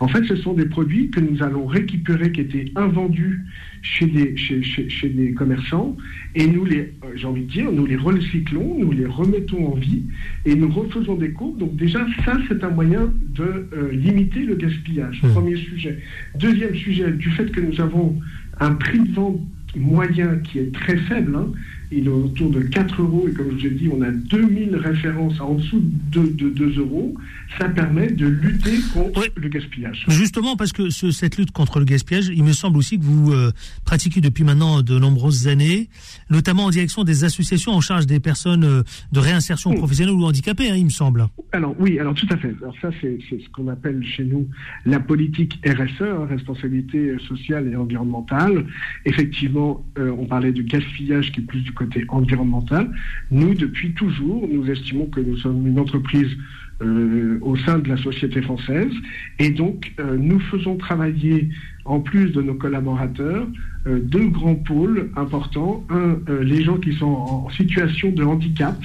En 0.00 0.08
fait, 0.08 0.24
ce 0.24 0.36
sont 0.36 0.52
des 0.52 0.66
produits 0.66 1.10
que 1.10 1.20
nous 1.20 1.42
allons 1.42 1.66
récupérer 1.66 2.32
qui 2.32 2.42
étaient 2.42 2.72
invendus 2.76 3.44
chez 3.82 4.06
des, 4.06 4.36
chez, 4.36 4.62
chez, 4.62 4.88
chez 4.88 5.08
des 5.08 5.32
commerçants 5.32 5.96
et 6.34 6.46
nous 6.46 6.64
les, 6.64 6.92
euh, 7.04 7.12
j'ai 7.14 7.26
envie 7.26 7.44
de 7.44 7.50
dire, 7.50 7.70
nous 7.70 7.86
les 7.86 7.96
recyclons, 7.96 8.78
nous 8.78 8.92
les 8.92 9.06
remettons 9.06 9.72
en 9.72 9.74
vie 9.76 10.02
et 10.44 10.54
nous 10.54 10.70
refaisons 10.70 11.16
des 11.16 11.30
courbes. 11.30 11.58
Donc 11.58 11.76
déjà, 11.76 12.06
ça, 12.24 12.36
c'est 12.48 12.62
un 12.64 12.70
moyen 12.70 13.12
de 13.34 13.68
euh, 13.72 13.92
limiter 13.92 14.40
le 14.40 14.56
gaspillage. 14.56 15.22
Mmh. 15.22 15.28
Premier 15.30 15.56
sujet. 15.56 15.98
Deuxième 16.38 16.74
sujet, 16.74 17.12
du 17.12 17.30
fait 17.30 17.50
que 17.50 17.60
nous 17.60 17.80
avons 17.80 18.20
un 18.60 18.72
prix 18.72 19.00
de 19.00 19.12
vente 19.12 19.40
moyen 19.76 20.36
qui 20.38 20.58
est 20.58 20.72
très 20.72 20.96
faible, 20.96 21.36
hein, 21.36 21.52
il 21.90 22.06
est 22.06 22.10
autour 22.10 22.50
de 22.50 22.60
4 22.60 23.02
euros, 23.02 23.26
et 23.28 23.32
comme 23.32 23.50
je 23.50 23.54
vous 23.54 23.66
ai 23.66 23.70
dit, 23.70 23.88
on 23.92 24.02
a 24.02 24.10
2000 24.10 24.76
références 24.76 25.40
en 25.40 25.54
dessous 25.54 25.82
de, 26.12 26.48
2 26.48 26.78
euros, 26.78 27.14
ça 27.58 27.68
permet 27.68 28.10
de 28.10 28.26
lutter 28.26 28.78
contre 28.92 29.26
le 29.34 29.48
gaspillage. 29.48 30.04
Justement, 30.08 30.56
parce 30.56 30.72
que 30.72 30.90
cette 30.90 31.36
lutte 31.38 31.52
contre 31.52 31.78
le 31.78 31.84
gaspillage, 31.84 32.28
il 32.34 32.44
me 32.44 32.52
semble 32.52 32.76
aussi 32.76 32.98
que 32.98 33.04
vous 33.04 33.32
euh, 33.32 33.52
pratiquez 33.84 34.20
depuis 34.20 34.44
maintenant 34.44 34.82
de 34.82 34.98
nombreuses 34.98 35.48
années, 35.48 35.88
notamment 36.30 36.64
en 36.64 36.70
direction 36.70 37.04
des 37.04 37.24
associations 37.24 37.72
en 37.72 37.80
charge 37.80 38.06
des 38.06 38.20
personnes 38.20 38.64
euh, 38.64 38.82
de 39.12 39.20
réinsertion 39.20 39.72
professionnelle 39.74 40.14
ou 40.14 40.24
handicapées, 40.24 40.70
hein, 40.70 40.76
il 40.76 40.84
me 40.84 40.90
semble. 40.90 41.26
Alors 41.52 41.74
oui, 41.78 41.98
alors 41.98 42.14
tout 42.14 42.26
à 42.30 42.36
fait. 42.36 42.54
Alors 42.60 42.74
ça, 42.80 42.90
c'est 43.00 43.18
ce 43.30 43.48
qu'on 43.50 43.68
appelle 43.68 44.04
chez 44.04 44.24
nous 44.24 44.48
la 44.84 45.00
politique 45.00 45.58
RSE, 45.66 46.02
hein, 46.02 46.26
responsabilité 46.28 47.16
sociale 47.28 47.68
et 47.72 47.76
environnementale. 47.76 48.66
Effectivement, 49.04 49.84
euh, 49.98 50.14
on 50.18 50.26
parlait 50.26 50.52
de 50.52 50.62
gaspillage 50.62 51.32
qui 51.32 51.40
est 51.40 51.44
plus 51.44 51.60
du 51.60 51.72
côté 51.76 52.04
environnemental. 52.08 52.90
Nous, 53.30 53.54
depuis 53.54 53.92
toujours, 53.92 54.48
nous 54.52 54.68
estimons 54.70 55.06
que 55.06 55.20
nous 55.20 55.36
sommes 55.38 55.66
une 55.66 55.78
entreprise 55.78 56.30
euh, 56.82 57.38
au 57.40 57.56
sein 57.56 57.78
de 57.78 57.88
la 57.88 57.96
société 57.96 58.42
française 58.42 58.92
et 59.38 59.50
donc 59.50 59.92
euh, 59.98 60.16
nous 60.18 60.40
faisons 60.40 60.76
travailler, 60.76 61.48
en 61.84 62.00
plus 62.00 62.30
de 62.30 62.42
nos 62.42 62.54
collaborateurs, 62.54 63.46
deux 63.86 64.26
grands 64.26 64.56
pôles 64.56 65.10
importants. 65.14 65.86
Un, 65.90 66.18
les 66.42 66.64
gens 66.64 66.78
qui 66.78 66.92
sont 66.94 67.06
en 67.06 67.50
situation 67.50 68.10
de 68.10 68.24
handicap, 68.24 68.76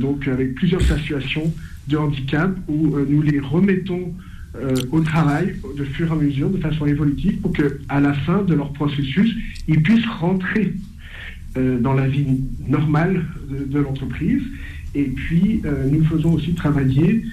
donc 0.00 0.26
avec 0.26 0.56
plusieurs 0.56 0.82
situations 0.82 1.52
de 1.86 1.96
handicap 1.96 2.50
où 2.66 2.98
nous 3.08 3.22
les 3.22 3.38
remettons 3.38 4.12
euh, 4.56 4.74
au 4.92 5.00
travail 5.00 5.56
de 5.76 5.84
fur 5.84 6.08
et 6.08 6.10
à 6.10 6.14
mesure, 6.14 6.48
de 6.48 6.56
façon 6.58 6.86
évolutive, 6.86 7.38
pour 7.40 7.52
qu'à 7.52 8.00
la 8.00 8.14
fin 8.14 8.42
de 8.42 8.54
leur 8.54 8.72
processus, 8.72 9.36
ils 9.68 9.82
puissent 9.82 10.06
rentrer 10.06 10.72
euh, 10.72 10.72
dans 11.80 11.94
la 11.94 12.08
vie 12.08 12.42
normale 12.66 13.24
de, 13.48 13.78
l'entreprise. 13.78 14.42
Et 14.94 15.04
puis, 15.04 15.62
euh, 15.64 15.88
nous 15.90 16.04
faisons 16.04 16.32
aussi 16.34 16.54
travailler 16.54 17.24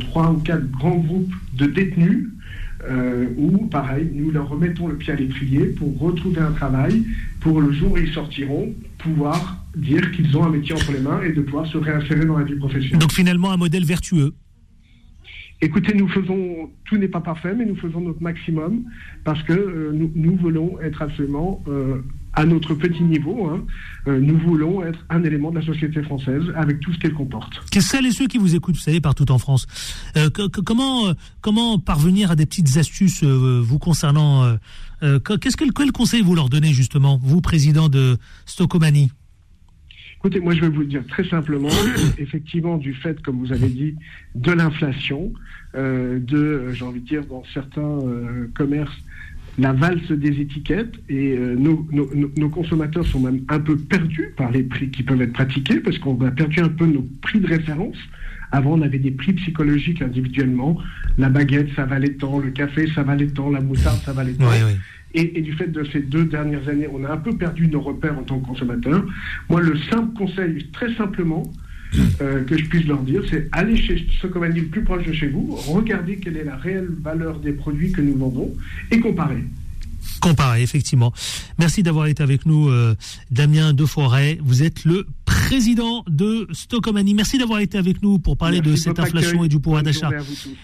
trois 0.00 0.32
ou 0.32 0.38
quatre 0.38 0.70
grands 0.70 0.96
groupes 0.96 1.34
de 1.54 1.66
détenus 1.66 2.28
où, 3.36 3.66
pareil, 3.66 4.08
nous 4.14 4.30
leur 4.30 4.48
remettons 4.48 4.86
le 4.86 4.96
pied 4.96 5.12
à 5.12 5.16
l'étrier 5.16 5.66
pour 5.66 5.98
retrouver 5.98 6.40
un 6.40 6.52
travail, 6.52 7.04
pour 7.40 7.60
le 7.60 7.72
jour 7.72 7.92
où 7.92 7.98
ils 7.98 8.12
sortiront, 8.12 8.72
pouvoir 8.98 9.66
dire 9.76 10.10
qu'ils 10.12 10.36
ont 10.36 10.44
un 10.44 10.50
métier 10.50 10.74
entre 10.74 10.92
les 10.92 11.00
mains 11.00 11.20
et 11.22 11.32
de 11.32 11.42
pouvoir 11.42 11.66
se 11.66 11.78
réinsérer 11.78 12.24
dans 12.24 12.38
la 12.38 12.44
vie 12.44 12.56
professionnelle. 12.56 13.00
Donc 13.00 13.12
finalement 13.12 13.52
un 13.52 13.56
modèle 13.56 13.84
vertueux. 13.84 14.32
Écoutez, 15.62 15.94
nous 15.94 16.08
faisons, 16.08 16.70
tout 16.84 16.98
n'est 16.98 17.08
pas 17.08 17.20
parfait, 17.20 17.54
mais 17.54 17.64
nous 17.64 17.76
faisons 17.76 18.00
notre 18.00 18.22
maximum 18.22 18.84
parce 19.24 19.42
que 19.42 19.54
euh, 19.54 20.10
nous, 20.14 20.36
voulons 20.36 20.78
être 20.82 21.00
absolument 21.00 21.62
euh, 21.66 22.02
à 22.36 22.44
notre 22.44 22.74
petit 22.74 23.02
niveau. 23.02 23.48
Hein. 23.48 23.64
Euh, 24.06 24.20
nous 24.20 24.38
voulons 24.38 24.84
être 24.84 24.98
un 25.10 25.24
élément 25.24 25.50
de 25.50 25.58
la 25.58 25.66
société 25.66 26.02
française 26.02 26.42
avec 26.54 26.80
tout 26.80 26.92
ce 26.92 26.98
qu'elle 26.98 27.14
comporte. 27.14 27.60
Qu'est-ce 27.70 27.88
Celles 27.88 28.06
et 28.06 28.12
ceux 28.12 28.28
qui 28.28 28.38
vous 28.38 28.54
écoutent, 28.54 28.76
vous 28.76 28.80
savez, 28.80 29.00
partout 29.00 29.30
en 29.32 29.38
France, 29.38 29.66
comment, 30.64 31.12
comment 31.40 31.78
parvenir 31.78 32.30
à 32.30 32.36
des 32.36 32.46
petites 32.46 32.76
astuces 32.76 33.24
vous 33.24 33.78
concernant 33.78 34.56
Qu'est-ce 35.00 35.56
que 35.56 35.64
quel 35.72 35.92
conseil 35.92 36.22
vous 36.22 36.34
leur 36.34 36.48
donnez 36.48 36.72
justement, 36.72 37.18
vous, 37.22 37.40
président 37.40 37.88
de 37.88 38.18
Stocomanie 38.44 39.10
Écoutez, 40.18 40.40
moi 40.40 40.54
je 40.54 40.60
vais 40.62 40.68
vous 40.68 40.80
le 40.80 40.86
dire 40.86 41.06
très 41.06 41.28
simplement, 41.28 41.68
effectivement 42.18 42.78
du 42.78 42.94
fait, 42.94 43.20
comme 43.22 43.38
vous 43.38 43.52
avez 43.52 43.68
dit, 43.68 43.94
de 44.34 44.50
l'inflation, 44.50 45.32
euh, 45.76 46.18
de, 46.18 46.72
j'ai 46.72 46.84
envie 46.84 47.00
de 47.00 47.06
dire, 47.06 47.24
dans 47.26 47.44
certains 47.52 47.80
euh, 47.80 48.50
commerces, 48.56 48.96
la 49.58 49.72
valse 49.72 50.10
des 50.10 50.40
étiquettes 50.40 50.94
et 51.08 51.36
euh, 51.36 51.54
nos, 51.56 51.86
nos, 51.92 52.48
consommateurs 52.50 53.06
sont 53.06 53.20
même 53.20 53.40
un 53.48 53.58
peu 53.58 53.76
perdus 53.76 54.34
par 54.36 54.50
les 54.50 54.62
prix 54.62 54.90
qui 54.90 55.02
peuvent 55.02 55.22
être 55.22 55.32
pratiqués 55.32 55.80
parce 55.80 55.98
qu'on 55.98 56.20
a 56.24 56.30
perdu 56.30 56.60
un 56.60 56.68
peu 56.68 56.86
nos 56.86 57.06
prix 57.22 57.40
de 57.40 57.46
référence. 57.46 57.96
Avant, 58.52 58.74
on 58.74 58.82
avait 58.82 58.98
des 58.98 59.10
prix 59.10 59.32
psychologiques 59.32 60.02
individuellement. 60.02 60.78
La 61.18 61.30
baguette, 61.30 61.68
ça 61.74 61.84
valait 61.84 62.14
tant. 62.14 62.38
Le 62.38 62.50
café, 62.50 62.86
ça 62.94 63.02
valait 63.02 63.26
tant. 63.28 63.50
La 63.50 63.60
moutarde, 63.60 63.98
ça 64.04 64.12
valait 64.12 64.34
tant. 64.34 64.50
Et, 65.14 65.40
du 65.40 65.52
fait 65.54 65.68
de 65.68 65.82
ces 65.84 66.00
deux 66.00 66.26
dernières 66.26 66.68
années, 66.68 66.88
on 66.92 67.02
a 67.04 67.10
un 67.10 67.16
peu 67.16 67.36
perdu 67.36 67.68
nos 67.68 67.80
repères 67.80 68.18
en 68.18 68.22
tant 68.22 68.38
que 68.38 68.46
consommateurs. 68.46 69.04
Moi, 69.48 69.62
le 69.62 69.76
simple 69.90 70.14
conseil, 70.14 70.66
très 70.72 70.92
simplement, 70.94 71.42
euh, 72.20 72.44
que 72.44 72.56
je 72.56 72.64
puisse 72.66 72.86
leur 72.86 73.02
dire, 73.02 73.22
c'est 73.30 73.48
aller 73.52 73.76
chez 73.76 73.94
dit 73.96 74.60
le 74.60 74.66
plus 74.66 74.82
proche 74.82 75.04
de 75.06 75.12
chez 75.12 75.28
vous, 75.28 75.54
regardez 75.66 76.16
quelle 76.16 76.36
est 76.36 76.44
la 76.44 76.56
réelle 76.56 76.88
valeur 77.02 77.38
des 77.40 77.52
produits 77.52 77.92
que 77.92 78.00
nous 78.00 78.16
vendons 78.16 78.52
et 78.90 79.00
comparer. 79.00 79.42
Comparer, 80.20 80.62
effectivement. 80.62 81.12
Merci 81.58 81.82
d'avoir 81.82 82.06
été 82.06 82.22
avec 82.22 82.46
nous, 82.46 82.68
euh, 82.68 82.94
Damien 83.30 83.72
Deforêt. 83.72 84.38
Vous 84.42 84.62
êtes 84.62 84.84
le 84.84 85.06
président 85.24 86.04
de 86.08 86.48
Stockomanie. 86.52 87.14
Merci 87.14 87.38
d'avoir 87.38 87.60
été 87.60 87.76
avec 87.76 88.02
nous 88.02 88.18
pour 88.18 88.36
parler 88.36 88.60
de 88.60 88.76
cette 88.76 88.98
inflation 88.98 89.44
et 89.44 89.48
du 89.48 89.60
pouvoir 89.60 89.82
d'achat. 89.82 90.10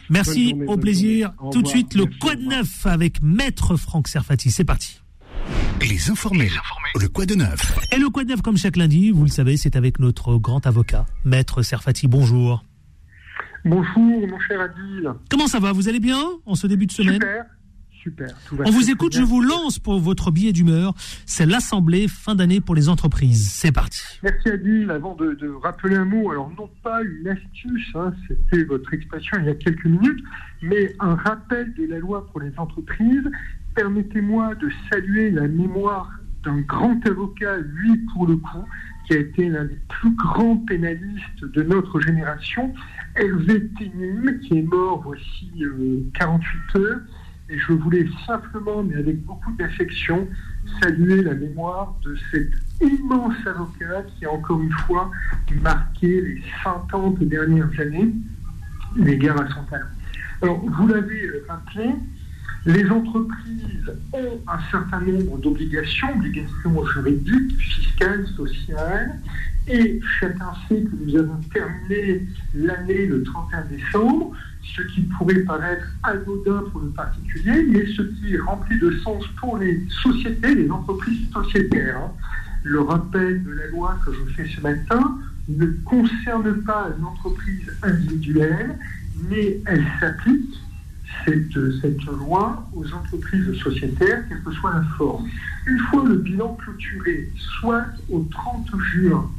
Merci, 0.08 0.54
au 0.66 0.76
plaisir. 0.76 1.32
Tout 1.52 1.62
de 1.62 1.68
suite, 1.68 1.94
le 1.94 2.06
Quoi 2.06 2.36
de 2.36 2.42
neuf 2.42 2.86
avec 2.86 3.22
Maître 3.22 3.76
Franck 3.76 4.08
Serfati. 4.08 4.50
C'est 4.50 4.64
parti. 4.64 5.01
Les 5.80 6.10
informés. 6.10 6.50
Le 7.00 7.08
quoi 7.08 7.26
de 7.26 7.34
neuf. 7.34 7.78
Et 7.92 7.98
le 7.98 8.08
quoi 8.08 8.24
de 8.24 8.30
neuf, 8.30 8.42
comme 8.42 8.56
chaque 8.56 8.76
lundi, 8.76 9.10
vous 9.10 9.24
le 9.24 9.30
savez, 9.30 9.56
c'est 9.56 9.76
avec 9.76 9.98
notre 9.98 10.36
grand 10.36 10.66
avocat, 10.66 11.06
Maître 11.24 11.62
Serfati. 11.62 12.08
Bonjour. 12.08 12.64
Bonjour, 13.64 14.28
mon 14.28 14.40
cher 14.40 14.60
Adil. 14.60 15.10
Comment 15.30 15.46
ça 15.46 15.60
va? 15.60 15.72
Vous 15.72 15.88
allez 15.88 16.00
bien 16.00 16.20
en 16.46 16.54
ce 16.54 16.66
début 16.66 16.86
de 16.86 16.92
semaine? 16.92 17.14
Super. 17.14 17.44
Super. 18.02 18.34
On 18.64 18.70
vous 18.70 18.90
écoute, 18.90 19.14
je 19.14 19.22
vous 19.22 19.40
lance 19.40 19.78
pour 19.78 20.00
votre 20.00 20.32
billet 20.32 20.52
d'humeur. 20.52 20.92
C'est 21.24 21.46
l'Assemblée 21.46 22.08
fin 22.08 22.34
d'année 22.34 22.60
pour 22.60 22.74
les 22.74 22.88
entreprises. 22.88 23.48
C'est 23.48 23.70
parti. 23.70 24.02
Merci 24.24 24.48
Adil. 24.48 24.90
Avant 24.90 25.14
de, 25.14 25.54
rappeler 25.62 25.94
un 25.94 26.04
mot, 26.04 26.32
alors 26.32 26.50
non 26.58 26.68
pas 26.82 27.00
une 27.02 27.28
astuce, 27.28 27.92
hein, 27.94 28.12
c'était 28.26 28.64
votre 28.64 28.92
expression 28.92 29.38
il 29.40 29.46
y 29.46 29.50
a 29.50 29.54
quelques 29.54 29.84
minutes, 29.84 30.20
mais 30.62 30.94
un 30.98 31.14
rappel 31.14 31.72
de 31.74 31.86
la 31.86 31.98
loi 31.98 32.26
pour 32.28 32.40
les 32.40 32.52
entreprises. 32.58 33.30
Permettez-moi 33.74 34.54
de 34.56 34.70
saluer 34.90 35.30
la 35.30 35.48
mémoire 35.48 36.10
d'un 36.44 36.60
grand 36.60 36.98
avocat, 37.06 37.58
lui 37.58 37.96
pour 38.12 38.26
le 38.26 38.36
coup, 38.36 38.64
qui 39.06 39.14
a 39.14 39.18
été 39.18 39.48
l'un 39.48 39.64
des 39.64 39.78
plus 39.88 40.14
grands 40.14 40.56
pénalistes 40.56 41.44
de 41.44 41.62
notre 41.62 42.00
génération, 42.00 42.72
Hervé 43.16 43.68
Ténum, 43.78 44.38
qui 44.40 44.58
est 44.58 44.62
mort 44.62 45.02
voici 45.02 45.50
48 46.14 46.76
euh, 46.76 46.78
heures 46.78 47.00
et 47.52 47.58
je 47.58 47.72
voulais 47.72 48.06
simplement, 48.26 48.82
mais 48.82 48.96
avec 48.96 49.22
beaucoup 49.24 49.52
d'affection, 49.52 50.26
saluer 50.82 51.22
la 51.22 51.34
mémoire 51.34 51.94
de 52.02 52.16
cet 52.30 52.48
immense 52.80 53.34
avocat 53.46 54.04
qui 54.16 54.24
a 54.24 54.30
encore 54.32 54.62
une 54.62 54.72
fois 54.72 55.10
marqué 55.60 56.20
les 56.22 56.42
50 56.64 57.18
dernières 57.24 57.68
années, 57.78 58.10
l'égard 58.96 59.40
à 59.40 59.48
son 59.48 59.64
talent. 59.64 59.86
Alors, 60.40 60.64
vous 60.64 60.88
l'avez 60.88 61.30
rappelé, 61.46 61.90
les 62.66 62.88
entreprises 62.90 63.92
ont 64.12 64.40
un 64.46 64.58
certain 64.70 65.00
nombre 65.00 65.38
d'obligations, 65.38 66.12
obligations 66.14 66.86
juridiques, 66.86 67.58
fiscales, 67.58 68.26
sociales, 68.36 69.18
et 69.68 70.00
chacun 70.20 70.52
sait 70.68 70.82
que 70.82 70.96
nous 71.04 71.16
avons 71.16 71.40
terminé 71.52 72.22
l'année 72.54 73.06
le 73.06 73.22
31 73.22 73.62
décembre, 73.66 74.32
ce 74.62 74.82
qui 74.94 75.02
pourrait 75.02 75.40
paraître 75.40 75.86
anodin 76.02 76.64
pour 76.70 76.80
le 76.80 76.90
particulier, 76.90 77.64
mais 77.68 77.86
ce 77.86 78.02
qui 78.02 78.34
est 78.34 78.40
rempli 78.40 78.78
de 78.78 78.90
sens 78.98 79.24
pour 79.38 79.58
les 79.58 79.80
sociétés, 80.02 80.54
les 80.54 80.70
entreprises 80.70 81.28
sociétaires. 81.32 81.98
Hein. 81.98 82.12
Le 82.64 82.80
rappel 82.80 83.42
de 83.42 83.52
la 83.52 83.66
loi 83.68 83.96
que 84.04 84.12
je 84.12 84.34
fais 84.34 84.48
ce 84.48 84.60
matin 84.60 85.18
ne 85.48 85.66
concerne 85.84 86.62
pas 86.62 86.90
une 86.96 87.04
entreprise 87.04 87.72
individuelle, 87.82 88.78
mais 89.28 89.58
elle 89.66 89.84
s'applique, 90.00 90.61
cette, 91.24 92.04
loi, 92.04 92.66
aux 92.74 92.92
entreprises 92.92 93.52
sociétaires, 93.62 94.24
quelle 94.28 94.42
que 94.42 94.52
soit 94.52 94.74
la 94.74 94.82
forme. 94.96 95.28
Une 95.66 95.78
fois 95.78 96.04
le 96.06 96.16
bilan 96.16 96.54
clôturé, 96.54 97.30
soit 97.36 97.84
au 98.10 98.26
30 98.30 98.66
juin, 98.92 99.30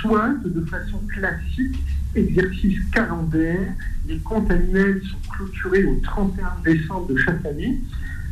soit 0.00 0.34
de 0.44 0.64
façon 0.66 0.98
classique, 1.08 1.76
exercice 2.14 2.78
calendaire, 2.92 3.72
les 4.06 4.18
comptes 4.18 4.50
annuels 4.50 5.02
sont 5.02 5.30
clôturés 5.30 5.84
au 5.84 6.00
31 6.02 6.46
décembre 6.64 7.08
de 7.08 7.16
chaque 7.16 7.44
année. 7.44 7.78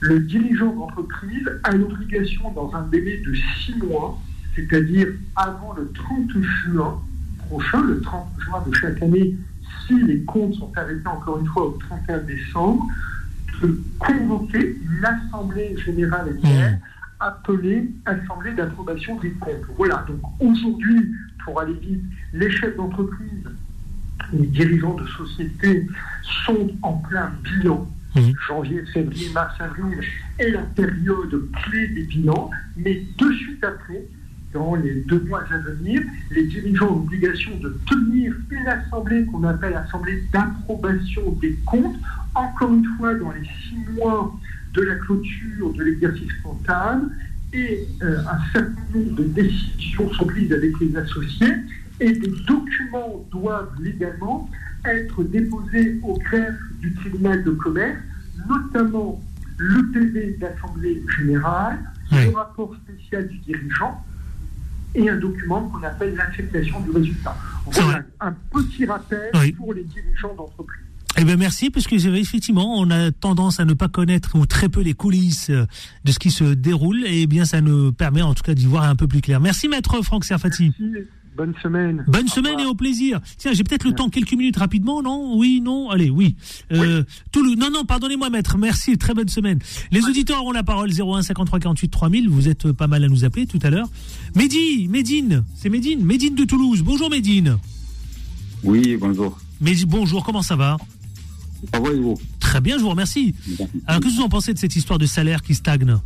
Le 0.01 0.21
dirigeant 0.21 0.73
d'entreprise 0.75 1.49
a 1.65 1.73
l'obligation, 1.73 2.53
dans 2.53 2.73
un 2.75 2.83
délai 2.89 3.19
de 3.19 3.35
six 3.35 3.77
mois, 3.77 4.21
c'est-à-dire 4.55 5.09
avant 5.37 5.75
le 5.75 5.91
30 5.93 6.31
juin 6.43 7.01
prochain, 7.49 7.83
le 7.83 8.01
30 8.01 8.27
juin 8.45 8.65
de 8.67 8.75
chaque 8.75 9.03
année, 9.03 9.37
si 9.87 10.01
les 10.03 10.23
comptes 10.23 10.55
sont 10.55 10.73
arrêtés 10.77 11.07
encore 11.07 11.39
une 11.39 11.47
fois 11.47 11.67
au 11.67 11.79
31 11.89 12.19
décembre, 12.19 12.87
de 13.63 13.81
convoquer 13.99 14.77
une 14.83 15.05
assemblée 15.05 15.77
générale 15.85 16.37
annuelle 16.43 16.81
appelée 17.21 17.89
Assemblée 18.05 18.53
d'approbation 18.53 19.19
des 19.21 19.31
comptes. 19.33 19.65
Voilà, 19.77 20.05
donc 20.09 20.21
aujourd'hui, 20.41 21.13
pour 21.45 21.61
aller 21.61 21.75
vite, 21.75 22.03
les 22.33 22.51
chefs 22.51 22.77
d'entreprise 22.77 23.47
les 24.33 24.47
dirigeants 24.47 24.95
de 24.95 25.07
sociétés 25.07 25.87
sont 26.45 26.71
en 26.83 26.95
plein 26.95 27.31
bilan. 27.43 27.89
Janvier, 28.47 28.85
février, 28.93 29.31
mars, 29.31 29.55
avril 29.59 29.99
est 30.39 30.51
la 30.51 30.63
période 30.63 31.49
clé 31.65 31.89
des 31.89 32.03
bilans, 32.03 32.51
mais 32.77 33.03
de 33.19 33.33
suite 33.33 33.65
après, 33.65 34.05
dans 34.53 34.75
les 34.75 34.95
deux 35.07 35.21
mois 35.21 35.45
à 35.51 35.59
venir. 35.59 36.03
Les 36.31 36.45
dirigeants 36.45 36.89
ont 36.91 36.97
l'obligation 37.01 37.57
de 37.59 37.77
tenir 37.89 38.35
une 38.51 38.67
assemblée 38.67 39.25
qu'on 39.27 39.45
appelle 39.45 39.75
assemblée 39.75 40.23
d'approbation 40.33 41.33
des 41.41 41.57
comptes, 41.67 41.97
encore 42.35 42.73
une 42.73 42.85
fois 42.97 43.15
dans 43.15 43.33
les 43.33 43.45
six 43.45 43.93
mois 43.97 44.35
de 44.75 44.83
la 44.83 44.95
clôture 44.97 45.73
de 45.75 45.83
l'exercice 45.85 46.33
comptable, 46.43 47.11
et 47.53 47.87
euh, 48.03 48.19
un 48.21 48.53
certain 48.53 48.71
nombre 48.95 49.15
de 49.17 49.25
décisions 49.25 50.11
sont 50.15 50.27
prises 50.27 50.53
avec 50.53 50.73
les 50.81 50.97
associés, 50.97 51.53
et 52.01 52.13
des 52.13 52.33
documents 52.47 53.27
doivent 53.31 53.73
légalement 53.81 54.49
être 54.85 55.23
déposés 55.25 56.01
au 56.03 56.19
greffe 56.19 56.59
du 56.81 56.93
tribunal 56.95 57.45
de 57.45 57.51
commerce, 57.53 57.99
notamment 58.49 59.21
le 59.59 59.83
PV 59.93 60.39
d'Assemblée 60.41 61.03
générale, 61.19 61.79
Oui. 62.11 62.27
le 62.27 62.31
rapport 62.37 62.75
spécial 62.85 63.29
du 63.29 63.39
dirigeant 63.39 64.03
et 64.95 65.09
un 65.09 65.17
document 65.17 65.63
qu'on 65.69 65.83
appelle 65.83 66.15
l'acceptation 66.15 66.81
du 66.81 66.91
résultat. 66.91 67.37
C'est 67.71 67.83
Voilà 67.83 68.03
un 68.21 68.33
petit 68.53 68.85
rappel 68.87 69.31
Oui. 69.35 69.53
pour 69.53 69.73
les 69.75 69.85
dirigeants 69.85 70.35
d'entreprise. 70.37 70.81
Eh 71.19 71.25
bien 71.25 71.37
merci, 71.37 71.69
parce 71.69 71.87
que 71.87 71.99
c'est 71.99 72.09
vrai, 72.09 72.21
effectivement, 72.21 72.79
on 72.79 72.91
a 72.91 73.13
tendance 73.13 73.61
à 73.61 73.67
ne 73.67 73.75
pas 73.75 73.89
connaître 73.89 74.35
ou 74.35 74.47
très 74.47 74.71
peu 74.71 74.81
les 74.81 74.95
coulisses 74.95 75.51
euh, 75.51 75.67
de 76.05 76.13
ce 76.13 76.19
qui 76.19 76.31
se 76.31 76.45
déroule, 76.45 77.05
et 77.07 77.27
bien 77.27 77.45
ça 77.45 77.61
nous 77.61 77.93
permet 77.93 78.23
en 78.23 78.33
tout 78.33 78.43
cas 78.43 78.55
d'y 78.55 78.65
voir 78.67 78.85
un 78.85 78.97
peu 78.97 79.07
plus 79.07 79.21
clair. 79.21 79.39
Merci 79.39 79.69
maître 79.69 80.01
Franck 80.03 80.25
Serfati. 80.25 80.73
Merci, 80.81 81.07
Bonne 81.37 81.55
semaine. 81.63 82.05
Bonne 82.09 82.27
Au 82.27 82.29
semaine 82.29 82.61
et 82.61 82.67
au 82.67 82.75
plaisir. 82.75 83.21
Tiens, 83.39 83.53
j'ai 83.55 83.65
peut-être 83.65 83.85
le 83.85 83.95
temps, 83.95 84.11
quelques 84.11 84.33
minutes 84.33 84.57
rapidement, 84.59 85.03
non? 85.03 85.39
Oui, 85.39 85.61
non? 85.63 85.89
Allez, 85.89 86.11
oui. 86.11 86.37
Euh, 86.73 87.05
Toulouse. 87.31 87.57
Non, 87.57 87.71
non, 87.71 87.85
pardonnez-moi, 87.85 88.29
maître. 88.29 88.59
Merci, 88.59 88.99
très 88.99 89.15
bonne 89.15 89.29
semaine. 89.29 89.59
Les 89.91 90.05
auditeurs 90.05 90.41
auront 90.41 90.53
la 90.53 90.63
parole 90.63 90.91
01 90.91 91.23
53 91.23 91.59
48 91.61 91.89
3000. 91.89 92.29
Vous 92.29 92.49
êtes 92.49 92.67
euh, 92.67 92.73
pas 92.75 92.87
mal 92.87 93.03
à 93.05 93.09
nous 93.09 93.25
appeler 93.25 93.47
tout 93.47 93.59
à 93.63 93.71
l'heure. 93.71 93.89
Mehdi, 94.37 94.89
Médine, 94.89 95.45
c'est 95.55 95.71
Médine, 95.71 96.05
Médine 96.05 96.35
de 96.35 96.45
Toulouse. 96.45 96.83
Bonjour 96.83 97.09
Médine. 97.09 97.57
Oui, 98.63 98.97
bonjour. 98.97 99.39
Médine, 99.61 99.89
bonjour, 99.89 100.25
comment 100.25 100.43
ça 100.43 100.57
va? 100.57 100.77
Ça 101.73 101.81
va, 101.81 101.93
Hugo 101.93 102.19
Très 102.41 102.61
bien, 102.61 102.77
je 102.77 102.83
vous 102.83 102.91
remercie. 102.91 103.35
Alors, 103.87 104.01
qu'est-ce 104.01 104.15
que 104.15 104.19
vous 104.19 104.25
en 104.25 104.29
pensez 104.29 104.53
de 104.53 104.59
cette 104.59 104.77
histoire 104.77 104.99
de 104.99 105.07
salaire 105.07 105.43
qui 105.43 105.55
stagne? 105.55 105.97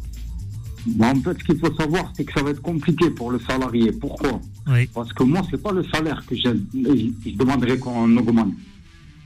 Bah, 0.87 1.13
En 1.15 1.21
fait, 1.21 1.39
ce 1.39 1.45
qu'il 1.45 1.59
faut 1.59 1.75
savoir, 1.75 2.13
c'est 2.17 2.25
que 2.25 2.33
ça 2.33 2.43
va 2.43 2.51
être 2.51 2.63
compliqué 2.63 3.11
pour 3.11 3.31
le 3.31 3.39
salarié. 3.41 3.93
Pourquoi 3.93 4.41
Oui, 4.69 4.89
Parce 4.95 5.13
que 5.13 5.23
moi, 5.25 5.43
c'est 5.51 5.63
pas 5.63 5.73
le 5.73 5.83
salaire 5.85 6.23
que 6.27 6.37
je, 6.37 6.49
je 6.75 7.37
demanderais 7.37 7.79
qu'on 7.79 8.17
augmente. 8.17 8.53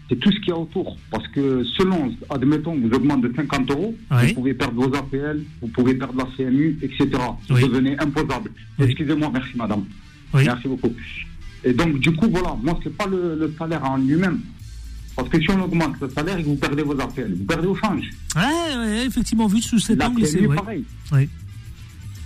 C'est 0.09 0.19
tout 0.19 0.33
ce 0.33 0.39
qu'il 0.41 0.49
y 0.49 0.53
a 0.53 0.59
autour. 0.59 0.97
Parce 1.11 1.29
que 1.29 1.63
selon, 1.79 2.13
admettons, 2.31 2.77
vous 2.77 2.91
augmentez 2.93 3.29
de 3.29 3.35
50 3.37 3.71
euros, 3.71 3.95
Oui. 4.11 4.29
vous 4.29 4.35
pouvez 4.35 4.55
perdre 4.55 4.83
vos 4.83 4.93
APL, 4.95 5.43
vous 5.63 5.69
pouvez 5.69 5.95
perdre 5.95 6.15
la 6.17 6.27
CMU, 6.37 6.79
etc. 6.83 7.09
Vous 7.49 7.55
Oui. 7.57 7.63
devenez 7.69 7.97
imposable. 7.99 8.51
Oui. 8.79 8.87
Excusez-moi, 8.87 9.31
merci 9.33 9.57
madame. 9.57 9.85
oui. 10.35 10.43
Merci 10.45 10.67
beaucoup. 10.67 10.93
Et 11.63 11.73
donc, 11.75 12.01
du 12.01 12.11
coup, 12.13 12.27
voilà, 12.31 12.57
moi, 12.63 12.79
c'est 12.83 12.97
pas 12.97 13.07
le, 13.07 13.37
le 13.39 13.55
salaire 13.59 13.85
en 13.85 13.99
lui-même. 13.99 14.41
Parce 15.15 15.29
que 15.29 15.41
si 15.41 15.51
on 15.51 15.63
augmente 15.63 15.95
le 16.01 16.09
salaire, 16.09 16.41
vous 16.43 16.57
perdez 16.57 16.83
vos 16.83 16.99
APL, 16.99 17.35
vous 17.37 17.45
perdez 17.45 17.67
au 17.69 17.75
change. 17.75 18.09
Ouais, 18.35 18.77
ouais, 18.79 19.07
effectivement, 19.07 19.47
vu 19.47 19.61
sous 19.61 19.79
cet 19.79 20.03
angle, 20.03 20.25
c'est 20.27 20.47
ouais. 20.47 20.57
pareil. 20.57 20.85
Oui. 21.13 21.29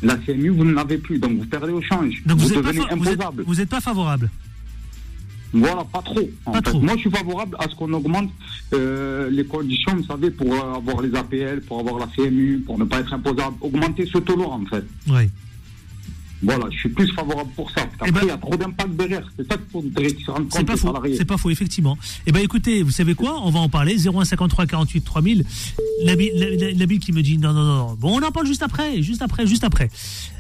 La 0.04 0.16
CMU, 0.16 0.50
vous 0.50 0.64
ne 0.64 0.72
l'avez 0.74 0.98
plus, 0.98 1.18
donc 1.18 1.38
vous 1.38 1.46
perdez 1.46 1.72
au 1.72 1.80
change. 1.82 2.22
Donc 2.26 2.38
vous 2.38 2.48
vous 2.48 2.54
n'êtes 2.54 2.62
pas, 2.62 2.72
devenez 2.72 2.90
imposable. 2.90 3.44
vous 3.46 3.60
êtes 3.60 3.68
pas 3.68 3.80
favorable. 3.80 4.30
Voilà, 5.52 5.84
pas 5.84 6.02
trop. 6.02 6.28
en 6.46 6.50
Pas 6.52 6.58
fait. 6.58 6.62
trop. 6.70 6.80
Moi, 6.80 6.94
je 6.96 7.00
suis 7.02 7.10
favorable 7.10 7.56
à 7.60 7.68
ce 7.68 7.74
qu'on 7.76 7.92
augmente 7.92 8.30
euh, 8.72 9.30
les 9.30 9.44
conditions, 9.44 9.94
vous 9.94 10.04
savez, 10.04 10.30
pour 10.30 10.52
avoir 10.52 11.00
les 11.00 11.14
APL, 11.14 11.60
pour 11.60 11.78
avoir 11.78 11.98
la 12.00 12.06
CMU, 12.08 12.58
pour 12.66 12.76
ne 12.78 12.84
pas 12.84 12.98
être 13.00 13.12
imposable. 13.14 13.54
Augmenter 13.60 14.04
ce 14.04 14.18
taux-là, 14.18 14.46
en 14.48 14.64
fait. 14.66 14.84
Oui. 15.08 15.28
Voilà, 16.44 16.66
je 16.70 16.78
suis 16.78 16.88
plus 16.88 17.10
favorable 17.12 17.50
pour 17.56 17.70
ça. 17.70 17.86
Parce 17.98 18.08
Eh 18.08 18.12
ben- 18.12 18.20
il 18.22 18.28
y 18.28 18.30
a 18.30 18.36
trop 18.36 18.56
d'impact 18.56 18.96
derrière. 18.96 19.30
C'est 19.36 19.46
ça 19.50 19.56
qu'il 19.58 20.16
C'est 20.50 20.64
pas 20.64 20.76
faux. 20.76 20.94
C'est 21.16 21.24
pas 21.24 21.36
faux, 21.38 21.50
effectivement. 21.50 21.96
Eh 22.26 22.32
ben, 22.32 22.42
écoutez, 22.42 22.82
vous 22.82 22.90
savez 22.90 23.14
quoi? 23.14 23.40
On 23.44 23.50
va 23.50 23.60
en 23.60 23.68
parler. 23.68 23.96
0153 23.98 24.66
48 24.66 25.00
3000. 25.02 25.44
Nabil, 26.04 26.98
qui 26.98 27.12
me 27.12 27.22
dit 27.22 27.38
non, 27.38 27.52
non, 27.52 27.64
non. 27.64 27.94
Bon, 27.98 28.18
on 28.20 28.22
en 28.22 28.30
parle 28.30 28.46
juste 28.46 28.62
après, 28.62 29.02
juste 29.02 29.22
après, 29.22 29.46
juste 29.46 29.64
après. 29.64 29.90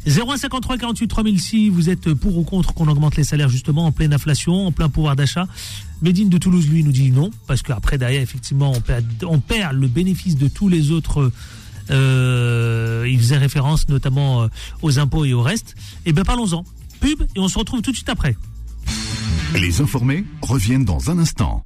0153 0.06 0.78
48 0.78 1.08
3000. 1.08 1.40
Si 1.40 1.68
vous 1.68 1.88
êtes 1.90 2.12
pour 2.14 2.36
ou 2.36 2.42
contre 2.42 2.74
qu'on 2.74 2.88
augmente 2.88 3.16
les 3.16 3.24
salaires 3.24 3.48
justement 3.48 3.86
en 3.86 3.92
pleine 3.92 4.12
inflation, 4.12 4.66
en 4.66 4.72
plein 4.72 4.88
pouvoir 4.88 5.16
d'achat? 5.16 5.46
Médine 6.02 6.28
de 6.28 6.38
Toulouse, 6.38 6.68
lui, 6.68 6.84
nous 6.84 6.92
dit 6.92 7.10
non, 7.10 7.30
parce 7.46 7.62
qu'après 7.62 7.96
derrière, 7.96 8.20
effectivement, 8.20 8.72
on 8.72 8.80
perd, 8.80 9.04
on 9.26 9.38
perd 9.38 9.74
le 9.78 9.88
bénéfice 9.88 10.36
de 10.36 10.48
tous 10.48 10.68
les 10.68 10.90
autres. 10.90 11.20
Euh, 11.20 11.32
il 11.90 13.18
faisait 13.18 13.38
référence 13.38 13.88
notamment 13.88 14.42
euh, 14.42 14.48
aux 14.82 14.98
impôts 14.98 15.24
et 15.24 15.32
au 15.32 15.42
reste. 15.42 15.74
Eh 16.04 16.12
bien, 16.12 16.24
parlons-en. 16.24 16.64
Pub 17.00 17.22
et 17.34 17.38
on 17.38 17.48
se 17.48 17.58
retrouve 17.58 17.82
tout 17.82 17.90
de 17.90 17.96
suite 17.96 18.08
après. 18.08 18.36
Les 19.54 19.80
informés 19.80 20.24
reviennent 20.42 20.84
dans 20.84 21.10
un 21.10 21.18
instant. 21.18 21.62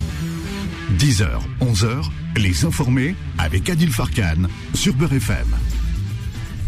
10h, 0.98 1.28
11h, 1.60 2.02
les 2.36 2.64
informés 2.64 3.14
avec 3.36 3.68
Adil 3.70 3.90
Farkan 3.90 4.48
sur 4.74 4.94
Beurre 4.94 5.14
FM. 5.14 5.46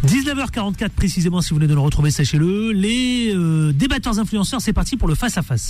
19h44 0.07 0.91
précisément, 0.91 1.43
si 1.43 1.51
vous 1.51 1.57
venez 1.57 1.67
de 1.67 1.75
le 1.75 1.81
retrouver, 1.81 2.11
sachez-le. 2.11 2.73
Les 2.73 3.35
euh, 3.35 3.73
débatteurs 3.73 4.19
influenceurs, 4.19 4.61
c'est 4.63 4.73
parti 4.73 4.97
pour 4.97 5.09
le 5.09 5.15
face-à-face. 5.15 5.69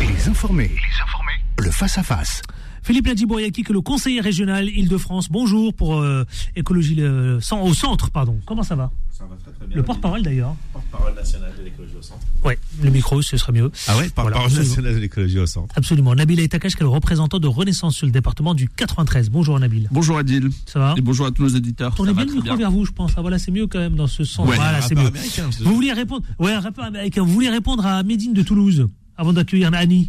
Les 0.00 0.28
informés. 0.28 0.70
Les 0.70 1.02
informés. 1.02 1.32
Le 1.58 1.70
face-à-face. 1.70 2.42
Philippe 2.88 3.06
Ladibouriaki, 3.08 3.64
que 3.64 3.74
le 3.74 3.82
conseiller 3.82 4.22
régional 4.22 4.66
Île-de-France, 4.66 5.28
bonjour 5.30 5.74
pour 5.74 5.96
euh, 6.00 6.24
écologie 6.56 6.96
au 7.02 7.74
centre, 7.74 8.10
pardon. 8.10 8.38
Comment 8.46 8.62
ça 8.62 8.76
va? 8.76 8.90
Ça 9.10 9.24
va 9.24 9.36
très 9.36 9.52
très 9.52 9.66
bien. 9.66 9.76
Le 9.76 9.82
porte-parole 9.82 10.22
d'ailleurs. 10.22 10.56
porte-parole 10.72 11.14
national 11.14 11.52
de 11.58 11.64
l'écologie 11.64 11.92
au 11.98 12.00
centre. 12.00 12.22
Ouais, 12.46 12.58
le 12.82 12.88
micro, 12.88 13.20
ce 13.20 13.36
serait 13.36 13.52
mieux. 13.52 13.70
Ah 13.88 13.98
ouais, 13.98 14.08
Voilà, 14.16 14.30
porte-parole 14.30 14.44
absolument. 14.46 14.68
national 14.70 14.94
de 14.94 14.98
l'écologie 15.00 15.38
au 15.38 15.44
centre. 15.44 15.74
Absolument. 15.76 16.14
Nabil 16.14 16.40
Aitakash, 16.40 16.76
qui 16.76 16.78
est 16.78 16.84
le 16.84 16.88
représentant 16.88 17.38
de 17.38 17.46
Renaissance 17.46 17.94
sur 17.94 18.06
le 18.06 18.12
département 18.12 18.54
du 18.54 18.70
93. 18.70 19.28
Bonjour 19.28 19.60
Nabil. 19.60 19.86
Bonjour 19.92 20.16
Adil 20.16 20.48
Ça 20.64 20.78
va? 20.78 20.94
Et 20.96 21.02
bonjour 21.02 21.26
à 21.26 21.30
tous 21.30 21.42
nos 21.42 21.48
éditeurs. 21.50 21.94
Tournez 21.94 22.14
bien 22.14 22.24
le 22.24 22.32
micro 22.32 22.56
vers 22.56 22.70
vous, 22.70 22.86
je 22.86 22.92
pense. 22.92 23.12
Ah, 23.18 23.20
voilà, 23.20 23.38
c'est 23.38 23.50
mieux 23.50 23.66
quand 23.66 23.80
même 23.80 23.96
dans 23.96 24.06
ce 24.06 24.24
sens. 24.24 24.48
Ouais, 24.48 24.56
voilà, 24.56 24.80
c'est 24.80 24.94
mieux. 24.94 25.08
américain, 25.08 25.50
Vous 25.60 25.74
vouliez 25.74 25.92
répondre 25.92 26.24
Ouais, 26.38 26.52
un 26.54 26.60
rappeur 26.60 26.86
américain. 26.86 27.20
Vous 27.22 27.34
vouliez 27.34 27.50
répondre 27.50 27.84
à 27.84 28.02
Médine 28.02 28.32
de 28.32 28.40
Toulouse 28.42 28.86
avant 29.18 29.32
d'accueillir 29.32 29.70
Annie. 29.74 30.08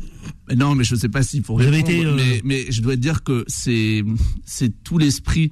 Non, 0.55 0.75
mais 0.75 0.83
je 0.83 0.95
sais 0.95 1.09
pas 1.09 1.23
s'il 1.23 1.43
faut 1.43 1.55
Vous 1.55 1.63
avez 1.63 1.77
répondre, 1.77 1.93
été, 1.93 2.05
euh, 2.05 2.15
mais, 2.15 2.41
mais 2.45 2.71
je 2.71 2.81
dois 2.81 2.95
dire 2.95 3.23
que 3.23 3.43
c'est 3.47 4.05
c'est 4.45 4.83
tout 4.83 4.97
l'esprit 4.97 5.51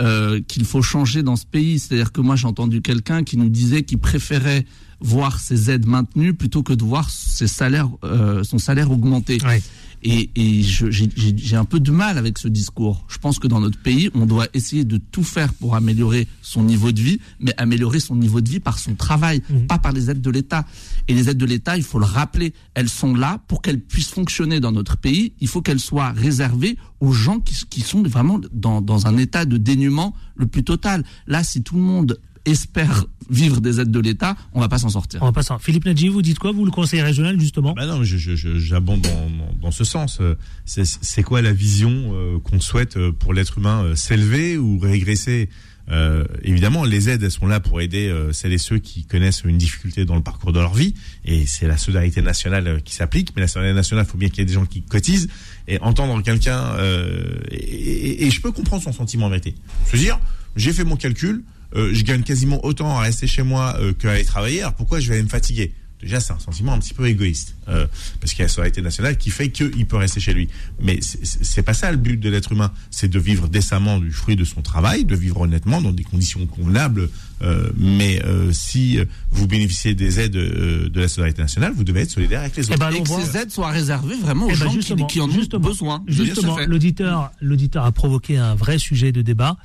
euh, 0.00 0.40
qu'il 0.46 0.64
faut 0.64 0.80
changer 0.80 1.22
dans 1.22 1.36
ce 1.36 1.44
pays. 1.44 1.78
C'est-à-dire 1.78 2.12
que 2.12 2.20
moi 2.20 2.36
j'ai 2.36 2.46
entendu 2.46 2.80
quelqu'un 2.80 3.24
qui 3.24 3.36
nous 3.36 3.50
disait 3.50 3.82
qu'il 3.82 3.98
préférait 3.98 4.64
voir 5.00 5.40
ses 5.40 5.70
aides 5.70 5.86
maintenues 5.86 6.34
plutôt 6.34 6.62
que 6.62 6.72
de 6.72 6.84
voir 6.84 7.10
ses 7.10 7.48
salaires, 7.48 7.88
euh, 8.04 8.44
son 8.44 8.58
salaire 8.58 8.90
augmenter. 8.90 9.38
Ouais. 9.44 9.60
Et, 10.06 10.30
j'ai 10.62 11.56
un 11.56 11.64
peu 11.64 11.80
de 11.80 11.90
mal 11.90 12.18
avec 12.18 12.36
ce 12.36 12.46
discours. 12.48 13.06
Je 13.08 13.16
pense 13.16 13.38
que 13.38 13.48
dans 13.48 13.60
notre 13.60 13.78
pays, 13.80 14.10
on 14.14 14.26
doit 14.26 14.46
essayer 14.52 14.84
de 14.84 14.98
tout 14.98 15.24
faire 15.24 15.54
pour 15.54 15.74
améliorer 15.76 16.28
son 16.42 16.62
niveau 16.62 16.92
de 16.92 17.00
vie, 17.00 17.20
mais 17.40 17.54
améliorer 17.56 18.00
son 18.00 18.14
niveau 18.14 18.42
de 18.42 18.48
vie 18.50 18.60
par 18.60 18.78
son 18.78 18.94
travail, 18.94 19.42
Mhm. 19.48 19.66
pas 19.66 19.78
par 19.78 19.92
les 19.92 20.10
aides 20.10 20.20
de 20.20 20.30
l'État. 20.30 20.66
Et 21.08 21.14
les 21.14 21.30
aides 21.30 21.38
de 21.38 21.46
l'État, 21.46 21.78
il 21.78 21.82
faut 21.82 21.98
le 21.98 22.04
rappeler, 22.04 22.52
elles 22.74 22.90
sont 22.90 23.14
là 23.14 23.40
pour 23.48 23.62
qu'elles 23.62 23.80
puissent 23.80 24.10
fonctionner 24.10 24.60
dans 24.60 24.72
notre 24.72 24.98
pays. 24.98 25.32
Il 25.40 25.48
faut 25.48 25.62
qu'elles 25.62 25.80
soient 25.80 26.10
réservées 26.12 26.76
aux 27.00 27.12
gens 27.12 27.40
qui, 27.40 27.54
qui 27.70 27.80
sont 27.80 28.02
vraiment 28.02 28.40
dans, 28.52 28.82
dans 28.82 29.06
un 29.06 29.16
état 29.16 29.46
de 29.46 29.56
dénuement 29.56 30.14
le 30.36 30.46
plus 30.46 30.64
total. 30.64 31.02
Là, 31.26 31.42
si 31.44 31.62
tout 31.62 31.76
le 31.76 31.82
monde 31.82 32.18
espère 32.44 33.06
vivre 33.30 33.60
des 33.60 33.80
aides 33.80 33.90
de 33.90 34.00
l'État, 34.00 34.36
on 34.52 34.60
va 34.60 34.68
pas 34.68 34.78
s'en 34.78 34.90
sortir. 34.90 35.20
On 35.22 35.30
va. 35.30 35.58
Philippe 35.58 35.86
Nadji, 35.86 36.08
vous 36.08 36.20
dites 36.20 36.38
quoi, 36.38 36.52
vous, 36.52 36.64
le 36.66 36.70
conseiller 36.70 37.02
régional, 37.02 37.40
justement 37.40 37.72
Bah 37.72 37.86
non, 37.86 38.00
j'abonde 38.04 39.00
dans, 39.00 39.10
dans- 39.30 39.52
dans 39.62 39.70
ce 39.70 39.84
sens. 39.84 40.18
Euh, 40.20 40.34
C'est 40.66 41.22
quoi 41.22 41.40
la 41.40 41.52
vision 41.52 41.90
euh, 42.12 42.38
qu'on 42.40 42.60
souhaite 42.60 42.96
euh, 42.98 43.12
pour 43.12 43.32
l'être 43.32 43.56
humain 43.58 43.82
euh, 43.84 43.94
S'élever 43.94 44.58
ou 44.58 44.78
régresser 44.78 45.48
Euh, 45.90 46.24
Évidemment, 46.42 46.84
les 46.84 47.08
aides, 47.10 47.22
elles 47.22 47.30
sont 47.30 47.46
là 47.46 47.60
pour 47.60 47.80
aider 47.82 48.08
euh, 48.08 48.32
celles 48.32 48.52
et 48.54 48.58
ceux 48.58 48.78
qui 48.78 49.04
connaissent 49.04 49.42
une 49.44 49.58
difficulté 49.58 50.04
dans 50.06 50.16
le 50.16 50.22
parcours 50.22 50.52
de 50.52 50.58
leur 50.58 50.72
vie. 50.74 50.94
Et 51.26 51.46
c'est 51.46 51.66
la 51.68 51.76
solidarité 51.76 52.22
nationale 52.22 52.66
euh, 52.68 52.78
qui 52.80 52.94
s'applique. 52.94 53.32
Mais 53.36 53.42
la 53.42 53.48
solidarité 53.48 53.76
nationale, 53.76 54.06
il 54.06 54.10
faut 54.10 54.16
bien 54.18 54.28
qu'il 54.30 54.38
y 54.38 54.42
ait 54.42 54.46
des 54.46 54.54
gens 54.54 54.64
qui 54.66 54.80
cotisent. 54.82 55.28
Et 55.68 55.78
entendre 55.80 56.22
quelqu'un... 56.22 56.58
euh, 56.78 57.36
et, 57.50 57.56
et- 57.56 58.26
et 58.26 58.30
je 58.30 58.40
peux 58.40 58.50
comprendre 58.52 58.82
son 58.82 58.92
sentiment 58.92 59.26
en 59.26 59.30
vérité. 59.30 59.54
Se 59.90 59.96
dire, 59.98 60.18
j'ai 60.56 60.72
fait 60.72 60.84
mon 60.84 60.96
calcul, 60.96 61.42
euh, 61.76 61.90
je 61.92 62.02
gagne 62.04 62.22
quasiment 62.22 62.64
autant 62.64 62.98
à 62.98 63.02
rester 63.02 63.26
chez 63.26 63.42
moi 63.42 63.76
euh, 63.80 63.92
qu'à 63.92 64.12
aller 64.12 64.24
travailler. 64.24 64.60
Alors 64.60 64.74
pourquoi 64.74 65.00
je 65.00 65.08
vais 65.08 65.14
aller 65.14 65.24
me 65.24 65.28
fatiguer? 65.28 65.72
Déjà, 66.00 66.20
c'est 66.20 66.34
un 66.34 66.38
sentiment 66.38 66.74
un 66.74 66.78
petit 66.80 66.92
peu 66.92 67.06
égoïste, 67.08 67.56
euh, 67.68 67.86
parce 68.20 68.32
qu'il 68.32 68.40
y 68.40 68.42
a 68.42 68.44
la 68.44 68.48
solidarité 68.50 68.82
nationale 68.82 69.16
qui 69.16 69.30
fait 69.30 69.48
qu'il 69.48 69.86
peut 69.86 69.96
rester 69.96 70.20
chez 70.20 70.34
lui. 70.34 70.48
Mais 70.78 70.98
c'est- 71.00 71.62
pas 71.62 71.72
ça 71.72 71.90
le 71.90 71.96
but 71.96 72.20
de 72.20 72.28
l'être 72.28 72.52
humain, 72.52 72.72
c'est 72.90 73.08
de 73.08 73.18
vivre 73.18 73.48
décemment 73.48 73.98
du 73.98 74.10
fruit 74.12 74.36
de 74.36 74.44
son 74.44 74.60
travail, 74.60 75.06
de 75.06 75.14
vivre 75.16 75.40
honnêtement 75.40 75.80
dans 75.80 75.92
des 75.92 76.04
conditions 76.04 76.44
convenables. 76.46 77.08
euh, 77.42 77.70
mais 77.76 78.22
euh, 78.24 78.52
si 78.52 78.98
vous 79.30 79.46
bénéficiez 79.46 79.94
des 79.94 80.20
aides 80.20 80.36
euh, 80.36 80.88
de 80.88 81.00
la 81.00 81.08
solidarité 81.08 81.42
nationale, 81.42 81.72
vous 81.74 81.84
devez 81.84 82.02
être 82.02 82.10
solidaire 82.10 82.40
avec 82.40 82.56
les 82.56 82.64
Eh 82.64 82.70
autres. 82.70 82.78
ben, 82.78 82.86
et 82.86 82.88
allons 82.94 83.02
que 83.02 83.08
voir. 83.08 83.20
ces 83.22 83.36
aides 83.38 83.50
soient 83.50 83.70
réservées 83.70 84.16
vraiment 84.16 84.46
aux 84.46 84.50
Eh 84.50 84.56
ben, 84.56 84.70
gens 84.70 85.06
qui, 85.06 85.20
en 85.20 85.24
ont 85.28 85.30
justement, 85.30 85.66
besoin. 85.68 86.04
Justement, 86.06 86.58
l'auditeur, 86.66 87.32
l'auditeur 87.40 87.84
a 87.84 87.92
provoqué 87.92 88.36
un 88.38 88.54
vrai 88.54 88.78
sujet 88.78 89.10
de 89.10 89.20
débat. 89.22 89.56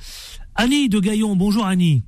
Annie 0.54 0.88
de 0.88 1.00
Gaillon, 1.00 1.36
bonjour 1.36 1.64
Annie. 1.66 2.02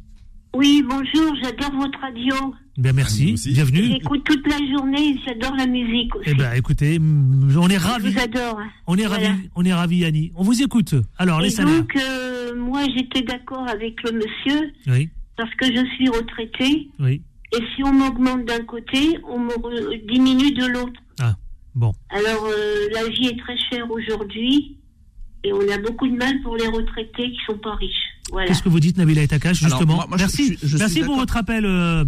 Oui, 0.55 0.85
bonjour, 0.87 1.35
j'adore 1.43 1.73
votre 1.77 1.99
radio. 2.01 2.35
Ben 2.77 2.95
merci, 2.95 3.35
bienvenue. 3.53 3.85
J'écoute 3.93 4.25
toute 4.25 4.47
la 4.47 4.59
journée, 4.71 5.19
j'adore 5.27 5.55
la 5.57 5.67
musique 5.67 6.15
aussi. 6.17 6.31
Eh 6.31 6.35
ben 6.35 6.53
écoutez, 6.55 6.99
mm, 6.99 7.57
on 7.59 7.69
est 7.69 7.77
ravis. 7.79 8.09
Je 8.13 8.17
vous 8.19 8.21
adore. 8.23 8.59
On 8.87 8.97
est 8.97 9.07
Voilà. 9.07 9.29
ravis, 9.29 9.51
on 9.55 9.65
est 9.65 9.73
ravis 9.73 10.05
Annie. 10.05 10.33
On 10.37 10.43
vous 10.43 10.63
écoute. 10.63 10.95
Alors 11.19 11.41
les 11.41 11.49
Et 11.49 11.51
salaires. 11.51 11.79
donc, 11.81 11.97
euh, 11.97 12.55
moi, 12.57 12.83
j'étais 12.97 13.23
d'accord 13.23 13.67
avec 13.69 14.03
le 14.03 14.13
monsieur 14.13 14.73
Oui, 14.87 15.09
parce 15.37 15.55
que 15.55 15.67
je 15.67 15.85
suis 15.97 16.09
retraitée. 16.09 16.89
oui. 16.99 17.23
Et 17.55 17.61
si 17.77 17.85
on 17.85 17.93
m'augmente 17.93 18.47
d'un 18.47 18.65
côté, 18.65 19.19
on 19.29 19.39
me 19.39 20.07
diminue 20.11 20.53
de 20.53 20.65
l'autre. 20.69 20.99
Ah, 21.21 21.35
bon. 21.75 21.93
Alors, 22.09 22.47
euh, 22.47 22.89
la 22.95 23.07
vie 23.11 23.27
est 23.27 23.39
très 23.41 23.59
chère 23.71 23.91
aujourd'hui 23.91 24.79
et 25.45 25.53
on 25.53 25.61
a 25.71 25.77
beaucoup 25.77 26.09
de 26.09 26.17
mal 26.17 26.41
pour 26.43 26.57
les 26.57 26.67
retraités 26.69 27.31
qui 27.31 27.39
sont 27.47 27.59
pas 27.59 27.75
riches. 27.75 28.09
Voilà. 28.31 28.49
Qu'est-ce 28.49 28.63
que 28.63 28.69
vous 28.69 28.81
dites 28.81 28.97
Nabila 28.99 29.23
Etakash 29.23 29.63
Alors, 29.65 29.79
justement 29.79 29.97
moi- 29.97 30.07
moi, 30.09 30.17
je- 30.17 30.23
Merci, 30.23 30.53
je- 30.55 30.59
je 30.63 30.67
suis 30.69 30.79
merci 30.79 31.01
pour 31.01 31.17
votre 31.17 31.37
appel 31.37 31.65
euh, 31.67 32.05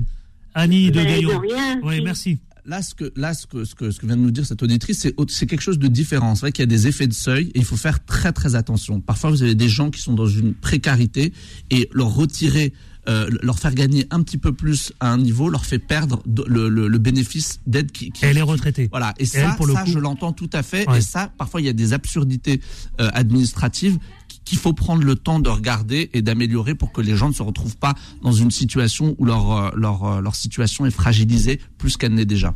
Annie 0.55 0.91
de 0.91 1.01
de 1.01 1.05
Gaillon. 1.05 1.39
rien, 1.41 1.81
Oui, 1.83 2.01
merci. 2.03 2.39
Là, 2.67 2.81
ce 2.81 2.95
que, 2.95 3.13
là, 3.15 3.35
ce 3.35 3.47
que, 3.47 3.65
ce 3.65 3.75
que, 3.75 3.91
ce 3.91 4.01
que 4.01 4.07
vient 4.07 4.17
de 4.17 4.23
nous 4.23 4.31
dire 4.31 4.47
cette 4.47 4.63
auditrice, 4.63 5.01
c'est, 5.29 5.47
quelque 5.47 5.61
chose 5.61 5.79
de 5.79 5.87
différent. 5.89 6.35
C'est 6.35 6.41
vrai 6.43 6.53
qu'il 6.53 6.63
y 6.63 6.65
a 6.65 6.67
des 6.67 6.87
effets 6.87 7.07
de 7.07 7.13
seuil 7.13 7.49
et 7.55 7.59
il 7.59 7.65
faut 7.65 7.77
faire 7.77 8.03
très, 8.07 8.33
très 8.33 8.55
attention. 8.55 9.01
Parfois, 9.03 9.29
vous 9.31 9.43
avez 9.43 9.55
des 9.55 9.69
gens 9.69 9.91
qui 9.91 10.01
sont 10.01 10.15
dans 10.15 10.27
une 10.29 10.55
précarité 10.55 11.35
et 11.71 11.91
leur 11.93 12.15
retirer, 12.15 12.73
euh, 13.07 13.29
leur 13.43 13.59
faire 13.59 13.75
gagner 13.75 14.07
un 14.11 14.23
petit 14.23 14.39
peu 14.39 14.55
plus 14.55 14.95
à 14.99 15.13
un 15.13 15.19
niveau, 15.19 15.51
leur 15.51 15.67
fait 15.67 15.79
perdre 15.79 16.23
le, 16.47 16.71
le, 16.71 16.89
le 16.89 16.99
bénéfice 16.99 17.61
d'aide 17.67 17.93
qui, 17.93 18.11
qui- 18.13 18.25
Elle 18.25 18.39
est 18.39 18.41
retraitée. 18.43 18.89
Voilà. 18.91 19.13
Et 19.19 19.25
Et 19.25 19.27
ça, 19.27 19.41
elle, 19.51 19.57
pour 19.57 19.67
le 19.67 19.75
ça 19.75 19.83
coup- 19.85 19.91
je 19.91 19.99
l'entends 19.99 20.33
tout 20.33 20.49
à 20.55 20.63
fait. 20.63 20.89
Ouais. 20.89 20.99
Et 21.01 21.03
ça, 21.03 21.31
parfois, 21.37 21.61
il 21.61 21.67
y 21.67 21.69
a 21.69 21.75
des 21.75 21.93
absurdités 21.93 22.63
euh, 22.99 23.11
administratives 23.13 23.99
qu'il 24.45 24.59
faut 24.59 24.73
prendre 24.73 25.03
le 25.05 25.15
temps 25.17 25.41
de 25.41 25.49
regarder 25.49 26.11
et 26.13 26.23
d'améliorer 26.23 26.75
pour 26.75 26.93
que 26.93 27.01
les 27.01 27.17
gens 27.17 27.29
ne 27.29 27.35
se 27.35 27.43
retrouvent 27.43 27.77
pas 27.77 27.95
dans 28.23 28.33
une 28.33 28.51
situation 28.51 29.15
où 29.19 29.25
leur, 29.25 29.51
euh, 29.53 29.71
leur, 29.77 30.05
euh, 30.05 30.21
leur 30.21 30.35
situation 30.35 30.85
est 30.87 30.91
fragilisée 30.91 31.61
plus 31.79 31.97
qu'elle 31.97 32.15
n'est 32.15 32.25
déjà. 32.27 32.55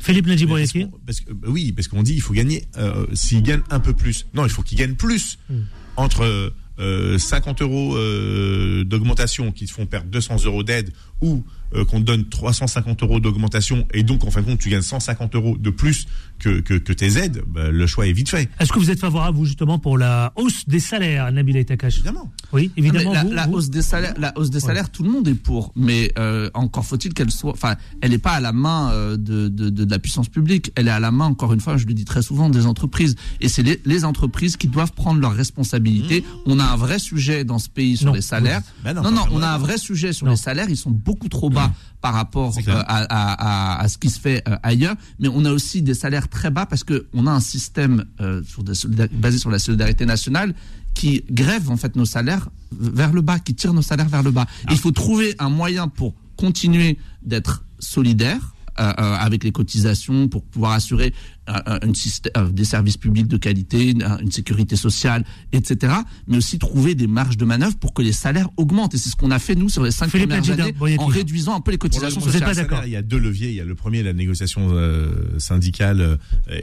Philippe 0.00 0.26
Nadjiboyaki. 0.26 0.84
qu'on- 0.84 0.98
parce 1.04 1.20
que- 1.20 1.32
bah 1.32 1.48
oui, 1.50 1.72
parce 1.72 1.88
qu'on 1.88 2.02
dit 2.04 2.14
il 2.14 2.20
faut 2.22 2.32
gagner. 2.34 2.64
euh, 2.76 3.04
S'il 3.14 3.42
gagne 3.42 3.62
un 3.70 3.80
peu 3.80 3.92
plus, 3.92 4.26
non, 4.34 4.44
il 4.46 4.50
faut 4.50 4.62
qu'il 4.62 4.78
gagne 4.78 4.94
plus. 4.94 5.38
Hmm. 5.50 5.62
Entre 5.96 6.52
euh, 6.80 7.18
50 7.18 7.60
euros 7.62 7.96
euh, 7.96 8.84
d'augmentation 8.84 9.50
qui 9.50 9.66
te 9.66 9.72
font 9.72 9.86
perdre 9.86 10.08
200 10.10 10.44
euros 10.44 10.62
d'aide 10.62 10.92
ou 11.20 11.42
euh, 11.74 11.84
qu'on 11.84 12.00
te 12.00 12.04
donne 12.06 12.24
350 12.28 13.02
euros 13.02 13.20
d'augmentation 13.20 13.86
et 13.92 14.02
donc 14.02 14.24
en 14.24 14.30
fin 14.30 14.40
de 14.42 14.46
compte 14.46 14.58
tu 14.58 14.68
gagnes 14.70 14.82
150 14.82 15.34
euros 15.34 15.56
de 15.58 15.70
plus 15.70 16.06
que, 16.38 16.60
que, 16.60 16.74
que 16.74 16.92
tes 16.92 17.18
aides, 17.18 17.42
bah, 17.48 17.70
le 17.70 17.86
choix 17.88 18.06
est 18.06 18.12
vite 18.12 18.28
fait. 18.28 18.48
Est-ce 18.60 18.72
que 18.72 18.78
vous 18.78 18.90
êtes 18.92 19.00
favorable, 19.00 19.36
vous, 19.36 19.44
justement, 19.44 19.80
pour 19.80 19.98
la 19.98 20.32
hausse 20.36 20.68
des 20.68 20.78
salaires, 20.78 21.32
Nabila 21.32 21.58
Etakash 21.58 21.96
Évidemment. 21.96 22.30
Oui, 22.52 22.70
évidemment. 22.76 23.12
Ah, 23.16 23.24
vous- 23.24 23.32
la, 23.32 23.48
hausse 23.48 23.70
des 23.70 23.82
salaires, 23.82 24.14
la 24.18 24.32
hausse 24.38 24.50
des 24.50 24.60
salaires, 24.60 24.88
tout 24.90 25.02
le 25.02 25.10
monde 25.10 25.26
est 25.26 25.34
pour, 25.34 25.72
mais 25.74 26.12
euh, 26.16 26.48
encore 26.54 26.84
faut-il 26.86 27.12
qu'elle 27.12 27.32
soit, 27.32 27.50
enfin, 27.50 27.74
elle 28.02 28.12
n'est 28.12 28.18
pas 28.18 28.30
à 28.34 28.40
la 28.40 28.52
main 28.52 28.92
euh, 28.92 29.16
de, 29.16 29.48
de, 29.48 29.68
de, 29.68 29.84
de 29.84 29.90
la 29.90 29.98
puissance 29.98 30.28
publique, 30.28 30.70
elle 30.76 30.86
est 30.86 30.92
à 30.92 31.00
la 31.00 31.10
main, 31.10 31.24
encore 31.24 31.52
une 31.52 31.60
fois, 31.60 31.76
je 31.76 31.86
le 31.86 31.94
dis 31.94 32.04
très 32.04 32.22
souvent, 32.22 32.48
des 32.50 32.66
entreprises, 32.66 33.16
et 33.40 33.48
c'est 33.48 33.64
les, 33.64 33.80
les 33.84 34.04
entreprises 34.04 34.56
qui 34.56 34.68
doivent 34.68 34.92
prendre 34.92 35.20
leurs 35.20 35.34
responsabilités. 35.34 36.22
On 36.46 36.60
a 36.60 36.64
un 36.64 36.76
vrai 36.76 37.00
sujet 37.00 37.44
dans 37.44 37.58
ce 37.58 37.68
pays 37.68 37.96
sur 37.96 38.06
Non. 38.06 38.12
les 38.12 38.20
salaires. 38.22 38.62
Bah 38.84 38.94
non, 38.94 39.10
non, 39.10 39.24
on 39.32 39.42
a 39.42 39.48
un 39.48 39.58
vrai 39.58 39.76
sujet 39.76 40.12
sur 40.12 40.26
Non. 40.26 40.32
les 40.32 40.38
salaires. 40.38 40.66
Ils 40.70 40.76
sont 40.76 40.92
beaucoup 40.92 41.28
trop 41.28 41.50
bas 41.50 41.57
par 42.00 42.14
rapport 42.14 42.54
euh, 42.56 42.82
à, 42.86 42.98
à, 43.02 43.78
à, 43.78 43.82
à 43.82 43.88
ce 43.88 43.98
qui 43.98 44.10
se 44.10 44.20
fait 44.20 44.42
euh, 44.48 44.56
ailleurs. 44.62 44.94
Mais 45.18 45.28
on 45.28 45.44
a 45.44 45.50
aussi 45.50 45.82
des 45.82 45.94
salaires 45.94 46.28
très 46.28 46.50
bas 46.50 46.64
parce 46.66 46.84
que 46.84 47.06
on 47.12 47.26
a 47.26 47.32
un 47.32 47.40
système 47.40 48.04
euh, 48.20 48.42
sur 48.44 48.62
des 48.62 48.74
solida- 48.74 49.08
basé 49.12 49.38
sur 49.38 49.50
la 49.50 49.58
solidarité 49.58 50.06
nationale 50.06 50.54
qui 50.94 51.24
grève 51.30 51.70
en 51.70 51.76
fait 51.76 51.96
nos 51.96 52.04
salaires 52.06 52.48
vers 52.72 53.12
le 53.12 53.20
bas, 53.20 53.38
qui 53.38 53.54
tire 53.54 53.72
nos 53.74 53.82
salaires 53.82 54.08
vers 54.08 54.22
le 54.22 54.30
bas. 54.30 54.46
Ah. 54.48 54.70
Il 54.72 54.78
faut 54.78 54.92
trouver 54.92 55.34
un 55.38 55.48
moyen 55.50 55.88
pour 55.88 56.14
continuer 56.36 56.98
d'être 57.22 57.64
solidaire. 57.78 58.54
Euh, 58.78 58.82
euh, 58.82 59.14
avec 59.14 59.44
les 59.44 59.52
cotisations 59.52 60.28
pour 60.28 60.44
pouvoir 60.44 60.72
assurer 60.72 61.12
euh, 61.48 61.78
une 61.82 61.94
des 62.52 62.64
services 62.64 62.96
publics 62.96 63.26
de 63.26 63.36
qualité, 63.36 63.90
une, 63.90 64.06
une 64.20 64.30
sécurité 64.30 64.76
sociale, 64.76 65.24
etc. 65.52 65.94
Mais 66.26 66.36
aussi 66.36 66.58
trouver 66.58 66.94
des 66.94 67.06
marges 67.06 67.36
de 67.36 67.44
manœuvre 67.44 67.76
pour 67.76 67.94
que 67.94 68.02
les 68.02 68.12
salaires 68.12 68.48
augmentent. 68.56 68.94
Et 68.94 68.98
c'est 68.98 69.08
ce 69.08 69.16
qu'on 69.16 69.30
a 69.30 69.38
fait 69.38 69.54
nous 69.54 69.68
sur 69.68 69.82
les 69.82 69.90
cinq 69.90 70.10
Philippe 70.10 70.30
premières 70.30 70.50
années 70.50 70.98
en 70.98 71.06
réduisant 71.06 71.56
un 71.56 71.60
peu 71.60 71.70
les 71.70 71.78
cotisations 71.78 72.20
êtes 72.20 72.26
pas 72.26 72.32
sociales. 72.32 72.56
d'accord 72.56 72.78
salaire, 72.78 72.88
Il 72.88 72.92
y 72.92 72.96
a 72.96 73.02
deux 73.02 73.18
leviers. 73.18 73.48
Il 73.48 73.54
y 73.54 73.60
a 73.60 73.64
le 73.64 73.74
premier, 73.74 74.02
la 74.02 74.12
négociation 74.12 74.68
euh, 74.72 75.38
syndicale 75.38 76.18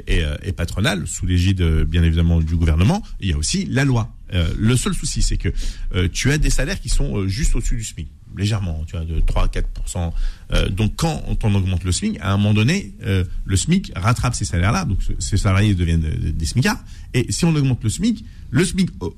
et, 0.08 0.24
et 0.44 0.52
patronale, 0.52 1.08
sous 1.08 1.26
l'égide 1.26 1.64
bien 1.84 2.04
évidemment 2.04 2.40
du 2.40 2.56
gouvernement. 2.56 3.02
Il 3.20 3.30
y 3.30 3.34
a 3.34 3.38
aussi 3.38 3.66
la 3.66 3.86
loi. 3.86 4.16
Euh, 4.34 4.48
le 4.58 4.76
seul 4.76 4.94
souci, 4.94 5.22
c'est 5.22 5.38
que 5.38 5.50
euh, 5.94 6.08
tu 6.12 6.32
as 6.32 6.38
des 6.38 6.50
salaires 6.50 6.80
qui 6.80 6.90
sont 6.90 7.18
euh, 7.18 7.28
juste 7.28 7.56
au-dessus 7.56 7.76
du 7.76 7.84
SMIC, 7.84 8.08
légèrement, 8.38 8.84
tu 8.88 8.96
vois, 8.96 9.06
de 9.06 9.20
3-4%. 9.22 10.12
Euh, 10.54 10.70
donc 10.70 10.96
quand 10.96 11.22
on 11.44 11.56
augmente 11.56 11.84
le 11.84 11.92
SMIC, 11.92 12.18
à 12.22 12.32
un 12.34 12.38
moment 12.38 12.54
donné, 12.54 12.94
euh, 13.04 13.24
le 13.46 13.56
SMIC 13.56 13.92
rattrape 13.96 14.36
ces 14.36 14.46
salaires-là, 14.46 14.86
donc 14.86 15.02
ce- 15.02 15.14
ces 15.20 15.38
salariés 15.38 15.74
deviennent 15.76 16.06
euh, 16.06 16.32
des 16.32 16.46
SMICards. 16.46 16.84
Et 17.14 17.32
si 17.32 17.46
on 17.46 17.56
augmente 17.56 17.84
le 17.84 17.90
SMIC, 17.90 18.26
le 18.52 18.64
SMIC 18.66 18.90
au- 19.00 19.16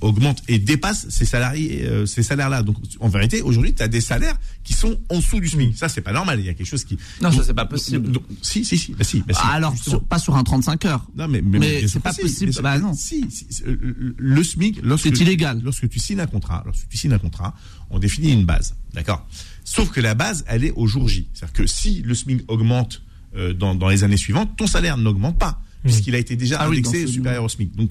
augmente 0.00 0.42
et 0.48 0.58
dépasse 0.58 1.08
ces 1.08 1.24
salariés, 1.24 1.84
euh, 1.84 2.06
ces 2.06 2.22
salaires-là. 2.22 2.62
Donc, 2.62 2.76
en 3.00 3.08
vérité, 3.08 3.42
aujourd'hui, 3.42 3.74
tu 3.74 3.82
as 3.82 3.88
des 3.88 4.00
salaires 4.00 4.36
qui 4.64 4.72
sont 4.72 4.98
en 5.10 5.16
dessous 5.16 5.40
du 5.40 5.48
SMIC. 5.48 5.76
Ça, 5.76 5.88
c'est 5.88 6.00
pas 6.00 6.12
normal. 6.12 6.40
Il 6.40 6.46
y 6.46 6.48
a 6.48 6.54
quelque 6.54 6.66
chose 6.66 6.84
qui. 6.84 6.98
Non, 7.22 7.30
ça, 7.32 7.42
c'est 7.44 7.54
pas 7.54 7.64
possible. 7.66 8.10
donc- 8.12 8.22
si, 8.42 8.64
si, 8.64 8.76
si. 8.78 8.92
Bah, 8.92 9.04
si, 9.04 9.20
bah, 9.20 9.34
si, 9.34 9.40
Ah, 9.42 9.52
alors, 9.52 9.76
sur- 9.76 10.02
pas 10.04 10.18
sur 10.18 10.36
un 10.36 10.44
35 10.44 10.84
heures. 10.84 11.06
Non, 11.16 11.28
mais, 11.28 11.40
mais, 11.42 11.86
c'est 11.88 12.00
pas 12.00 12.12
si, 12.12 12.22
possible. 12.22 12.52
sûr 12.52 12.62
Bah, 12.62 12.78
non. 12.78 12.92
Si, 12.94 13.24
si, 13.30 13.46
si, 13.50 13.62
le- 13.64 14.14
le 14.16 14.44
SMIC, 14.44 14.80
lorsque 14.82 15.04
C'est 15.04 15.20
illégal. 15.20 15.60
Lorsque 15.64 15.88
tu 15.88 15.98
signes 15.98 16.20
un 16.20 16.26
contrat, 16.26 16.62
lorsque 16.66 16.88
tu 16.88 16.96
signes 16.96 17.12
un 17.12 17.18
contrat, 17.18 17.54
on 17.90 17.98
définit 17.98 18.32
une 18.32 18.44
base, 18.44 18.74
d'accord? 18.94 19.26
Sauf 19.64 19.90
que 19.90 20.00
la 20.00 20.14
base, 20.14 20.44
elle 20.46 20.64
est 20.64 20.72
au 20.76 20.86
jour 20.86 21.08
J. 21.08 21.28
C'est-à-dire 21.34 21.52
que 21.54 21.66
si 21.66 22.02
le 22.02 22.14
SMIC 22.14 22.42
augmente 22.48 23.02
euh, 23.36 23.52
dans, 23.52 23.74
dans 23.74 23.88
les 23.88 24.04
années 24.04 24.16
suivantes, 24.16 24.56
ton 24.56 24.66
salaire 24.66 24.96
n'augmente 24.96 25.38
pas. 25.38 25.60
Puisqu'il 25.86 26.14
a 26.14 26.18
été 26.18 26.36
déjà 26.36 26.58
Ah 26.60 26.66
indexé 26.66 27.06
supérieur 27.06 27.44
au 27.44 27.48
SMIC. 27.48 27.74
Donc, 27.76 27.90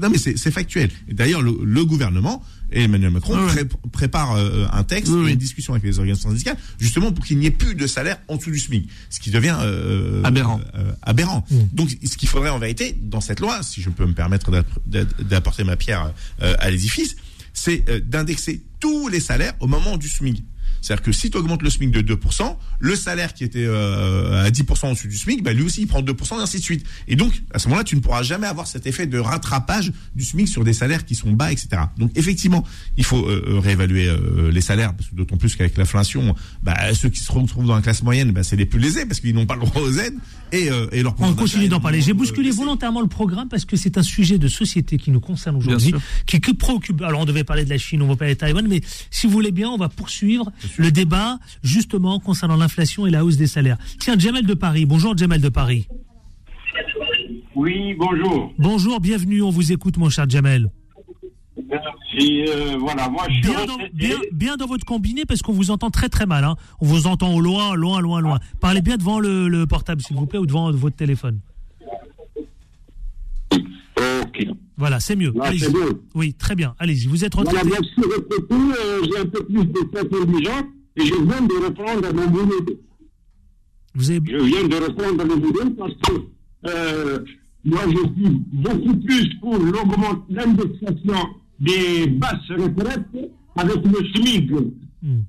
non 0.00 0.10
mais 0.10 0.18
c'est 0.18 0.50
factuel. 0.50 0.90
D'ailleurs, 1.10 1.42
le, 1.42 1.56
le 1.62 1.84
gouvernement 1.84 2.42
et 2.72 2.82
Emmanuel 2.82 3.10
Macron 3.10 3.34
Ah 3.36 3.44
ouais. 3.46 3.64
pré- 3.64 3.78
préparent 3.92 4.36
euh, 4.36 4.66
un 4.72 4.82
texte 4.84 5.10
Oui, 5.12 5.20
et 5.20 5.24
oui. 5.24 5.32
une 5.32 5.38
discussion 5.38 5.72
avec 5.72 5.84
les 5.84 5.98
organisations 5.98 6.28
syndicales, 6.30 6.56
justement 6.78 7.12
pour 7.12 7.24
qu'il 7.24 7.38
n'y 7.38 7.46
ait 7.46 7.50
plus 7.50 7.74
de 7.74 7.86
salaire 7.86 8.18
en 8.28 8.36
dessous 8.36 8.50
du 8.50 8.58
SMIC, 8.58 8.88
ce 9.10 9.20
qui 9.20 9.30
devient 9.30 9.56
euh, 9.62 10.22
Aberrant. 10.24 10.60
euh, 10.74 10.92
aberrant. 11.02 11.46
Donc, 11.72 11.90
ce 12.04 12.16
qu'il 12.16 12.28
faudrait 12.28 12.50
en 12.50 12.58
vérité 12.58 12.96
dans 13.00 13.20
cette 13.20 13.40
loi, 13.40 13.62
si 13.62 13.80
je 13.80 13.88
peux 13.90 14.06
me 14.06 14.12
permettre 14.14 14.50
d'app- 14.50 14.78
d'app- 14.86 15.22
d'apporter 15.22 15.64
ma 15.64 15.76
pierre 15.76 16.12
à 16.40 16.70
l'édifice, 16.70 17.16
c'est 17.54 17.84
d'indexer 18.08 18.62
tous 18.80 19.08
les 19.08 19.20
salaires 19.20 19.54
au 19.60 19.66
moment 19.66 19.96
du 19.96 20.08
SMIC. 20.08 20.44
C'est-à-dire 20.80 21.02
que 21.02 21.12
si 21.12 21.30
tu 21.30 21.36
augmentes 21.36 21.62
le 21.62 21.70
SMIC 21.70 21.90
de 21.90 22.14
2%, 22.14 22.56
le 22.78 22.96
salaire 22.96 23.34
qui 23.34 23.44
était 23.44 23.64
euh, 23.64 24.44
à 24.44 24.50
10% 24.50 24.90
au-dessus 24.90 25.08
du 25.08 25.16
SMIC, 25.16 25.42
bah, 25.42 25.52
lui 25.52 25.62
aussi 25.62 25.82
il 25.82 25.86
prend 25.86 26.02
2% 26.02 26.38
et 26.38 26.42
ainsi 26.42 26.58
de 26.58 26.62
suite. 26.62 26.84
Et 27.06 27.16
donc, 27.16 27.42
à 27.52 27.58
ce 27.58 27.68
moment-là, 27.68 27.84
tu 27.84 27.96
ne 27.96 28.00
pourras 28.00 28.22
jamais 28.22 28.46
avoir 28.46 28.66
cet 28.66 28.86
effet 28.86 29.06
de 29.06 29.18
rattrapage 29.18 29.92
du 30.14 30.24
SMIC 30.24 30.48
sur 30.48 30.64
des 30.64 30.72
salaires 30.72 31.04
qui 31.04 31.14
sont 31.14 31.32
bas, 31.32 31.52
etc. 31.52 31.68
Donc, 31.96 32.10
effectivement, 32.16 32.64
il 32.96 33.04
faut 33.04 33.26
euh, 33.26 33.44
euh, 33.48 33.58
réévaluer 33.58 34.06
euh, 34.08 34.50
les 34.50 34.60
salaires, 34.60 34.94
parce 34.94 35.10
que 35.10 35.14
d'autant 35.14 35.36
plus 35.36 35.56
qu'avec 35.56 35.76
l'inflation, 35.76 36.34
bah, 36.62 36.94
ceux 36.94 37.08
qui 37.08 37.20
se 37.20 37.32
retrouvent 37.32 37.66
dans 37.66 37.76
la 37.76 37.82
classe 37.82 38.02
moyenne, 38.02 38.32
bah, 38.32 38.42
c'est 38.42 38.56
les 38.56 38.66
plus 38.66 38.80
lésés, 38.80 39.06
parce 39.06 39.20
qu'ils 39.20 39.34
n'ont 39.34 39.46
pas 39.46 39.56
le 39.56 39.62
droit 39.62 39.82
aux 39.82 39.98
aides, 39.98 40.16
et, 40.52 40.70
euh, 40.70 40.86
et 40.92 41.02
leur 41.02 41.14
On 41.20 41.34
continue 41.34 41.68
d'en 41.68 41.80
parler. 41.80 42.00
J'ai 42.00 42.12
bousculé 42.12 42.50
euh, 42.50 42.54
volontairement 42.54 43.00
le 43.00 43.08
programme 43.08 43.48
parce 43.48 43.64
que 43.64 43.76
c'est 43.76 43.98
un 43.98 44.02
sujet 44.02 44.38
de 44.38 44.48
société 44.48 44.96
qui 44.96 45.10
nous 45.10 45.20
concerne 45.20 45.56
aujourd'hui, 45.56 45.94
qui 46.26 46.40
que 46.40 46.52
préoccupe. 46.52 47.02
Alors 47.02 47.20
on 47.20 47.24
devait 47.24 47.44
parler 47.44 47.64
de 47.64 47.70
la 47.70 47.78
Chine, 47.78 48.02
on 48.02 48.08
va 48.08 48.16
parler 48.16 48.34
de 48.34 48.38
Taïwan, 48.38 48.66
mais 48.66 48.80
si 49.10 49.26
vous 49.26 49.32
voulez 49.32 49.52
bien, 49.52 49.68
on 49.68 49.76
va 49.76 49.88
poursuivre 49.88 50.50
le 50.76 50.90
débat 50.90 51.38
justement 51.62 52.20
concernant 52.20 52.56
l'inflation 52.56 53.06
et 53.06 53.10
la 53.10 53.24
hausse 53.24 53.36
des 53.36 53.46
salaires. 53.46 53.78
Tiens, 54.00 54.18
Jamel 54.18 54.44
de 54.46 54.54
Paris. 54.54 54.84
Bonjour 54.86 55.16
Jamel 55.16 55.40
de 55.40 55.48
Paris. 55.48 55.88
Oui, 57.54 57.94
bonjour. 57.98 58.52
Bonjour, 58.58 59.00
bienvenue. 59.00 59.42
On 59.42 59.50
vous 59.50 59.72
écoute, 59.72 59.96
mon 59.96 60.10
cher 60.10 60.28
Jamel. 60.28 60.70
Merci. 61.68 62.44
euh, 62.48 62.76
voilà, 62.78 63.08
moi 63.08 63.24
je 63.28 63.32
suis 63.34 63.42
Bien 63.42 63.66
dans, 63.66 63.72
retraité. 63.74 63.90
bien, 63.94 64.16
bien 64.32 64.56
dans 64.56 64.66
votre 64.66 64.84
combiné 64.84 65.24
parce 65.26 65.42
qu'on 65.42 65.52
vous 65.52 65.70
entend 65.72 65.90
très 65.90 66.08
très 66.08 66.24
mal. 66.24 66.44
Hein. 66.44 66.54
On 66.80 66.86
vous 66.86 67.06
entend 67.08 67.34
au 67.34 67.40
loin, 67.40 67.74
loin, 67.74 68.00
loin, 68.00 68.20
loin. 68.20 68.38
Parlez 68.60 68.80
bien 68.80 68.96
devant 68.96 69.18
le, 69.18 69.48
le 69.48 69.66
portable, 69.66 70.00
s'il 70.00 70.16
vous 70.16 70.26
plaît, 70.26 70.38
ou 70.38 70.46
devant 70.46 70.70
votre 70.70 70.94
téléphone. 70.96 71.40
Ok. 74.22 74.46
Voilà, 74.76 75.00
c'est 75.00 75.16
mieux. 75.16 75.32
Là, 75.34 75.44
Allez-y. 75.46 75.66
Oui, 76.14 76.34
très 76.34 76.54
bien. 76.54 76.74
Allez-y. 76.78 77.06
Vous 77.08 77.24
êtes 77.24 77.34
Voilà, 77.34 77.50
retraité. 77.50 77.76
je 77.82 78.02
suis 78.02 78.12
retraité, 78.12 78.54
euh, 78.54 79.02
j'ai 79.04 79.18
un 79.20 79.26
peu 79.26 79.44
plus 79.44 79.64
de 79.64 79.80
tête 79.92 80.14
indigente 80.14 80.66
et 80.96 81.04
je 81.06 81.14
viens 81.14 81.40
de 81.42 81.64
reprendre 81.66 82.14
mon 82.14 82.26
boulot. 82.28 82.64
Vous 83.94 84.10
avez... 84.10 84.20
Je 84.26 84.44
viens 84.44 84.68
de 84.68 84.76
reprendre 84.76 85.24
le 85.24 85.36
boulot 85.36 85.70
parce 85.76 85.94
que 85.94 86.12
euh, 86.68 87.18
moi 87.64 87.80
je 87.86 87.96
suis 87.98 88.30
beaucoup 88.52 88.96
plus 88.98 89.28
pour 89.40 89.58
l'indexation 90.28 91.28
des 91.60 92.06
basses 92.06 92.48
retraites 92.50 93.32
avec 93.56 93.76
le 93.84 94.06
SMIC. 94.14 94.50
Hmm. 95.02 95.20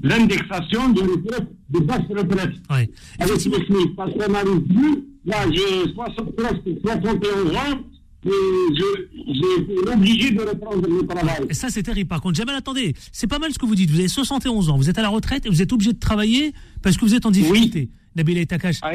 L'indexation 0.00 0.90
des 0.90 1.02
retraites, 1.02 1.48
des 1.70 1.80
basses 1.80 2.06
retraites. 2.08 2.54
Ouais. 2.70 2.88
avec 3.18 3.44
le 3.44 3.52
SMIC, 3.66 3.96
parce 3.96 4.12
qu'on 4.12 4.32
n'arrive 4.32 4.60
plus. 4.60 5.04
Là, 5.24 5.44
j'ai 5.50 5.92
60 5.92 6.36
presque 6.36 6.62
71 6.84 7.54
ans 7.56 7.80
et 8.24 8.30
j'ai 8.74 9.92
obligé 9.92 10.30
de 10.30 10.40
reprendre 10.40 10.88
le 10.88 11.06
travail. 11.06 11.46
Et 11.50 11.54
ça, 11.54 11.68
c'est 11.68 11.82
terrible. 11.82 12.08
Par 12.08 12.20
contre, 12.20 12.36
Jamal, 12.36 12.54
attendez, 12.56 12.94
c'est 13.12 13.26
pas 13.26 13.38
mal 13.38 13.52
ce 13.52 13.58
que 13.58 13.66
vous 13.66 13.74
dites. 13.74 13.90
Vous 13.90 13.98
avez 13.98 14.08
71 14.08 14.70
ans, 14.70 14.76
vous 14.76 14.88
êtes 14.88 14.98
à 14.98 15.02
la 15.02 15.08
retraite 15.08 15.46
et 15.46 15.48
vous 15.48 15.62
êtes 15.62 15.72
obligé 15.72 15.92
de 15.92 15.98
travailler 15.98 16.52
parce 16.82 16.96
que 16.96 17.04
vous 17.04 17.14
êtes 17.14 17.26
en 17.26 17.30
difficulté. 17.30 17.90
Nabila 18.16 18.40
et 18.40 18.46
Takash. 18.46 18.78
Ah, 18.82 18.92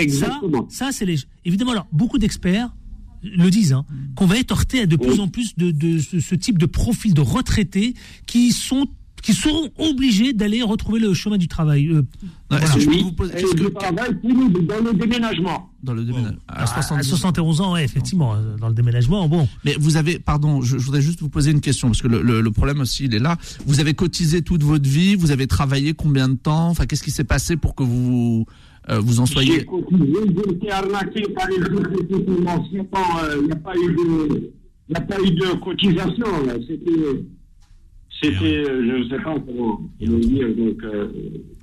ça, 0.70 0.92
c'est 0.92 1.06
les. 1.06 1.18
Évidemment, 1.46 1.72
alors, 1.72 1.88
beaucoup 1.92 2.18
d'experts 2.18 2.74
le 3.22 3.50
disent, 3.50 3.74
hein, 3.74 3.86
qu'on 4.16 4.26
va 4.26 4.38
être 4.38 4.52
heurté 4.52 4.82
à 4.82 4.86
de 4.86 4.98
plus 4.98 5.20
en 5.22 5.30
plus 5.30 5.56
de, 5.56 5.72
de 5.72 5.98
ce, 6.00 6.20
ce 6.20 6.36
type 6.36 6.58
de 6.58 6.66
profil 6.66 7.14
de 7.14 7.22
retraités 7.22 7.94
qui 8.26 8.52
sont 8.52 8.88
qui 9.24 9.34
seront 9.34 9.70
obligés 9.80 10.34
d'aller 10.34 10.62
retrouver 10.62 11.00
le 11.00 11.14
chemin 11.16 11.38
du 11.38 11.48
travail. 11.48 11.88
Euh, 11.88 12.02
Non, 12.02 12.04
voilà. 12.52 12.66
Est-ce 12.66 12.74
que 12.76 12.80
je 12.82 12.86
peux 12.86 12.92
Oui, 12.92 13.02
vous 13.04 13.12
poser 13.14 13.34
et 13.34 13.38
est-ce 13.38 13.54
que- 13.54 14.68
dans 14.68 14.80
le 14.84 14.94
déménagement. 14.94 15.70
dans 15.82 15.94
le 15.94 16.04
déménagement 16.04 16.38
à 16.48 16.64
à 16.64 16.68
70 16.68 17.08
ans. 17.08 17.16
71 17.16 17.62
ans, 17.62 17.74
ouais, 17.74 17.84
effectivement, 17.84 18.36
euh, 18.36 18.56
dans 18.58 18.68
le 18.68 18.74
déménagement, 18.76 19.28
bon. 19.28 19.48
Mais 19.66 19.76
vous 19.80 19.98
avez, 19.98 20.20
pardon, 20.20 20.62
je, 20.62 20.78
je 20.78 20.86
voudrais 20.86 21.02
juste 21.02 21.22
vous 21.22 21.30
poser 21.30 21.52
une 21.52 21.62
question 21.62 21.88
parce 21.88 22.02
que 22.02 22.08
le, 22.08 22.22
le- 22.22 22.42
le 22.42 22.52
problème 22.52 22.82
aussi 22.82 23.06
il 23.06 23.16
est 23.16 23.20
là. 23.20 23.38
Vous 23.66 23.80
avez 23.80 23.94
cotisé 23.94 24.42
toute 24.44 24.62
votre 24.64 24.88
vie, 24.88 25.16
vous 25.16 25.32
avez 25.32 25.48
travaillé 25.48 25.94
combien 25.94 26.30
de 26.30 26.36
temps? 26.36 26.68
Enfin, 26.70 26.86
qu'est-ce 26.86 27.04
qui 27.04 27.12
s'est 27.12 27.24
passé 27.24 27.56
pour 27.58 27.76
que 27.76 27.84
vous 27.84 28.46
euh, 28.90 29.00
vous 29.00 29.20
en 29.22 29.26
J'ai 29.26 29.34
soyez 29.34 29.66
cotisé, 29.66 30.14
j'ai 30.28 30.54
été 30.56 30.70
arnaqué 30.72 31.22
par 31.34 31.48
les 31.48 31.56
financières. 31.56 32.84
Bon, 32.92 33.00
euh, 33.24 33.38
Il 33.40 33.46
n'y 33.46 33.52
a 33.52 33.56
pas 33.56 33.74
eu 33.76 33.88
de, 33.88 34.52
il 34.90 34.92
n'y 34.92 34.96
a 34.98 35.02
pas 35.02 35.18
eu 35.22 35.32
de 35.32 35.64
cotisation. 35.64 36.46
là. 36.46 36.54
C'était, 36.68 36.92
c'était, 38.24 38.58
euh, 38.58 38.84
je 38.88 39.04
ne 39.04 39.10
sais 39.10 39.24
pas 39.24 39.36
dire. 40.20 40.48
Donc, 40.56 40.84
euh, 40.84 41.08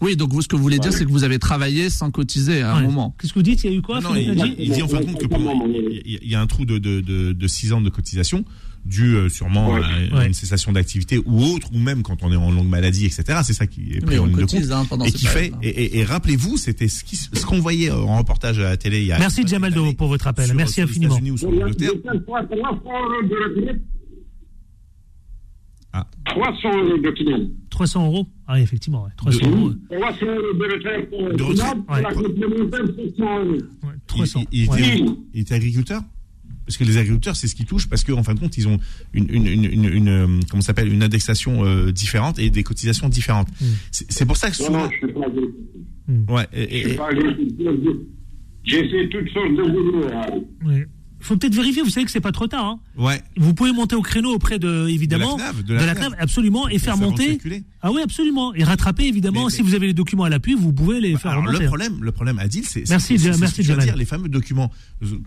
Oui, 0.01 0.17
donc 0.17 0.33
vous 0.33 0.43
ce 0.43 0.49
que 0.49 0.57
vous 0.57 0.63
voulez 0.63 0.79
dire, 0.79 0.93
c'est 0.93 1.05
que 1.05 1.11
vous 1.11 1.25
avez 1.25 1.39
travaillé 1.39 1.91
sans 1.91 2.11
cotiser 2.11 2.63
à 2.63 2.75
un 2.75 2.81
Ouais. 2.81 2.87
moment. 2.87 3.15
Qu'est-ce 3.21 3.33
que 3.33 3.39
vous 3.39 3.43
dites 3.43 3.65
Il 3.65 3.71
y 3.71 3.75
a 3.75 3.77
eu 3.77 3.83
quoi 3.83 4.01
Non, 4.01 4.11
non, 4.11 4.15
Philippe 4.15 4.55
il, 4.59 4.71
dit 4.73 4.83
en 4.83 4.89
fin 4.89 5.01
de 5.01 5.07
compte 5.07 5.19
que 5.21 5.27
pendant, 5.27 5.67
il, 5.67 6.19
y 6.29 6.35
a 6.35 6.41
un 6.41 6.47
trou 6.47 6.65
de, 6.65 6.79
de, 6.79 7.01
de, 7.01 7.33
de 7.33 7.47
6 7.47 7.73
ans 7.73 7.81
de 7.81 7.91
cotisation 7.91 8.45
dû 8.87 9.15
euh, 9.15 9.29
sûrement 9.29 9.75
Ouais. 9.75 9.81
à 10.11 10.17
Ouais. 10.17 10.27
une 10.27 10.33
cessation 10.33 10.73
d'activité 10.73 11.19
ou 11.27 11.43
autre, 11.43 11.69
ou 11.75 11.79
même 11.79 12.03
quand 12.03 12.23
on 12.23 12.33
est 12.33 12.37
en 12.37 12.51
longue 12.51 12.69
maladie, 12.69 13.05
etc. 13.05 13.41
C'est 13.45 13.53
ça 13.53 13.67
qui 13.67 13.93
est 13.93 14.01
pris 14.01 14.19
en 14.19 14.25
ligne 14.25 14.37
de 14.37 14.41
cotise 14.41 14.69
compte. 14.69 14.73
hein, 14.79 14.87
pendant 14.89 15.05
Et 15.05 15.13
qui 15.13 15.27
fait, 15.27 15.53
et, 15.63 15.69
et- 15.69 15.99
et 15.99 16.05
rappelez-vous, 16.05 16.57
c'était 16.57 16.89
ce 16.89 17.05
qui- 17.05 17.17
ce 17.17 17.45
qu'on 17.45 17.59
voyait 17.61 17.91
en 17.91 18.17
reportage 18.17 18.59
à 18.59 18.63
la 18.63 18.77
télé 18.79 19.01
il 19.01 19.07
y 19.09 19.13
a. 19.13 19.19
Merci 19.19 19.37
quelques 19.41 19.49
Jamal 19.51 19.75
années 19.79 19.93
de- 19.93 19.97
pour 19.97 20.09
votre 20.09 20.27
appel. 20.27 20.47
sur- 20.47 20.55
Merci 20.55 20.75
sur 20.75 20.85
les 20.85 20.91
infiniment. 20.91 21.13
États-Unis 21.17 21.31
ou 21.33 21.37
sur 21.37 21.51
j'ai 21.51 21.59
l'Angleterre. 21.59 21.91
quelquefois 22.03 22.43
300 22.45 22.81
euros 22.87 23.23
de 23.29 23.61
retraite. 23.61 23.83
Ah. 25.93 26.07
300 26.26 26.68
euros 26.84 26.99
de 26.99 27.11
client. 27.11 27.41
300 27.70 28.07
euros 28.07 28.26
Ah 28.47 28.55
oui, 28.55 28.61
effectivement, 28.62 29.05
ouais, 29.05 29.11
300 29.16 29.38
De- 29.51 29.53
euros. 29.57 29.72
300 29.91 30.26
euros 30.26 30.53
de 30.55 30.72
retraite. 30.74 31.09
euh, 31.12 31.32
De 31.36 31.43
retraite, 31.43 31.84
pour 31.86 31.97
ouais. 31.97 32.03
la 32.03 32.12
complémentaire, 32.14 32.86
700 32.97 33.38
euros. 33.45 33.53
Ouais, 33.53 33.59
Il, 33.95 34.01
300. 34.07 34.45
il- 34.53 34.62
il 34.62 34.68
ouais. 34.70 34.78
était, 34.80 35.03
Oui. 35.03 35.16
il 35.34 35.41
était 35.41 35.55
agriculteur 35.55 36.03
parce 36.66 36.76
que 36.76 36.84
les 36.84 36.99
agriculteurs, 36.99 37.34
c'est 37.34 37.49
ce 37.49 37.57
qui 37.57 37.64
touche, 37.64 37.88
parce 37.88 38.05
qu'en 38.05 38.22
fin 38.22 38.34
de 38.34 38.38
compte, 38.38 38.57
ils 38.57 38.68
ont 38.68 38.78
une, 39.12 39.26
une, 39.34 39.47
une, 39.49 39.64
une, 39.64 39.84
une, 39.93 40.09
euh, 40.09 40.26
comment 40.49 40.61
ça 40.61 40.68
s'appelle, 40.68 40.93
une 40.93 41.03
indexation 41.03 41.64
euh, 41.64 41.91
différente 41.91 42.38
et 42.38 42.49
des 42.51 42.62
cotisations 42.62 43.09
différentes. 43.09 43.49
Mm. 43.61 43.64
C'est 43.91 44.24
pour 44.26 44.36
ça 44.36 44.51
que 44.51 44.57
souvent, 44.57 44.84
non, 44.84 44.91
je 44.91 45.07
ne 45.07 45.11
suis 45.11 45.18
pas 45.20 45.26
agriculteur. 45.26 46.34
ouais, 46.36 46.47
et- 46.53 46.68
Je 46.68 46.76
et- 46.76 46.88
suis 46.91 46.97
pas. 46.97 47.09
J'ai 48.62 48.88
fait 48.88 49.09
toutes 49.09 49.28
sortes 49.30 49.51
de 49.51 49.62
boulot. 49.72 50.05
hein. 50.12 50.76
Ouais. 51.21 51.27
faut 51.27 51.37
peut-être 51.37 51.55
vérifier, 51.55 51.83
vous 51.83 51.91
savez 51.91 52.05
que 52.07 52.12
c'est 52.12 52.21
pas 52.21 52.33
trop 52.33 52.47
tard. 52.47 52.64
Hein. 52.64 52.79
Ouais. 52.97 53.23
Vous 53.37 53.55
pouvez 53.55 53.73
monter 53.73 53.95
au 53.97 54.03
créneau 54.03 54.33
auprès 54.35 54.59
de, 54.59 54.89
évidemment, 54.89 55.37
De 55.37 55.41
la 55.43 55.51
CNAV, 55.53 55.62
de 55.64 55.75
la 55.75 55.95
CNAV. 55.95 56.14
absolument, 56.18 56.68
et 56.68 56.79
faire 56.79 56.97
faire 56.97 57.09
monter. 57.09 57.39
Ah 57.83 57.91
oui, 57.93 58.01
absolument. 58.03 58.53
Et 58.55 58.64
rattraper, 58.64 59.05
évidemment, 59.07 59.45
Mais- 59.47 59.51
si 59.51 59.62
vous 59.62 59.75
avez 59.75 59.87
les 59.87 59.95
documents 59.95 60.25
à 60.25 60.29
l'appui, 60.29 60.55
vous 60.55 60.73
pouvez 60.73 61.01
les 61.01 61.16
faire 61.16 61.31
Alors, 61.33 61.45
remonter. 61.45 61.62
le 61.62 61.66
problème, 61.68 61.99
le 62.03 62.12
problème, 62.12 62.39
Adil, 62.39 62.64
c'est 62.64 62.89
Merci, 62.91 63.18
c'est 63.18 63.39
merci, 63.39 63.62
ce 63.64 63.73
de 63.73 63.81
dire, 63.81 63.97
les 63.97 64.05
fameux 64.05 64.29
documents. 64.29 64.71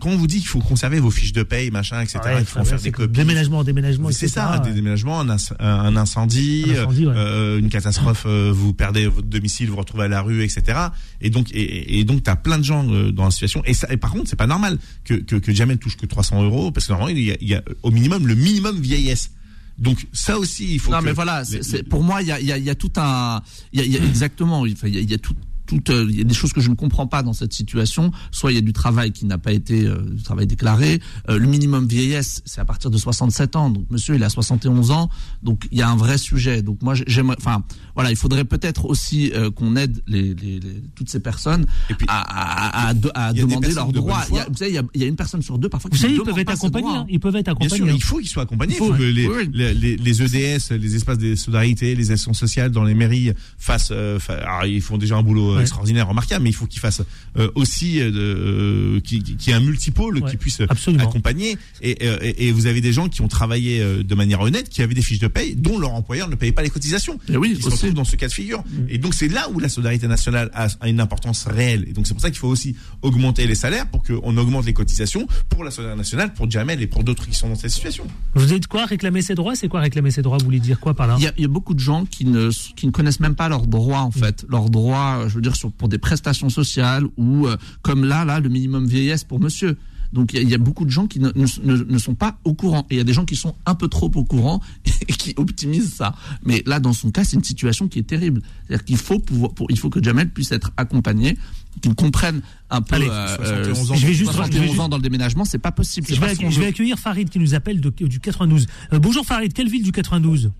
Quand 0.00 0.10
on 0.10 0.16
vous 0.16 0.26
dit 0.26 0.38
qu'il 0.38 0.46
faut 0.48 0.60
conserver 0.60 1.00
vos 1.00 1.10
fiches 1.10 1.32
de 1.32 1.42
paye, 1.42 1.70
machin, 1.70 2.00
etc., 2.00 2.20
Ouais, 2.24 2.36
il 2.40 2.44
faut 2.44 2.60
en 2.60 2.64
faire 2.64 2.80
des 2.80 2.92
copies. 2.92 3.12
Déménagement, 3.12 3.64
déménagement, 3.64 4.10
C'est 4.12 4.28
ça, 4.28 4.58
des 4.60 4.72
déménagements, 4.72 5.20
un, 5.20 5.34
inc- 5.36 5.52
un 5.58 5.96
incendie, 5.96 6.64
euh, 6.68 7.58
une 7.58 7.68
catastrophe, 7.68 8.24
euh, 8.26 8.52
vous 8.54 8.72
perdez 8.74 9.06
votre 9.06 9.26
domicile, 9.26 9.68
vous 9.70 9.76
retrouvez 9.76 10.04
à 10.04 10.08
la 10.08 10.22
rue, 10.22 10.42
etc. 10.42 10.78
Et 11.20 11.30
donc, 11.30 11.48
et, 11.52 12.04
donc, 12.04 12.22
t'as 12.22 12.36
plein 12.36 12.58
de 12.58 12.64
gens 12.64 12.88
euh, 12.90 13.10
dans 13.10 13.24
la 13.24 13.30
situation. 13.30 13.62
Et, 13.66 13.96
par 13.96 14.12
contre, 14.12 14.28
c'est 14.28 14.36
pas 14.36 14.46
normal 14.46 14.78
que 15.04 15.14
que, 15.14 15.36
que 15.36 15.52
Jamel 15.52 15.78
touche 15.84 15.96
que 15.96 16.06
300 16.06 16.42
euros, 16.42 16.70
parce 16.72 16.86
que 16.86 16.92
normalement, 16.92 17.16
il 17.16 17.24
y 17.24 17.30
a, 17.32 17.36
il 17.40 17.48
y 17.48 17.54
a 17.54 17.62
au 17.82 17.90
minimum 17.90 18.26
le 18.26 18.34
minimum 18.34 18.80
vieillesse. 18.80 19.30
Donc 19.78 20.06
ça 20.12 20.38
aussi, 20.38 20.74
il 20.74 20.78
faut. 20.80 20.90
non, 20.92 21.00
que 21.00 21.04
mais 21.06 21.12
voilà, 21.12 21.44
c'est, 21.44 21.62
c'est- 21.64 21.82
pour 21.82 22.02
moi, 22.02 22.22
il 22.22 22.28
y 22.28 22.32
a, 22.32 22.40
y, 22.40 22.52
a, 22.52 22.58
il 22.58 22.64
y 22.64 22.70
a 22.70 22.74
tout 22.74 22.92
un, 22.96 23.42
il 23.72 23.84
y 23.86 23.96
a, 23.98 24.04
exactement, 24.12 24.64
il 24.66 24.72
y 24.72 24.98
a, 24.98 25.00
il 25.00 25.10
y 25.10 25.14
a 25.14 25.18
tout. 25.18 25.34
Tout, 25.80 25.92
euh, 25.92 26.06
il 26.08 26.18
y 26.18 26.20
a 26.20 26.24
des 26.24 26.34
choses 26.34 26.52
que 26.52 26.60
je 26.60 26.70
ne 26.70 26.74
comprends 26.74 27.06
pas 27.06 27.22
dans 27.22 27.32
cette 27.32 27.52
situation. 27.52 28.10
Soit 28.30 28.52
il 28.52 28.54
y 28.56 28.58
a 28.58 28.60
du 28.62 28.72
travail 28.72 29.12
qui 29.12 29.26
n'a 29.26 29.38
pas 29.38 29.52
été 29.52 29.86
euh, 29.86 29.98
du 30.02 30.22
travail 30.22 30.46
déclaré. 30.46 31.00
Euh, 31.28 31.38
le 31.38 31.46
minimum 31.46 31.86
vieillesse, 31.86 32.42
c'est 32.44 32.60
à 32.60 32.64
partir 32.64 32.90
de 32.90 32.98
67 32.98 33.56
ans. 33.56 33.70
Donc 33.70 33.86
monsieur, 33.90 34.14
il 34.16 34.22
a 34.24 34.28
71 34.30 34.90
ans. 34.90 35.08
Donc 35.42 35.66
il 35.70 35.78
y 35.78 35.82
a 35.82 35.88
un 35.88 35.96
vrai 35.96 36.18
sujet. 36.18 36.62
Donc 36.62 36.82
moi, 36.82 36.94
j'aimerais, 37.06 37.36
enfin 37.38 37.64
voilà, 37.94 38.10
il 38.10 38.16
faudrait 38.16 38.44
peut-être 38.44 38.84
aussi 38.86 39.30
euh, 39.34 39.50
qu'on 39.50 39.76
aide 39.76 40.00
les, 40.06 40.34
les, 40.34 40.60
les- 40.60 40.82
toutes 40.94 41.08
ces 41.08 41.20
personnes 41.20 41.66
Et 41.90 41.94
puis, 41.94 42.06
à, 42.08 42.20
à, 42.20 42.88
à, 42.88 42.94
de- 42.94 43.10
à 43.14 43.32
demander 43.32 43.72
leurs 43.72 43.92
droits. 43.92 44.24
Il 44.30 44.36
y 44.36 44.38
a, 44.38 44.46
vous 44.48 44.56
savez, 44.56 44.70
il 44.70 44.74
y 44.74 44.78
a, 44.78 44.82
il 44.94 45.00
y 45.00 45.04
a 45.04 45.06
une 45.08 45.16
personne 45.16 45.42
sur 45.42 45.58
deux 45.58 45.68
parfois 45.68 45.90
Vous 45.90 45.96
qui 45.96 46.02
savez, 46.02 46.14
ne 46.14 46.18
ils 46.18 46.24
peuvent 46.24 46.38
être 46.38 46.50
accompagnés. 46.50 46.88
hein. 46.88 47.06
Ils 47.08 47.20
peuvent 47.20 47.36
être 47.36 47.44
Bien 47.44 47.52
accompagnés. 47.52 47.76
sûr, 47.76 47.86
hein. 47.86 47.92
il 47.96 48.02
faut 48.02 48.18
qu'ils 48.18 48.28
soient 48.28 48.42
accompagnés. 48.42 48.74
Il 48.74 48.76
Il 48.76 48.78
faut, 48.78 48.92
ouais. 48.92 49.12
les, 49.12 49.26
Oui, 49.28 49.34
oui. 49.44 49.50
les, 49.52 49.74
les- 49.74 49.96
les 49.96 50.22
EDS, 50.22 50.70
les 50.78 50.96
espaces 50.96 51.18
de 51.18 51.34
solidarité, 51.34 51.94
les 51.94 52.10
actions 52.10 52.32
sociales 52.34 52.70
dans 52.70 52.84
les 52.84 52.94
mairies 52.94 53.32
fassent. 53.58 53.88
euh, 53.92 54.18
fa- 54.18 54.34
alors, 54.34 54.66
ils 54.66 54.80
font 54.82 54.98
déjà 54.98 55.16
un 55.16 55.22
boulot. 55.22 55.56
Extraordinaire, 55.64 56.08
remarquable, 56.08 56.44
mais 56.44 56.50
il 56.50 56.54
faut 56.54 56.66
qu'ils 56.66 56.80
fassent 56.80 57.02
euh, 57.36 57.50
aussi 57.54 58.00
euh, 58.00 58.10
euh, 58.14 59.00
qui, 59.00 59.22
qui, 59.22 59.36
qui 59.36 59.50
ait 59.50 59.54
un 59.54 59.60
multipôle 59.60 60.18
Ouais, 60.18 60.30
qui 60.30 60.36
puisse 60.36 60.60
absolument. 60.60 61.04
accompagner. 61.04 61.56
Et, 61.82 61.98
euh, 62.06 62.18
et, 62.22 62.48
et 62.48 62.52
vous 62.52 62.66
avez 62.66 62.80
des 62.80 62.92
gens 62.92 63.08
qui 63.08 63.20
ont 63.22 63.28
travaillé 63.28 63.80
euh, 63.80 64.02
de 64.02 64.14
manière 64.14 64.40
honnête, 64.40 64.68
qui 64.68 64.82
avaient 64.82 64.94
des 64.94 65.02
fiches 65.02 65.18
de 65.18 65.26
paye, 65.28 65.56
dont 65.56 65.78
leur 65.78 65.92
employeur 65.94 66.28
ne 66.28 66.34
payait 66.36 66.52
pas 66.52 66.62
les 66.62 66.70
cotisations. 66.70 67.18
Et 67.28 67.36
oui, 67.36 67.54
qui 67.54 67.62
se 67.62 67.70
retrouvent 67.70 67.94
dans 67.94 68.04
ce 68.04 68.16
cas 68.16 68.28
de 68.28 68.32
figure. 68.32 68.60
Mm. 68.60 68.86
Et 68.90 68.98
donc 68.98 69.14
c'est 69.14 69.28
là 69.28 69.48
où 69.52 69.58
la 69.58 69.68
solidarité 69.68 70.06
nationale 70.08 70.50
a, 70.54 70.68
a 70.80 70.88
une 70.88 71.00
importance 71.00 71.44
réelle. 71.46 71.84
Et 71.88 71.92
donc 71.92 72.06
c'est 72.06 72.14
pour 72.14 72.20
ça 72.22 72.30
qu'il 72.30 72.38
faut 72.38 72.48
aussi 72.48 72.76
augmenter 73.02 73.46
les 73.46 73.54
salaires 73.54 73.88
pour 73.90 74.02
qu'on 74.02 74.36
augmente 74.36 74.66
les 74.66 74.72
cotisations 74.72 75.26
pour 75.48 75.64
la 75.64 75.70
solidarité 75.70 75.98
nationale, 75.98 76.34
pour 76.34 76.50
Jamel 76.50 76.80
et 76.82 76.86
pour 76.86 77.04
d'autres 77.04 77.26
qui 77.26 77.34
sont 77.34 77.48
dans 77.48 77.54
cette 77.56 77.70
situation. 77.70 78.06
Vous 78.34 78.46
dites 78.46 78.66
quoi 78.66 78.84
Réclamer 78.86 79.22
ses 79.22 79.34
droits? 79.34 79.54
C'est 79.56 79.68
quoi 79.68 79.80
réclamer 79.80 80.10
ses 80.10 80.22
droits? 80.22 80.38
Vous 80.38 80.44
voulez 80.44 80.60
dire 80.60 80.80
quoi 80.80 80.94
par 80.94 81.06
là? 81.06 81.16
Il 81.18 81.24
y, 81.24 81.28
a, 81.28 81.32
il 81.36 81.42
y 81.42 81.44
a 81.44 81.48
beaucoup 81.48 81.74
de 81.74 81.80
gens 81.80 82.04
qui 82.04 82.24
ne, 82.24 82.50
qui 82.76 82.86
ne 82.86 82.90
connaissent 82.92 83.20
même 83.20 83.34
pas 83.34 83.48
leurs 83.48 83.66
droits 83.66 84.00
en 84.00 84.10
fait, 84.10 84.44
leurs 84.48 84.70
droits, 84.70 85.18
euh, 85.20 85.28
je 85.28 85.34
veux 85.36 85.40
dire 85.44 85.56
sur, 85.56 85.70
pour 85.72 85.88
des 85.88 85.98
prestations 85.98 86.48
sociales 86.50 87.04
ou 87.16 87.46
euh, 87.46 87.56
comme 87.82 88.04
là 88.04 88.24
là 88.24 88.40
le 88.40 88.48
minimum 88.48 88.86
vieillesse 88.86 89.22
pour 89.24 89.38
monsieur. 89.40 89.76
Donc 90.12 90.32
il 90.32 90.36
y, 90.36 90.38
a, 90.38 90.42
il 90.42 90.48
y 90.50 90.54
a 90.54 90.58
beaucoup 90.58 90.84
de 90.84 90.90
gens 90.90 91.08
qui 91.08 91.18
ne, 91.18 91.28
ne, 91.34 91.46
ne- 91.64 91.82
ne 91.82 91.98
sont 91.98 92.14
pas 92.14 92.38
au 92.44 92.54
courant 92.54 92.86
et 92.88 92.94
il 92.94 92.98
y 92.98 93.00
a 93.00 93.04
des 93.04 93.12
gens 93.12 93.24
qui 93.24 93.34
sont 93.34 93.56
un 93.66 93.74
peu 93.74 93.88
trop 93.88 94.08
au 94.14 94.22
courant 94.24 94.60
et 95.08 95.12
qui 95.12 95.34
optimisent 95.36 95.92
ça. 95.94 96.14
Mais 96.44 96.62
là 96.66 96.78
dans 96.78 96.92
son 96.92 97.10
cas 97.10 97.24
c'est 97.24 97.34
une 97.36 97.42
situation 97.42 97.88
qui 97.88 97.98
est 97.98 98.04
terrible. 98.04 98.40
C'est-à-dire 98.66 98.84
qu'il 98.84 98.96
faut 98.96 99.18
pouvoir, 99.18 99.52
pour, 99.54 99.66
il 99.70 99.78
faut 99.78 99.90
que 99.90 100.00
Jamel 100.02 100.30
puisse 100.30 100.52
être 100.52 100.70
accompagné, 100.76 101.36
qu'il 101.80 101.94
comprenne 101.96 102.42
un 102.70 102.80
peu. 102.80 102.94
Allez, 102.94 103.06
71 103.06 103.90
ans. 103.90 103.94
Je 103.96 104.06
vais 104.06 104.14
juste- 104.14 104.30
71 104.30 104.54
je 104.54 104.60
vais 104.62 104.68
juste- 104.68 104.80
ans 104.80 104.88
dans 104.88 104.98
le 104.98 105.02
déménagement, 105.02 105.44
c'est 105.44 105.58
pas 105.58 105.72
possible. 105.72 106.06
je 106.08 106.14
vais, 106.14 106.20
pas 106.20 106.34
je 106.50 106.60
accueillir 106.62 106.96
Farid 107.00 107.28
qui 107.28 107.40
nous 107.40 107.54
appelle 107.54 107.80
de- 107.80 107.90
du 108.06 108.20
92. 108.20 108.68
Euh, 108.92 109.00
bonjour 109.00 109.26
Farid, 109.26 109.52
quelle 109.52 109.68
ville 109.68 109.82
du 109.82 109.90
92 109.90 110.52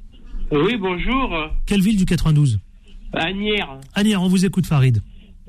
Oui, 0.51 0.77
bonjour. 0.81 1.31
Quelle 1.67 1.81
ville 1.83 1.97
du 1.97 2.07
92 2.07 2.59
Agnières. 3.17 3.79
Anière, 3.95 4.23
on 4.23 4.29
vous 4.29 4.45
écoute 4.45 4.67
Farid. 4.67 5.01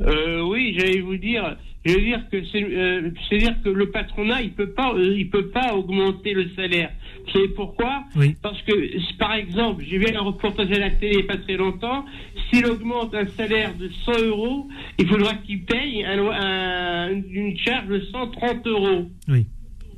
Euh, 0.02 0.42
oui, 0.42 0.76
j'allais 0.78 1.00
vous 1.00 1.16
dire, 1.16 1.56
je 1.86 1.94
veux 1.94 2.02
dire 2.02 2.22
que 2.30 2.44
c'est, 2.52 2.64
euh, 2.64 3.10
c'est-à-dire 3.30 3.56
que 3.64 3.70
le 3.70 3.90
patronat, 3.92 4.42
il 4.42 4.52
peut 4.52 4.72
pas, 4.72 4.94
euh, 4.94 5.16
il 5.18 5.30
peut 5.30 5.48
pas 5.48 5.74
augmenter 5.74 6.34
le 6.34 6.50
salaire. 6.56 6.92
Vous 7.26 7.32
savez 7.32 7.48
pourquoi? 7.50 8.04
Oui. 8.18 8.36
Parce 8.42 8.62
que, 8.64 8.74
par 9.18 9.34
exemple, 9.36 9.84
j'ai 9.90 9.98
vu 9.98 10.08
un 10.14 10.20
reportage 10.22 10.70
à 10.72 10.80
la 10.80 10.92
télé 10.92 11.24
pas 11.24 11.38
très 11.38 11.56
longtemps. 11.56 12.04
S'il 12.50 12.66
augmente 12.66 13.16
un 13.16 13.26
salaire 13.28 13.74
de 13.78 13.90
100 14.04 14.20
euros, 14.26 14.68
il 15.00 15.08
faudra 15.08 15.34
qu'il 15.36 15.64
paye 15.64 16.04
un- 16.04 17.10
une 17.32 17.58
charge 17.58 17.88
de 17.88 18.02
130 18.12 18.68
euros. 18.68 19.10
Oui. 19.30 19.46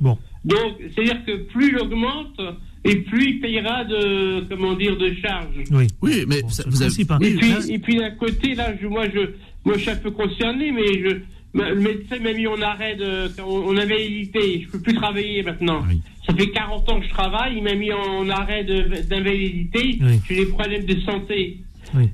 Bon. 0.00 0.16
Donc, 0.44 0.76
c'est-à-dire 0.94 1.24
que 1.24 1.36
plus 1.48 1.70
il 1.70 1.78
augmente, 1.78 2.40
et 2.84 2.96
plus 2.96 3.30
il 3.30 3.40
payera 3.40 3.84
de, 3.84 4.40
comment 4.48 4.74
dire, 4.74 4.96
de 4.96 5.12
charges. 5.22 5.64
Oui. 5.70 5.86
Oui, 6.02 6.24
mais 6.28 6.42
Bon, 6.42 6.48
ça- 6.48 6.64
vous 6.66 6.82
avez. 6.82 6.90
principe, 6.90 7.10
hein. 7.10 7.18
Et 7.22 7.34
puis, 7.34 7.72
et 7.74 7.78
puis 7.78 7.96
d'un 7.96 8.10
côté, 8.12 8.54
là, 8.54 8.74
je, 8.80 8.86
moi, 8.86 9.06
je, 9.12 9.20
moi, 9.64 9.74
je 9.76 9.80
suis 9.80 9.90
un 9.90 9.96
peu 9.96 10.10
concerné, 10.10 10.70
mais 10.72 10.86
je, 11.02 11.16
ma- 11.54 11.70
le 11.70 11.80
médecin 11.80 12.18
m'a 12.20 12.32
mis 12.32 12.46
en 12.46 12.60
arrêt 12.62 12.96
de, 12.96 13.28
en, 13.42 13.68
en 13.68 13.76
invalidité. 13.76 14.62
Je 14.64 14.68
peux 14.70 14.80
plus 14.80 14.94
travailler 14.94 15.42
maintenant. 15.42 15.82
Oui. 15.88 16.00
Ça 16.26 16.34
fait 16.34 16.50
40 16.50 16.88
ans 16.90 17.00
que 17.00 17.06
je 17.06 17.10
travaille. 17.10 17.56
Il 17.56 17.62
m'a 17.64 17.74
mis 17.74 17.92
en 17.92 18.28
arrêt 18.28 18.62
de- 18.64 19.02
d'invalidité. 19.08 19.98
Oui. 20.00 20.20
J'ai 20.28 20.36
des 20.36 20.46
problèmes 20.46 20.84
de 20.84 21.00
santé. 21.00 21.58
Oui. 21.94 22.04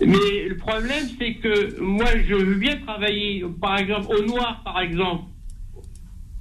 Mais 0.00 0.48
le 0.48 0.56
problème, 0.56 1.04
c'est 1.18 1.34
que 1.34 1.80
moi, 1.80 2.06
je 2.28 2.34
veux 2.34 2.56
bien 2.56 2.76
travailler, 2.78 3.44
par 3.60 3.78
exemple, 3.78 4.08
au 4.18 4.24
noir, 4.26 4.60
par 4.64 4.80
exemple. 4.80 5.24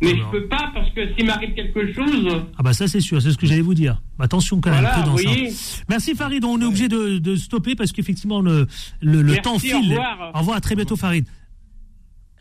Mais 0.02 0.12
Alors. 0.12 0.34
je 0.34 0.38
peux 0.40 0.48
pas 0.48 0.70
parce 0.74 0.90
que 0.92 1.14
s'il 1.16 1.26
m'arrive 1.26 1.54
quelque 1.54 1.94
chose, 1.94 2.44
Ah 2.58 2.64
bah 2.64 2.74
ça 2.74 2.88
c'est 2.90 3.00
sûr, 3.00 3.22
c'est 3.22 3.32
ce 3.32 3.38
que 3.38 3.46
j'allais 3.48 3.62
vous 3.62 3.74
dire. 3.74 4.02
Attention 4.20 4.60
quand 4.60 4.72
même, 4.72 4.82
voilà, 4.82 5.00
hein. 5.08 5.48
Merci 5.90 6.14
Farid, 6.16 6.44
on 6.44 6.60
est 6.60 6.66
obligé 6.66 6.90
de, 6.90 7.20
de 7.20 7.36
stopper 7.38 7.76
parce 7.76 7.92
qu'effectivement 7.94 8.42
le, 8.42 8.68
le, 9.02 9.22
le 9.22 9.24
Merci, 9.24 9.42
temps 9.42 9.56
au 9.56 9.60
file. 9.60 9.76
revoir. 9.76 10.32
Au 10.36 10.40
revoir, 10.40 10.58
à 10.58 10.62
très 10.62 10.76
bientôt 10.76 10.96
Farid. 10.98 11.26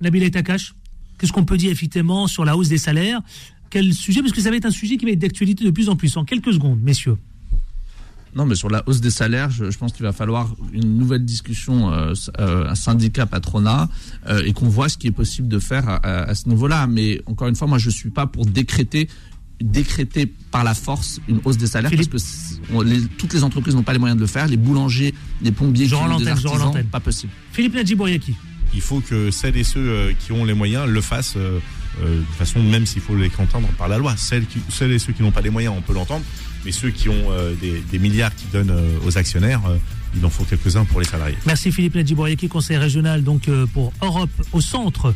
Nabil 0.01 0.29
Takash, 0.33 0.75
qu'est-ce 1.19 1.33
qu'on 1.33 1.45
peut 1.45 1.57
dire 1.57 1.71
effectivement 1.71 2.27
sur 2.27 2.45
la 2.45 2.57
hausse 2.57 2.69
des 2.69 2.79
salaires? 2.79 3.21
Quel 3.71 3.95
sujet? 3.95 4.21
Parce 4.21 4.33
que 4.33 4.41
ça 4.41 4.51
va 4.51 4.57
être 4.57 4.67
un 4.67 4.71
sujet 4.71 4.97
qui 4.97 5.05
va 5.05 5.13
être 5.13 5.19
d'actualité 5.21 5.65
de 5.65 5.71
plus 5.71 5.89
en 5.89 5.95
plus. 5.97 6.17
En 6.17 6.25
quelques 6.25 6.53
secondes, 6.53 6.81
messieurs. 6.83 7.17
Non, 8.35 8.47
mais 8.47 8.55
sur 8.55 8.71
la 8.71 8.83
hausse 8.87 9.01
des 9.03 9.11
salaires, 9.11 9.51
je, 9.51 9.71
je 9.71 9.77
pense 9.79 9.93
qu'il 9.93 10.05
va 10.05 10.13
falloir 10.13 10.55
une 10.73 10.97
nouvelle 10.97 11.25
discussion, 11.25 11.93
euh, 11.93 12.15
euh, 12.41 12.69
un 12.71 12.75
syndicat 12.75 13.27
patronat, 13.27 13.89
euh, 14.29 14.43
et 14.47 14.53
qu'on 14.55 14.69
voit 14.69 14.89
ce 14.89 14.97
qui 14.97 15.07
est 15.07 15.11
possible 15.13 15.49
de 15.49 15.59
faire 15.59 15.89
à, 15.89 15.97
à- 15.97 16.23
à 16.31 16.35
ce 16.35 16.49
niveau-là. 16.49 16.87
Mais 16.87 17.21
encore 17.27 17.49
une 17.49 17.57
fois, 17.57 17.67
moi, 17.69 17.79
je 17.79 17.91
suis 17.91 18.11
pas 18.11 18.27
pour 18.27 18.47
décréter 18.47 19.09
décréter 19.61 20.27
par 20.51 20.65
la 20.65 20.75
force 20.75 21.21
une 21.29 21.39
hausse 21.45 21.57
des 21.57 21.69
salaires 21.69 21.91
parce 21.97 22.09
que 22.09 22.19
c'est- 22.19 22.61
on- 22.73 22.81
les- 22.83 23.03
toutes 23.03 23.33
les 23.33 23.45
entreprises 23.45 23.77
n'ont 23.77 23.85
pas 23.85 23.93
les 23.93 24.01
moyens 24.01 24.17
de 24.17 24.23
le 24.23 24.27
faire. 24.27 24.49
Les 24.49 24.57
boulangers, 24.57 25.15
les 25.41 25.53
plombiers, 25.53 25.87
Je 25.87 25.95
rends 25.95 26.07
qui 26.07 26.13
ont 26.15 26.19
des 26.19 26.25
artisans, 26.49 26.73
pas 26.91 26.99
possible. 27.01 27.33
Philippe 27.53 27.75
Nadjibouriaki. 27.75 28.35
Il 28.75 28.81
faut 28.81 29.01
que 29.01 29.31
celles 29.31 29.57
et 29.57 29.63
ceux 29.65 30.15
qui 30.19 30.33
ont 30.33 30.45
les 30.45 30.55
moyens 30.55 30.89
le 30.89 31.01
fassent 31.01 31.35
euh, 31.37 31.61
de 32.01 32.25
façon, 32.39 32.61
même 32.63 32.87
s'il 32.87 33.03
faut 33.03 33.15
les 33.15 33.31
entendre 33.39 33.69
par 33.79 33.87
la 33.87 33.99
loi. 33.99 34.17
Celles, 34.17 34.47
qui, 34.47 34.59
celles 34.71 34.91
et 34.93 34.99
ceux 34.99 35.13
qui 35.13 35.23
n'ont 35.23 35.31
pas 35.31 35.43
les 35.43 35.51
moyens, 35.51 35.75
on 35.77 35.83
peut 35.83 35.93
l'entendre, 35.93 36.25
mais 36.65 36.73
ceux 36.73 36.91
qui 36.91 37.09
ont 37.09 37.31
euh, 37.31 37.55
des, 37.61 37.81
des 37.81 37.99
milliards 37.99 38.35
qui 38.35 38.47
donnent 38.53 38.71
euh, 38.71 38.99
aux 39.07 39.19
actionnaires, 39.19 39.61
euh, 39.69 39.77
il 40.17 40.25
en 40.25 40.31
faut 40.31 40.45
quelques-uns 40.45 40.85
pour 40.85 41.01
les 41.01 41.07
salariés. 41.07 41.37
Merci 41.47 41.73
Philippe 41.73 41.95
Nadjibouriaki, 41.95 42.49
conseil 42.49 42.77
régional 42.77 43.23
donc 43.25 43.49
euh, 43.49 43.67
pour 43.67 43.93
Europe 44.03 44.31
au 44.53 44.61
centre. 44.61 45.15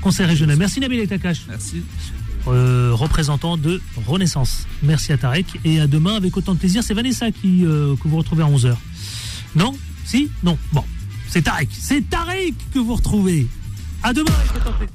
Conseil 0.00 0.26
régional. 0.26 0.56
Merci 0.56 0.80
Nabil 0.80 1.06
Takash. 1.06 1.42
Merci. 1.48 1.82
représentant 2.46 3.56
de 3.56 3.80
Renaissance. 4.06 4.66
Merci 4.82 5.12
à 5.12 5.16
Tarek 5.18 5.46
et 5.64 5.78
à 5.80 5.86
demain 5.86 6.16
avec 6.16 6.36
autant 6.36 6.54
de 6.54 6.58
plaisir. 6.58 6.82
C'est 6.82 6.94
Vanessa 6.94 7.30
qui, 7.30 7.64
euh, 7.64 7.94
que 7.96 8.08
vous 8.08 8.16
retrouvez 8.16 8.42
à 8.42 8.46
11h. 8.46 8.74
Non? 9.54 9.72
Si? 10.04 10.28
Non. 10.42 10.58
Bon. 10.72 10.82
C'est 11.28 11.42
Tarek. 11.42 11.68
C'est 11.72 12.08
Tarek 12.10 12.54
que 12.74 12.78
vous 12.80 12.94
retrouvez. 12.96 13.46
À 14.02 14.12
demain 14.12 14.32
avec 14.40 14.56
autant 14.56 14.70
de 14.72 14.76
plaisir. 14.76 14.88